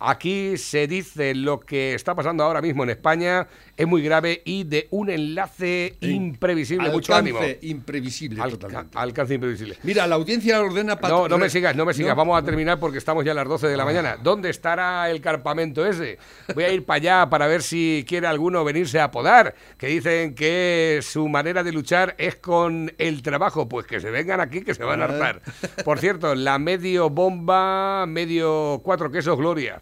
aquí 0.00 0.56
se 0.56 0.86
dice, 0.86 1.34
lo 1.34 1.60
que 1.60 1.94
está 1.94 2.14
pasando 2.14 2.42
ahora 2.44 2.60
mismo 2.60 2.82
en 2.84 2.90
España 2.90 3.46
es 3.76 3.86
muy 3.86 4.02
grave 4.02 4.42
y 4.44 4.64
de 4.64 4.88
un 4.90 5.10
enlace 5.10 5.94
imprevisible. 6.00 6.90
Mucho 6.90 7.14
ánimo. 7.14 7.38
Alcance 7.38 7.66
imprevisible 7.66 8.40
Alca- 8.42 8.50
totalmente. 8.58 8.98
alcance 8.98 9.34
imprevisible. 9.34 9.76
Mira, 9.82 10.06
la 10.06 10.16
audiencia 10.16 10.60
ordena... 10.60 10.98
No, 11.02 11.28
no 11.28 11.38
me 11.38 11.48
sigas, 11.50 11.76
no 11.76 11.84
me 11.84 11.94
sigas. 11.94 12.10
¿No? 12.10 12.16
Vamos 12.16 12.38
a 12.40 12.44
terminar 12.44 12.78
porque 12.80 12.98
estamos 12.98 13.24
ya 13.24 13.32
a 13.32 13.34
las 13.34 13.46
12 13.48 13.68
de 13.68 13.76
la 13.76 13.84
mañana. 13.84 14.16
¿Dónde 14.22 14.50
estará 14.50 15.10
el 15.10 15.20
campamento 15.20 15.86
ese? 15.86 16.18
Voy 16.54 16.64
a 16.64 16.72
ir 16.72 16.84
para 16.84 16.96
allá 16.96 17.30
para 17.30 17.46
ver 17.46 17.62
si 17.62 18.04
quiere 18.08 18.26
alguno 18.26 18.64
venirse 18.64 19.00
a 19.00 19.10
podar. 19.10 19.54
Que 19.78 19.86
dicen 19.88 20.34
que 20.34 21.00
su 21.02 21.28
manera 21.28 21.62
de 21.62 21.72
luchar 21.72 22.14
es 22.18 22.36
con 22.36 22.92
el 22.98 23.22
trabajo. 23.22 23.68
Pues 23.68 23.86
que 23.86 24.00
se 24.00 24.10
vengan 24.10 24.40
aquí, 24.40 24.62
que 24.62 24.74
se 24.74 24.84
van 24.84 25.00
a 25.02 25.04
hartar. 25.04 25.42
Por 25.84 25.98
cierto, 25.98 26.34
la 26.34 26.58
medio 26.58 27.10
bomba, 27.10 28.06
medio 28.06 28.80
cuatro 28.84 29.10
quesos 29.10 29.36
Gloria. 29.36 29.80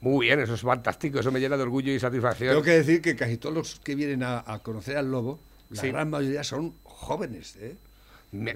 Muy 0.00 0.26
bien, 0.26 0.40
eso 0.40 0.54
es 0.54 0.60
fantástico. 0.60 1.20
Eso 1.20 1.30
me 1.32 1.40
llena 1.40 1.56
de 1.56 1.62
orgullo 1.62 1.92
y 1.92 1.98
satisfacción. 1.98 2.50
Tengo 2.50 2.62
que 2.62 2.72
decir 2.72 3.02
que 3.02 3.16
casi 3.16 3.36
todos 3.36 3.54
los 3.54 3.80
que 3.80 3.94
vienen 3.94 4.22
a, 4.22 4.42
a 4.46 4.58
conocer 4.60 4.96
al 4.96 5.10
lobo, 5.10 5.40
la 5.70 5.80
Sí. 5.80 5.88
gran 5.88 6.10
mayoría 6.10 6.44
son 6.44 6.74
jóvenes. 6.82 7.56
¿eh? 7.60 7.76
Me, 8.30 8.52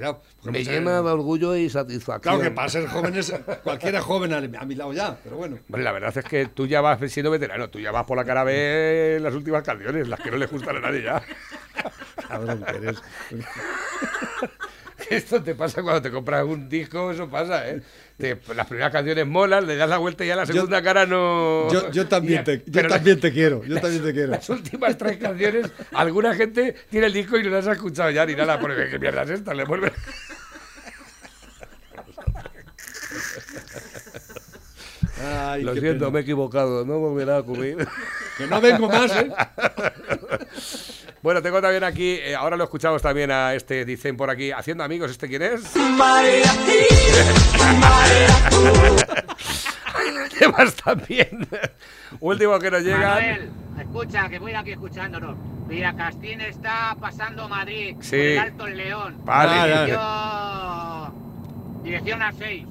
llena 0.64 1.00
de 1.00 1.10
orgullo 1.10 1.56
y 1.56 1.70
satisfacción. 1.70 2.20
Claro 2.20 2.40
que 2.40 2.50
para 2.54 2.68
ser 2.68 2.86
jóvenes, 2.88 3.32
cualquiera 3.64 4.02
joven 4.02 4.34
a, 4.34 4.64
mi 4.66 4.74
lado 4.74 4.92
ya, 4.92 5.18
pero 5.24 5.36
bueno. 5.36 5.58
Hombre, 5.66 5.82
la 5.82 5.92
verdad 5.92 6.16
es 6.16 6.24
que 6.26 6.46
tú 6.46 6.66
ya 6.66 6.82
vas 6.82 7.00
siendo 7.10 7.30
veterano, 7.30 7.70
tú 7.70 7.80
ya 7.80 7.90
vas 7.90 8.04
por 8.04 8.18
la 8.18 8.24
cara 8.24 8.44
B 8.44 9.16
en 9.16 9.22
las 9.22 9.34
últimas 9.34 9.62
canciones, 9.62 10.08
las 10.08 10.20
que 10.20 10.30
no 10.30 10.36
le 10.36 10.46
gustan 10.46 10.76
a 10.76 10.80
nadie 10.80 11.02
ya. 11.04 11.22
Cabrón 12.28 12.62
que 12.62 12.76
eres. 12.76 13.02
Esto 15.10 15.42
te 15.42 15.54
pasa 15.54 15.82
cuando 15.82 16.02
te 16.02 16.10
compras 16.10 16.44
un 16.44 16.68
disco, 16.68 17.10
eso 17.10 17.28
pasa, 17.28 17.68
¿eh? 17.68 17.82
Te- 18.16 18.38
las 18.54 18.66
primeras 18.66 18.92
canciones 18.92 19.26
molan, 19.26 19.66
le 19.66 19.76
das 19.76 19.88
la 19.88 19.98
vuelta 19.98 20.24
y 20.24 20.28
ya 20.28 20.36
la 20.36 20.46
segunda 20.46 20.82
cara 20.82 21.06
no... 21.06 21.70
Yo, 21.72 21.90
yo 21.90 22.06
también, 22.08 22.44
te, 22.44 22.62
yo 22.66 22.86
también 22.86 23.20
te 23.20 23.32
quiero, 23.32 23.64
yo 23.64 23.74
también 23.80 24.02
te 24.02 24.12
quiero. 24.12 24.28
Las 24.32 24.48
últimas 24.48 24.96
tres 24.96 25.16
canciones, 25.18 25.70
alguna 25.92 26.34
gente 26.34 26.74
tiene 26.90 27.06
el 27.06 27.12
disco 27.12 27.36
y 27.38 27.42
no 27.42 27.50
las 27.50 27.66
ha 27.66 27.72
escuchado 27.72 28.10
ya 28.10 28.24
ni 28.26 28.34
nada, 28.34 28.58
porque 28.60 28.88
¿qué 28.90 28.98
mierda 28.98 29.22
es 29.22 29.30
esta? 29.30 29.54
Le 29.54 29.64
vuelve... 29.64 29.92
Ay, 35.24 35.62
Lo 35.62 35.74
siento, 35.74 36.06
pena. 36.06 36.10
me 36.10 36.18
he 36.20 36.22
equivocado, 36.22 36.84
no 36.84 36.98
volverá 36.98 37.36
a 37.36 37.40
ocurrir. 37.40 37.76
Que 38.38 38.46
no 38.46 38.60
vengo 38.60 38.88
más, 38.88 39.12
¿eh? 39.16 39.30
Bueno, 41.22 41.40
tengo 41.40 41.62
también 41.62 41.84
aquí, 41.84 42.18
eh, 42.20 42.34
ahora 42.34 42.56
lo 42.56 42.64
escuchamos 42.64 43.00
también 43.00 43.30
a 43.30 43.54
este, 43.54 43.84
dicen 43.84 44.16
por 44.16 44.28
aquí, 44.28 44.50
haciendo 44.50 44.82
amigos, 44.82 45.08
¿este 45.12 45.28
quién 45.28 45.42
es? 45.42 45.72
Temas 50.38 50.74
también. 50.74 51.46
Último 52.20 52.58
que 52.58 52.70
nos 52.72 52.82
llega. 52.82 53.14
Manuel, 53.14 53.50
escucha, 53.78 54.28
que 54.28 54.40
voy 54.40 54.54
aquí 54.54 54.72
escuchándonos. 54.72 55.36
Villacastín 55.68 56.40
está 56.40 56.96
pasando 57.00 57.48
Madrid. 57.48 57.94
Sí. 58.00 58.10
por 58.10 58.18
el 58.18 58.38
Alto 58.38 58.66
el 58.66 58.76
León. 58.76 59.16
Vale. 59.24 59.84
Dirección, 59.84 61.12
dirección 61.84 62.22
a 62.22 62.32
6. 62.32 62.66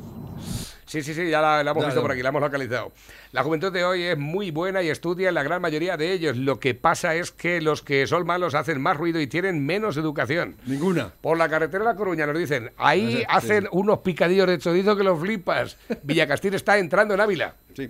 Sí, 0.92 1.02
sí, 1.04 1.14
sí, 1.14 1.30
ya 1.30 1.40
la, 1.40 1.64
la 1.64 1.72
hemos 1.72 1.84
Ya, 1.84 1.88
visto 1.88 2.02
ya. 2.02 2.04
por 2.04 2.12
aquí, 2.12 2.22
la 2.22 2.30
hemos 2.30 2.42
localizado. 2.42 2.92
La 3.32 3.44
juventud 3.44 3.72
de 3.72 3.86
hoy 3.86 4.04
es 4.04 4.18
muy 4.18 4.52
buena 4.52 4.84
y 4.84 4.90
estudia 4.90 5.32
la 5.32 5.42
gran 5.42 5.62
mayoría 5.62 5.96
de 5.96 6.12
ellos. 6.12 6.36
Lo 6.36 6.60
que 6.60 6.76
pasa 6.76 7.16
es 7.16 7.32
que 7.32 7.62
los 7.62 7.82
que 7.82 8.06
son 8.08 8.26
malos 8.26 8.56
hacen 8.56 8.82
más 8.82 8.98
ruido 8.98 9.22
y 9.22 9.28
tienen 9.28 9.66
menos 9.66 9.96
educación. 9.96 10.58
Ninguna. 10.66 11.14
Por 11.22 11.38
la 11.38 11.48
carretera 11.48 11.86
de 11.86 11.92
La 11.92 11.96
Coruña 11.96 12.26
nos 12.28 12.38
dicen, 12.38 12.72
ahí 12.76 13.20
Sí, 13.20 13.24
hacen 13.30 13.70
unos 13.72 14.00
picadillos 14.00 14.48
de 14.48 14.60
chorizo 14.60 14.98
que 14.98 15.04
los 15.06 15.18
flipas. 15.18 15.78
Villacastín 16.04 16.56
está 16.56 16.78
entrando 16.78 17.14
en 17.14 17.22
Ávila. 17.22 17.56
Sí. 17.74 17.90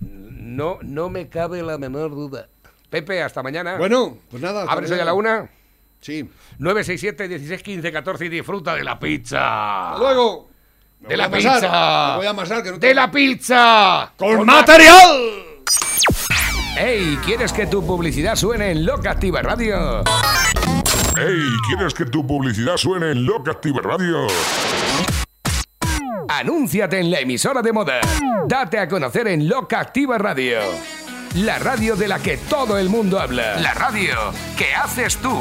No, 0.00 0.78
no 0.82 1.08
me 1.08 1.28
cabe 1.28 1.62
la 1.62 1.78
menor 1.78 2.10
duda. 2.10 2.48
Pepe, 2.90 3.22
hasta 3.22 3.42
mañana. 3.42 3.76
Bueno, 3.78 4.18
pues 4.30 4.42
nada. 4.42 4.64
¿Abres 4.68 4.90
hoy 4.90 5.00
a 5.00 5.04
la 5.06 5.14
una? 5.14 5.48
Sí. 6.02 6.28
967 6.58 7.26
16 7.28 7.62
15 7.62 7.90
14 7.92 8.24
y 8.26 8.28
disfruta 8.28 8.74
de 8.74 8.84
la 8.84 8.98
pizza. 8.98 9.92
Hasta 9.94 9.98
luego. 10.04 10.47
Me 11.00 11.08
De 11.10 11.16
la 11.16 11.24
amasar, 11.26 11.60
pizza. 11.60 12.08
me 12.10 12.16
voy 12.16 12.26
a 12.26 12.30
amasar, 12.30 12.62
que 12.62 12.70
no 12.72 12.78
De 12.78 12.94
la 12.94 13.10
pizza. 13.10 14.12
¡Con 14.16 14.44
ma- 14.44 14.56
material! 14.56 15.44
Hey, 16.76 17.18
¿quieres 17.24 17.52
que 17.52 17.66
tu 17.66 17.84
publicidad 17.86 18.36
suene 18.36 18.70
en 18.72 18.84
Loca 18.84 19.10
Activa 19.12 19.42
Radio? 19.42 20.02
Hey, 21.16 21.40
¿quieres 21.68 21.94
que 21.94 22.04
tu 22.04 22.26
publicidad 22.26 22.76
suene 22.76 23.10
en 23.12 23.26
Loca 23.26 23.52
Activa 23.52 23.80
Radio? 23.82 24.26
Anúnciate 26.28 27.00
en 27.00 27.10
la 27.10 27.20
emisora 27.20 27.62
de 27.62 27.72
moda. 27.72 28.00
Date 28.46 28.78
a 28.78 28.88
conocer 28.88 29.26
en 29.28 29.48
Loca 29.48 29.80
Activa 29.80 30.18
Radio. 30.18 30.58
La 31.36 31.58
radio 31.58 31.96
de 31.96 32.08
la 32.08 32.18
que 32.20 32.36
todo 32.36 32.78
el 32.78 32.88
mundo 32.88 33.18
habla. 33.20 33.56
La 33.56 33.74
radio 33.74 34.14
que 34.56 34.74
haces 34.74 35.16
tú. 35.18 35.36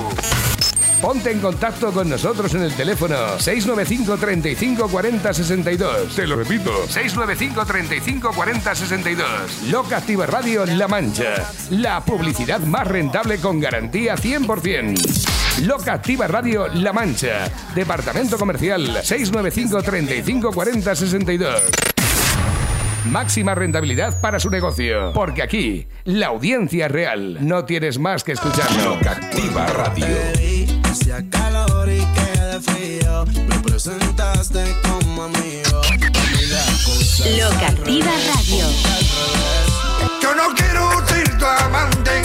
Ponte 1.01 1.31
en 1.31 1.39
contacto 1.39 1.91
con 1.91 2.09
nosotros 2.09 2.53
en 2.55 2.63
el 2.63 2.73
teléfono 2.73 3.15
695 3.37 4.17
35 4.17 4.87
40 4.87 5.33
62. 5.33 6.15
Te 6.15 6.25
lo 6.25 6.35
repito, 6.35 6.71
695 6.87 7.65
35 7.65 8.31
40 8.33 8.75
62. 8.75 9.27
Loca 9.69 9.97
Activa 9.97 10.25
Radio 10.25 10.65
La 10.65 10.87
Mancha. 10.87 11.51
La 11.69 12.03
publicidad 12.03 12.59
más 12.61 12.87
rentable 12.87 13.37
con 13.37 13.59
garantía 13.59 14.15
100%. 14.15 15.65
Loca 15.65 15.93
Activa 15.93 16.27
Radio 16.27 16.67
La 16.67 16.93
Mancha. 16.93 17.47
Departamento 17.75 18.37
Comercial 18.37 18.99
695 19.03 19.83
35 19.83 20.51
40 20.51 20.95
62. 20.95 21.61
Máxima 23.05 23.53
rentabilidad 23.53 24.19
para 24.19 24.39
su 24.39 24.49
negocio. 24.49 25.13
Porque 25.13 25.43
aquí, 25.43 25.87
la 26.05 26.27
audiencia 26.27 26.87
es 26.87 26.91
real. 26.91 27.37
No 27.39 27.65
tienes 27.65 27.99
más 27.99 28.23
que 28.23 28.33
escucharlo. 28.33 28.95
Loca 28.95 29.11
Activa 29.11 29.67
Radio. 29.67 30.66
Hacía 30.99 31.23
calor 31.29 31.87
y 31.91 31.99
quedé 31.99 32.59
frío. 32.59 33.23
Me 33.47 33.59
presentaste 33.59 34.75
como 34.81 35.25
amigo. 35.25 35.81
Locativa 37.37 38.11
Radio. 38.25 38.65
Yo 40.23 40.33
no 40.33 40.55
quiero 40.55 41.07
ser 41.07 41.37
tu 41.37 41.45
amante. 41.45 42.23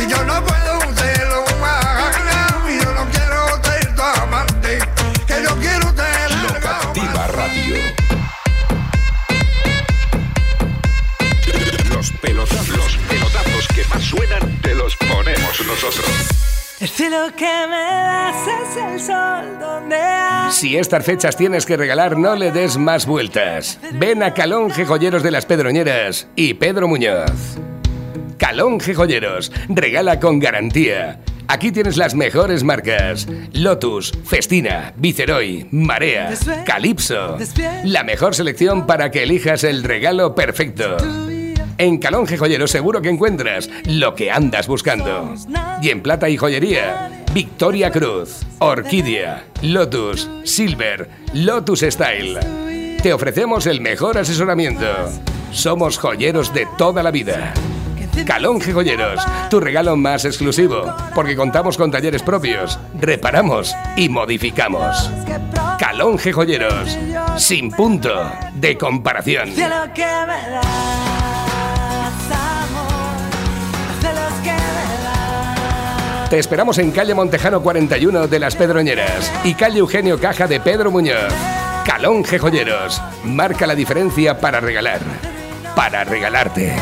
Y 0.00 0.10
yo 0.10 0.22
no 0.24 0.44
puedo 0.44 0.80
serlo 0.96 1.44
más. 1.62 2.14
Yo 2.68 2.92
no 2.92 3.08
quiero 3.10 3.64
ser 3.64 3.94
tu 3.94 4.02
amante. 4.02 4.78
Que 5.26 5.42
yo 5.42 5.56
quiero 5.56 5.90
ser 5.96 6.30
Locativa 6.42 7.26
Radio. 7.26 7.76
Los 11.88 12.10
pelotazos, 12.20 12.68
los 12.68 12.96
pelotazos 13.08 13.68
que 13.74 13.84
más 13.86 14.04
suenan, 14.04 14.60
te 14.60 14.74
los 14.74 14.94
ponemos 14.96 15.66
nosotros. 15.66 16.49
El 16.80 16.88
cielo 16.88 17.26
que 17.36 17.44
me 17.44 17.76
das 17.76 18.36
es 18.46 18.76
el 18.82 19.00
sol 19.00 19.58
donde 19.60 19.96
hay... 19.96 20.50
Si 20.50 20.78
estas 20.78 21.04
fechas 21.04 21.36
tienes 21.36 21.66
que 21.66 21.76
regalar, 21.76 22.16
no 22.16 22.34
le 22.36 22.52
des 22.52 22.78
más 22.78 23.04
vueltas. 23.04 23.78
Ven 23.92 24.22
a 24.22 24.32
Calonge 24.32 24.86
Joyeros 24.86 25.22
de 25.22 25.30
las 25.30 25.44
Pedroñeras 25.44 26.28
y 26.36 26.54
Pedro 26.54 26.88
Muñoz. 26.88 27.58
Calonge 28.38 28.94
Joyeros, 28.94 29.52
regala 29.68 30.18
con 30.20 30.38
garantía. 30.38 31.20
Aquí 31.48 31.70
tienes 31.70 31.98
las 31.98 32.14
mejores 32.14 32.64
marcas: 32.64 33.28
Lotus, 33.52 34.12
Festina, 34.24 34.94
Viceroy, 34.96 35.68
Marea, 35.70 36.32
Calypso. 36.64 37.36
La 37.84 38.04
mejor 38.04 38.34
selección 38.34 38.86
para 38.86 39.10
que 39.10 39.24
elijas 39.24 39.64
el 39.64 39.84
regalo 39.84 40.34
perfecto. 40.34 40.96
En 41.80 41.96
Calonge 41.96 42.36
Joyeros 42.36 42.70
seguro 42.70 43.00
que 43.00 43.08
encuentras 43.08 43.70
lo 43.86 44.14
que 44.14 44.30
andas 44.30 44.66
buscando. 44.66 45.34
Y 45.80 45.88
en 45.88 46.02
plata 46.02 46.28
y 46.28 46.36
joyería, 46.36 47.24
Victoria 47.32 47.90
Cruz, 47.90 48.42
Orquídea, 48.58 49.46
Lotus, 49.62 50.28
Silver, 50.44 51.08
Lotus 51.32 51.80
Style. 51.80 52.38
Te 53.02 53.14
ofrecemos 53.14 53.66
el 53.66 53.80
mejor 53.80 54.18
asesoramiento. 54.18 54.84
Somos 55.52 55.96
joyeros 55.96 56.52
de 56.52 56.68
toda 56.76 57.02
la 57.02 57.10
vida. 57.10 57.54
Calonge 58.26 58.74
Joyeros, 58.74 59.24
tu 59.48 59.58
regalo 59.58 59.96
más 59.96 60.26
exclusivo, 60.26 60.84
porque 61.14 61.34
contamos 61.34 61.78
con 61.78 61.90
talleres 61.90 62.22
propios, 62.22 62.78
reparamos 63.00 63.74
y 63.96 64.10
modificamos. 64.10 65.10
Calonge 65.78 66.30
Joyeros, 66.30 66.98
sin 67.38 67.70
punto 67.70 68.30
de 68.52 68.76
comparación. 68.76 69.48
Te 76.30 76.38
esperamos 76.38 76.78
en 76.78 76.92
calle 76.92 77.12
Montejano 77.12 77.60
41 77.60 78.28
de 78.28 78.38
Las 78.38 78.54
Pedroñeras 78.54 79.32
y 79.42 79.54
calle 79.54 79.80
Eugenio 79.80 80.20
Caja 80.20 80.46
de 80.46 80.60
Pedro 80.60 80.92
Muñoz. 80.92 81.34
Calonge 81.84 82.38
Joyeros, 82.38 83.02
marca 83.24 83.66
la 83.66 83.74
diferencia 83.74 84.38
para 84.38 84.60
regalar, 84.60 85.00
para 85.74 86.04
regalarte. 86.04 86.72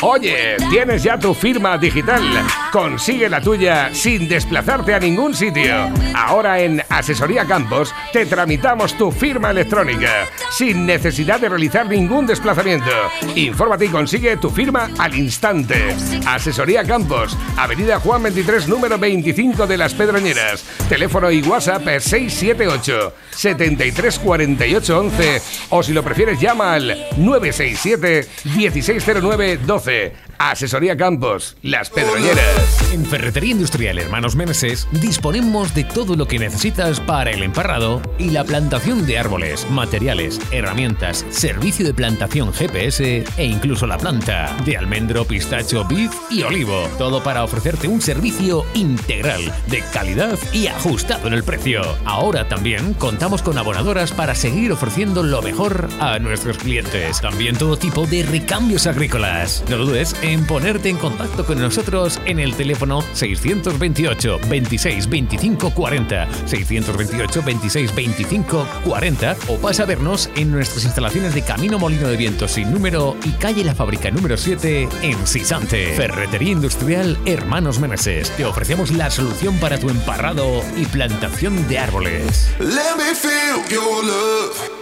Oye, 0.00 0.56
tienes 0.70 1.02
ya 1.02 1.18
tu 1.18 1.34
firma 1.34 1.76
digital. 1.76 2.22
Consigue 2.70 3.28
la 3.28 3.40
tuya 3.40 3.90
sin 3.92 4.28
desplazarte 4.28 4.94
a 4.94 5.00
ningún 5.00 5.34
sitio. 5.34 5.74
Ahora 6.14 6.60
en 6.60 6.80
Asesoría 6.88 7.44
Campos 7.44 7.92
te 8.12 8.24
tramitamos 8.24 8.96
tu 8.96 9.10
firma 9.10 9.50
electrónica 9.50 10.28
sin 10.52 10.86
necesidad 10.86 11.40
de 11.40 11.48
realizar 11.48 11.88
ningún 11.88 12.28
desplazamiento. 12.28 12.90
Infórmate 13.34 13.86
y 13.86 13.88
consigue 13.88 14.36
tu 14.36 14.50
firma 14.50 14.88
al 14.98 15.16
instante. 15.16 15.96
Asesoría 16.24 16.84
Campos, 16.84 17.36
Avenida 17.56 17.98
Juan 17.98 18.22
23, 18.22 18.68
número 18.68 18.98
25 18.98 19.66
de 19.66 19.78
Las 19.78 19.94
Pedroñeras. 19.94 20.64
Teléfono 20.88 21.28
y 21.28 21.42
WhatsApp 21.42 21.82
678 21.82 23.14
73 23.30 24.18
48 24.20 24.98
11 25.00 25.42
o 25.70 25.82
si 25.82 25.92
lo 25.92 26.04
prefieres 26.04 26.40
llama 26.40 26.74
al 26.74 26.96
967 27.16 28.28
1609 28.56 29.58
12. 29.66 29.87
12 29.88 30.27
Asesoría 30.38 30.96
Campos, 30.96 31.56
Las 31.62 31.90
Pedroñeras. 31.90 32.92
En 32.92 33.04
Ferretería 33.04 33.50
Industrial 33.50 33.98
Hermanos 33.98 34.36
Meneses 34.36 34.86
disponemos 34.92 35.74
de 35.74 35.82
todo 35.82 36.14
lo 36.14 36.28
que 36.28 36.38
necesitas 36.38 37.00
para 37.00 37.32
el 37.32 37.42
emparrado 37.42 38.00
y 38.18 38.30
la 38.30 38.44
plantación 38.44 39.04
de 39.04 39.18
árboles, 39.18 39.68
materiales, 39.68 40.40
herramientas, 40.52 41.26
servicio 41.30 41.84
de 41.84 41.92
plantación 41.92 42.52
GPS 42.52 43.24
e 43.36 43.44
incluso 43.44 43.86
la 43.88 43.98
planta 43.98 44.56
de 44.64 44.76
almendro, 44.76 45.24
pistacho, 45.24 45.84
vid 45.84 46.10
y 46.30 46.42
olivo. 46.42 46.88
Todo 46.98 47.20
para 47.20 47.42
ofrecerte 47.42 47.88
un 47.88 48.00
servicio 48.00 48.64
integral, 48.74 49.52
de 49.66 49.82
calidad 49.92 50.38
y 50.52 50.68
ajustado 50.68 51.26
en 51.26 51.34
el 51.34 51.42
precio. 51.42 51.82
Ahora 52.04 52.46
también 52.48 52.94
contamos 52.94 53.42
con 53.42 53.58
abonadoras 53.58 54.12
para 54.12 54.36
seguir 54.36 54.70
ofreciendo 54.70 55.24
lo 55.24 55.42
mejor 55.42 55.88
a 55.98 56.20
nuestros 56.20 56.58
clientes. 56.58 57.20
También 57.20 57.58
todo 57.58 57.76
tipo 57.76 58.06
de 58.06 58.22
recambios 58.22 58.86
agrícolas. 58.86 59.64
No 59.68 59.78
dudes 59.78 60.14
en 60.22 60.27
ponerte 60.36 60.88
en 60.88 60.96
contacto 60.96 61.44
con 61.46 61.58
nosotros 61.58 62.20
en 62.26 62.38
el 62.38 62.54
teléfono 62.54 63.02
628 63.12 64.38
26 64.48 65.08
25 65.08 65.70
40, 65.70 66.28
628 66.46 67.42
26 67.42 67.94
25 67.94 68.68
40 68.84 69.36
o 69.48 69.56
pasa 69.56 69.84
a 69.84 69.86
vernos 69.86 70.28
en 70.36 70.50
nuestras 70.50 70.84
instalaciones 70.84 71.34
de 71.34 71.42
Camino 71.42 71.78
Molino 71.78 72.08
de 72.08 72.16
Viento 72.16 72.46
sin 72.46 72.72
número 72.72 73.16
y 73.24 73.30
calle 73.32 73.64
La 73.64 73.74
Fábrica 73.74 74.10
número 74.10 74.36
7 74.36 74.88
en 75.02 75.26
Sisante. 75.26 75.94
Ferretería 75.94 76.52
Industrial 76.52 77.18
Hermanos 77.24 77.78
Meneses. 77.78 78.30
Te 78.36 78.44
ofrecemos 78.44 78.90
la 78.90 79.10
solución 79.10 79.56
para 79.58 79.78
tu 79.78 79.88
emparrado 79.88 80.62
y 80.76 80.84
plantación 80.86 81.66
de 81.68 81.78
árboles. 81.78 82.50
Let 82.58 82.96
me 82.96 83.14
feel 83.14 83.64
your 83.70 84.04
love. 84.04 84.77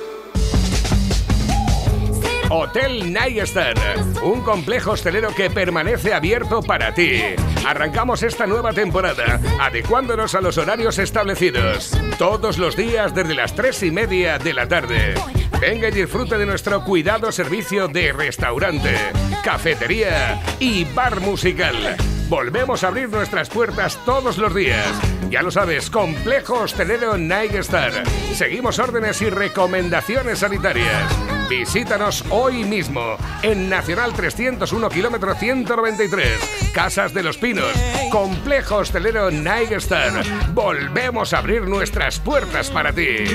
Hotel 2.59 3.13
Night 3.13 3.37
Star, 3.43 3.75
un 4.23 4.41
complejo 4.41 4.93
hostelero 4.93 5.29
que 5.35 5.51
permanece 5.51 6.15
abierto 6.15 6.63
para 6.63 6.95
ti. 6.95 7.21
Arrancamos 7.67 8.23
esta 8.23 8.47
nueva 8.47 8.73
temporada, 8.73 9.39
adecuándonos 9.61 10.35
a 10.35 10.41
los 10.41 10.57
horarios 10.57 10.99
establecidos, 10.99 11.91
todos 12.19 12.57
los 12.57 12.75
días 12.75 13.15
desde 13.15 13.35
las 13.35 13.55
3 13.55 13.83
y 13.83 13.91
media 13.91 14.39
de 14.39 14.55
la 14.55 14.67
tarde. 14.67 15.15
Venga 15.61 15.89
y 15.89 15.91
disfrute 15.91 16.39
de 16.39 16.47
nuestro 16.47 16.83
cuidado 16.83 17.31
servicio 17.31 17.89
de 17.89 18.13
restaurante, 18.15 18.97
cafetería 19.45 20.41
y 20.59 20.85
bar 20.85 21.21
musical. 21.21 21.75
Volvemos 22.31 22.85
a 22.85 22.89
abrir 22.89 23.11
nuestras 23.11 23.51
puertas 23.51 24.03
todos 24.07 24.39
los 24.39 24.55
días. 24.55 24.89
Ya 25.29 25.43
lo 25.43 25.51
sabes, 25.51 25.91
complejo 25.91 26.61
hostelero 26.61 27.19
Night 27.19 27.55
Star. 27.57 27.93
Seguimos 28.33 28.79
órdenes 28.79 29.21
y 29.21 29.29
recomendaciones 29.29 30.39
sanitarias. 30.39 31.36
Visítanos 31.49 32.25
hoy 32.31 32.65
mismo 32.65 33.17
en 33.43 33.69
Nacional 33.69 34.13
301 34.13 34.89
kilómetro 34.89 35.35
193, 35.35 36.73
Casas 36.73 37.15
de 37.15 37.23
los 37.23 37.39
Pinos, 37.39 37.71
Complejo 38.11 38.79
Hostelero 38.79 39.31
Night. 39.31 39.71
Volvemos 40.53 41.33
a 41.33 41.39
abrir 41.39 41.63
nuestras 41.63 42.19
puertas 42.19 42.69
para 42.71 42.93
ti. 42.93 43.27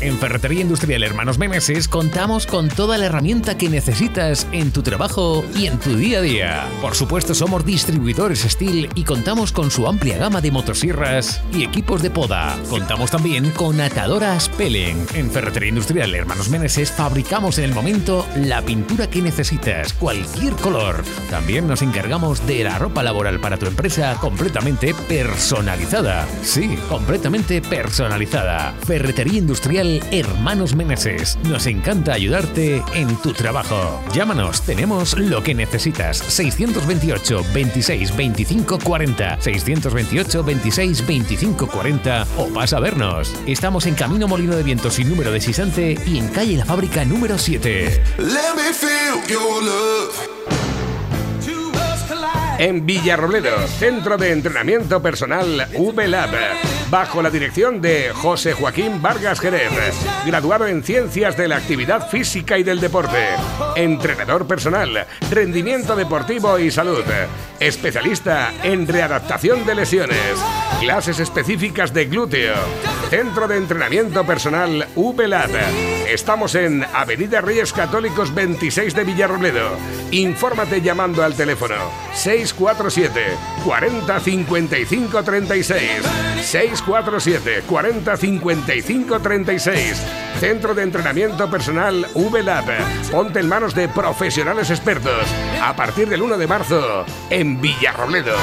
En 0.00 0.16
Ferretería 0.16 0.62
Industrial 0.62 1.02
Hermanos 1.02 1.36
Meneses 1.36 1.86
contamos 1.86 2.46
con 2.46 2.68
toda 2.68 2.96
la 2.96 3.06
herramienta 3.06 3.58
que 3.58 3.68
necesitas 3.68 4.46
en 4.50 4.70
tu 4.70 4.82
trabajo 4.82 5.44
y 5.54 5.66
en 5.66 5.78
tu 5.78 5.94
día 5.94 6.20
a 6.20 6.22
día. 6.22 6.66
Por 6.80 6.94
supuesto, 6.94 7.34
somos 7.34 7.66
distribuidores 7.66 8.40
Steel 8.40 8.88
y 8.94 9.04
contamos 9.04 9.52
con 9.52 9.70
su 9.70 9.86
amplia 9.86 10.16
gama 10.16 10.40
de 10.40 10.50
motosierras 10.50 11.42
y 11.52 11.64
equipos 11.64 12.00
de 12.00 12.08
poda. 12.10 12.56
Contamos 12.70 13.10
también 13.10 13.50
con 13.50 13.78
atadoras 13.78 14.48
Pelen. 14.48 15.06
En 15.12 15.30
Ferretería 15.30 15.68
Industrial 15.68 16.14
Hermanos 16.14 16.48
Meneses 16.48 16.90
fabricamos 16.90 17.58
en 17.58 17.64
el 17.64 17.74
momento 17.74 18.26
la 18.36 18.62
pintura 18.62 19.10
que 19.10 19.20
necesitas, 19.20 19.92
cualquier 19.92 20.54
color. 20.54 21.04
También 21.28 21.66
nos 21.66 21.82
encargamos 21.82 22.46
de 22.46 22.64
la 22.64 22.78
ropa 22.78 23.02
laboral 23.02 23.38
para 23.38 23.58
tu 23.58 23.66
empresa 23.66 24.16
completamente 24.18 24.94
personalizada. 24.94 26.26
Sí, 26.42 26.78
completamente 26.88 27.60
personalizada. 27.60 28.72
Ferretería 28.86 29.38
Industrial 29.40 29.89
Hermanos 30.12 30.76
Meneses. 30.76 31.38
Nos 31.44 31.66
encanta 31.66 32.12
ayudarte 32.12 32.82
en 32.94 33.16
tu 33.16 33.32
trabajo. 33.32 34.00
Llámanos, 34.12 34.62
tenemos 34.62 35.18
lo 35.18 35.42
que 35.42 35.54
necesitas. 35.54 36.18
628 36.18 37.42
26 37.52 38.16
25 38.16 38.78
40. 38.78 39.40
628 39.40 40.44
26 40.44 41.06
25 41.06 41.66
40 41.66 42.26
o 42.38 42.46
pasa 42.48 42.76
a 42.76 42.80
vernos. 42.80 43.34
Estamos 43.46 43.86
en 43.86 43.94
Camino 43.94 44.28
Molino 44.28 44.54
de 44.54 44.62
Viento 44.62 44.90
sin 44.90 45.08
número 45.08 45.32
de 45.32 45.40
Sisante 45.40 45.98
y 46.06 46.18
en 46.18 46.28
calle 46.28 46.56
La 46.56 46.64
Fábrica 46.64 47.04
número 47.04 47.36
7. 47.38 48.02
Let 48.18 48.54
me 48.56 48.72
feel 48.72 49.20
your 49.28 49.62
love. 49.62 50.69
En 52.60 52.84
Villarrobledo, 52.84 53.66
Centro 53.66 54.18
de 54.18 54.32
Entrenamiento 54.32 55.00
Personal 55.00 55.66
VLAB, 55.72 56.90
bajo 56.90 57.22
la 57.22 57.30
dirección 57.30 57.80
de 57.80 58.10
José 58.12 58.52
Joaquín 58.52 59.00
Vargas 59.00 59.40
Jerez, 59.40 59.72
graduado 60.26 60.66
en 60.66 60.82
Ciencias 60.82 61.38
de 61.38 61.48
la 61.48 61.56
Actividad 61.56 62.10
Física 62.10 62.58
y 62.58 62.62
del 62.62 62.78
Deporte, 62.78 63.28
entrenador 63.76 64.46
personal, 64.46 65.06
rendimiento 65.30 65.96
deportivo 65.96 66.58
y 66.58 66.70
salud, 66.70 67.02
especialista 67.60 68.52
en 68.62 68.86
readaptación 68.86 69.64
de 69.64 69.76
lesiones, 69.76 70.36
clases 70.80 71.18
específicas 71.18 71.94
de 71.94 72.04
glúteo, 72.04 72.56
Centro 73.08 73.48
de 73.48 73.56
Entrenamiento 73.56 74.26
Personal 74.26 74.86
VLAB. 74.94 76.08
Estamos 76.10 76.54
en 76.54 76.84
Avenida 76.92 77.40
Reyes 77.40 77.72
Católicos 77.72 78.34
26 78.34 78.94
de 78.94 79.04
Villarrobledo. 79.04 79.70
Infórmate 80.10 80.82
llamando 80.82 81.24
al 81.24 81.34
teléfono 81.34 81.76
647 82.50 83.36
40 83.64 84.20
55 84.20 85.22
36. 85.22 86.02
647 86.42 87.62
40 87.66 88.16
55 88.16 89.20
36. 89.20 90.02
Centro 90.38 90.74
de 90.74 90.82
Entrenamiento 90.82 91.50
Personal 91.50 92.06
VLAB. 92.14 93.10
Ponte 93.10 93.40
en 93.40 93.48
manos 93.48 93.74
de 93.74 93.88
profesionales 93.88 94.70
expertos. 94.70 95.26
A 95.62 95.74
partir 95.76 96.08
del 96.08 96.22
1 96.22 96.38
de 96.38 96.46
marzo 96.46 97.04
en 97.30 97.60
Villarrobledo. 97.60 98.36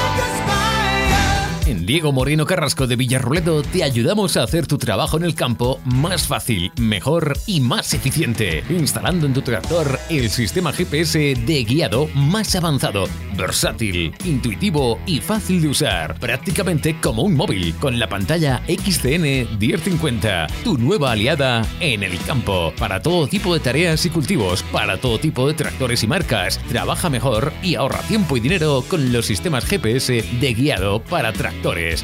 En 1.68 1.86
Diego 1.86 2.14
Moreno 2.14 2.46
Carrasco 2.46 2.88
de 2.88 2.96
Villarroledo 2.96 3.62
te 3.62 3.84
ayudamos 3.84 4.38
a 4.38 4.44
hacer 4.44 4.68
tu 4.68 4.78
trabajo 4.78 5.18
en 5.18 5.24
el 5.24 5.36
campo 5.36 5.82
más 5.84 6.26
fácil, 6.26 6.72
mejor 6.80 7.38
y 7.46 7.60
más 7.60 7.94
eficiente, 7.94 8.64
instalando 8.70 9.26
en 9.26 9.34
tu 9.34 9.42
tractor 9.42 10.00
el 10.10 10.30
sistema 10.30 10.72
GPS 10.72 11.20
de 11.20 11.64
guiado 11.66 12.08
más 12.16 12.56
avanzado, 12.56 13.10
versátil, 13.36 14.16
intuitivo 14.24 14.98
y 15.06 15.20
fácil 15.20 15.62
de 15.62 15.68
usar, 15.68 16.18
prácticamente 16.22 17.02
como 17.02 17.24
un 17.24 17.36
móvil, 17.36 17.76
con 17.76 18.00
la 18.00 18.08
pantalla 18.08 18.62
XCN 18.70 19.60
1050, 19.60 20.48
tu 20.64 20.78
nueva 20.78 21.12
aliada 21.12 21.68
en 21.82 22.02
el 22.02 22.18
campo, 22.20 22.72
para 22.80 23.02
todo 23.02 23.28
tipo 23.28 23.54
de 23.54 23.60
tareas 23.60 24.06
y 24.06 24.10
cultivos, 24.10 24.64
para 24.72 25.02
todo 25.02 25.20
tipo 25.20 25.46
de 25.46 25.54
tractores 25.54 26.02
y 26.02 26.08
marcas. 26.08 26.62
Trabaja 26.70 27.10
mejor 27.10 27.52
y 27.62 27.76
ahorra 27.76 28.04
tiempo 28.04 28.38
y 28.38 28.40
dinero 28.40 28.86
con 28.88 29.12
los 29.12 29.26
sistemas 29.26 29.66
GPS 29.66 30.24
de 30.40 30.54
guiado 30.54 31.04
para 31.04 31.34
tractores. 31.34 31.57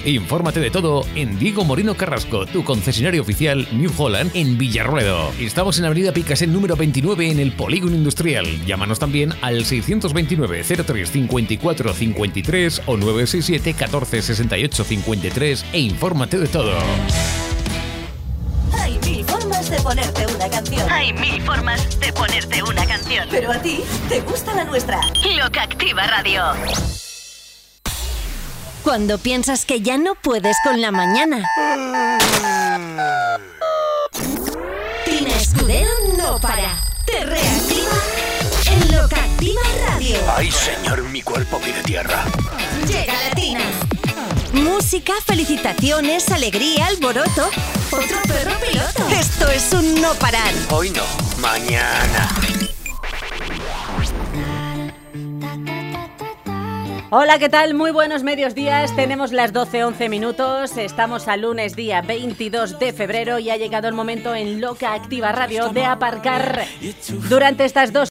Infórmate 0.06 0.60
de 0.60 0.72
todo 0.72 1.06
en 1.16 1.38
Diego 1.39 1.64
Moreno 1.64 1.95
Carrasco, 1.95 2.45
tu 2.45 2.64
concesionario 2.64 3.22
oficial 3.22 3.68
New 3.72 3.91
Holland 3.97 4.32
en 4.34 4.58
Villarruedo. 4.58 5.32
Estamos 5.39 5.80
en 5.80 5.86
Avenida 5.86 6.12
Picasen 6.12 6.51
número 6.51 6.76
29 6.76 7.32
en 7.32 7.39
el 7.39 7.51
Polígono 7.54 7.95
Industrial. 7.95 8.45
Llámanos 8.66 8.99
también 8.99 9.34
al 9.41 9.64
629 9.66 10.64
03 10.64 11.10
54 11.10 11.93
53 11.93 12.82
o 12.86 12.97
967 12.97 13.74
14 13.74 14.22
68 14.22 14.84
53 14.84 15.66
e 15.74 15.80
infórmate 15.80 16.39
de 16.39 16.47
todo. 16.47 16.74
Hay 18.80 18.99
mil 18.99 19.24
formas 19.26 19.70
de 19.70 19.80
ponerte 19.82 20.26
una 20.36 20.49
canción. 20.49 20.91
Hay 20.91 21.14
mil 21.14 21.41
formas 21.41 21.99
de 21.99 22.12
ponerte 22.12 22.64
una 22.64 22.86
canción. 22.86 23.28
Pero 23.30 23.51
a 23.51 23.62
ti 23.62 23.82
te 24.10 24.22
gusta 24.22 24.54
la 24.56 24.66
nuestra. 24.66 24.99
Loca 25.38 25.64
Activa 25.64 26.08
Radio. 26.08 26.41
Cuando 28.84 29.18
piensas 29.18 29.66
que 29.66 29.82
ya 29.82 29.98
no 29.98 30.16
puedes 30.16 30.58
con 30.62 30.82
la 30.82 30.92
mañana. 30.92 31.50
Tina 35.06 35.36
Escudero 35.38 35.90
no 36.18 36.38
para. 36.40 36.84
Te 37.06 37.24
reactiva 37.24 37.92
en 38.66 38.96
Loca 38.96 39.16
Activa 39.16 39.62
Radio. 39.88 40.18
Ay, 40.36 40.52
señor, 40.52 41.02
mi 41.04 41.22
cuerpo 41.22 41.60
pide 41.60 41.82
tierra. 41.84 42.26
Llega 42.86 43.14
la 43.14 43.36
Tina. 43.36 43.62
Música, 44.52 45.14
felicitaciones, 45.26 46.30
alegría, 46.30 46.88
alboroto. 46.88 47.50
Otro 47.90 48.22
perro 48.28 48.60
piloto. 48.60 49.08
Esto 49.10 49.48
es 49.50 49.72
un 49.72 50.02
no 50.02 50.14
parar. 50.16 50.54
Hoy 50.70 50.90
no, 50.90 51.04
mañana. 51.40 52.30
Hola, 57.16 57.38
¿qué 57.38 57.47
tal? 57.47 57.76
Muy 57.76 57.91
buenos 57.91 58.24
medios 58.24 58.55
días. 58.55 58.95
Tenemos 58.95 59.32
las 59.32 59.53
12.11 59.53 60.09
minutos. 60.09 60.78
Estamos 60.78 61.28
al 61.28 61.41
lunes 61.41 61.76
día 61.76 62.01
22 62.01 62.80
de 62.80 62.91
febrero 62.91 63.38
y 63.38 63.51
ha 63.51 63.55
llegado 63.55 63.88
el 63.88 63.93
momento 63.93 64.34
en 64.34 64.59
Loca 64.59 64.95
Activa 64.95 65.32
Radio 65.32 65.70
de 65.70 65.86
aparcar 65.86 66.66
durante 67.30 67.66
estas 67.66 67.93
dos 67.93 68.01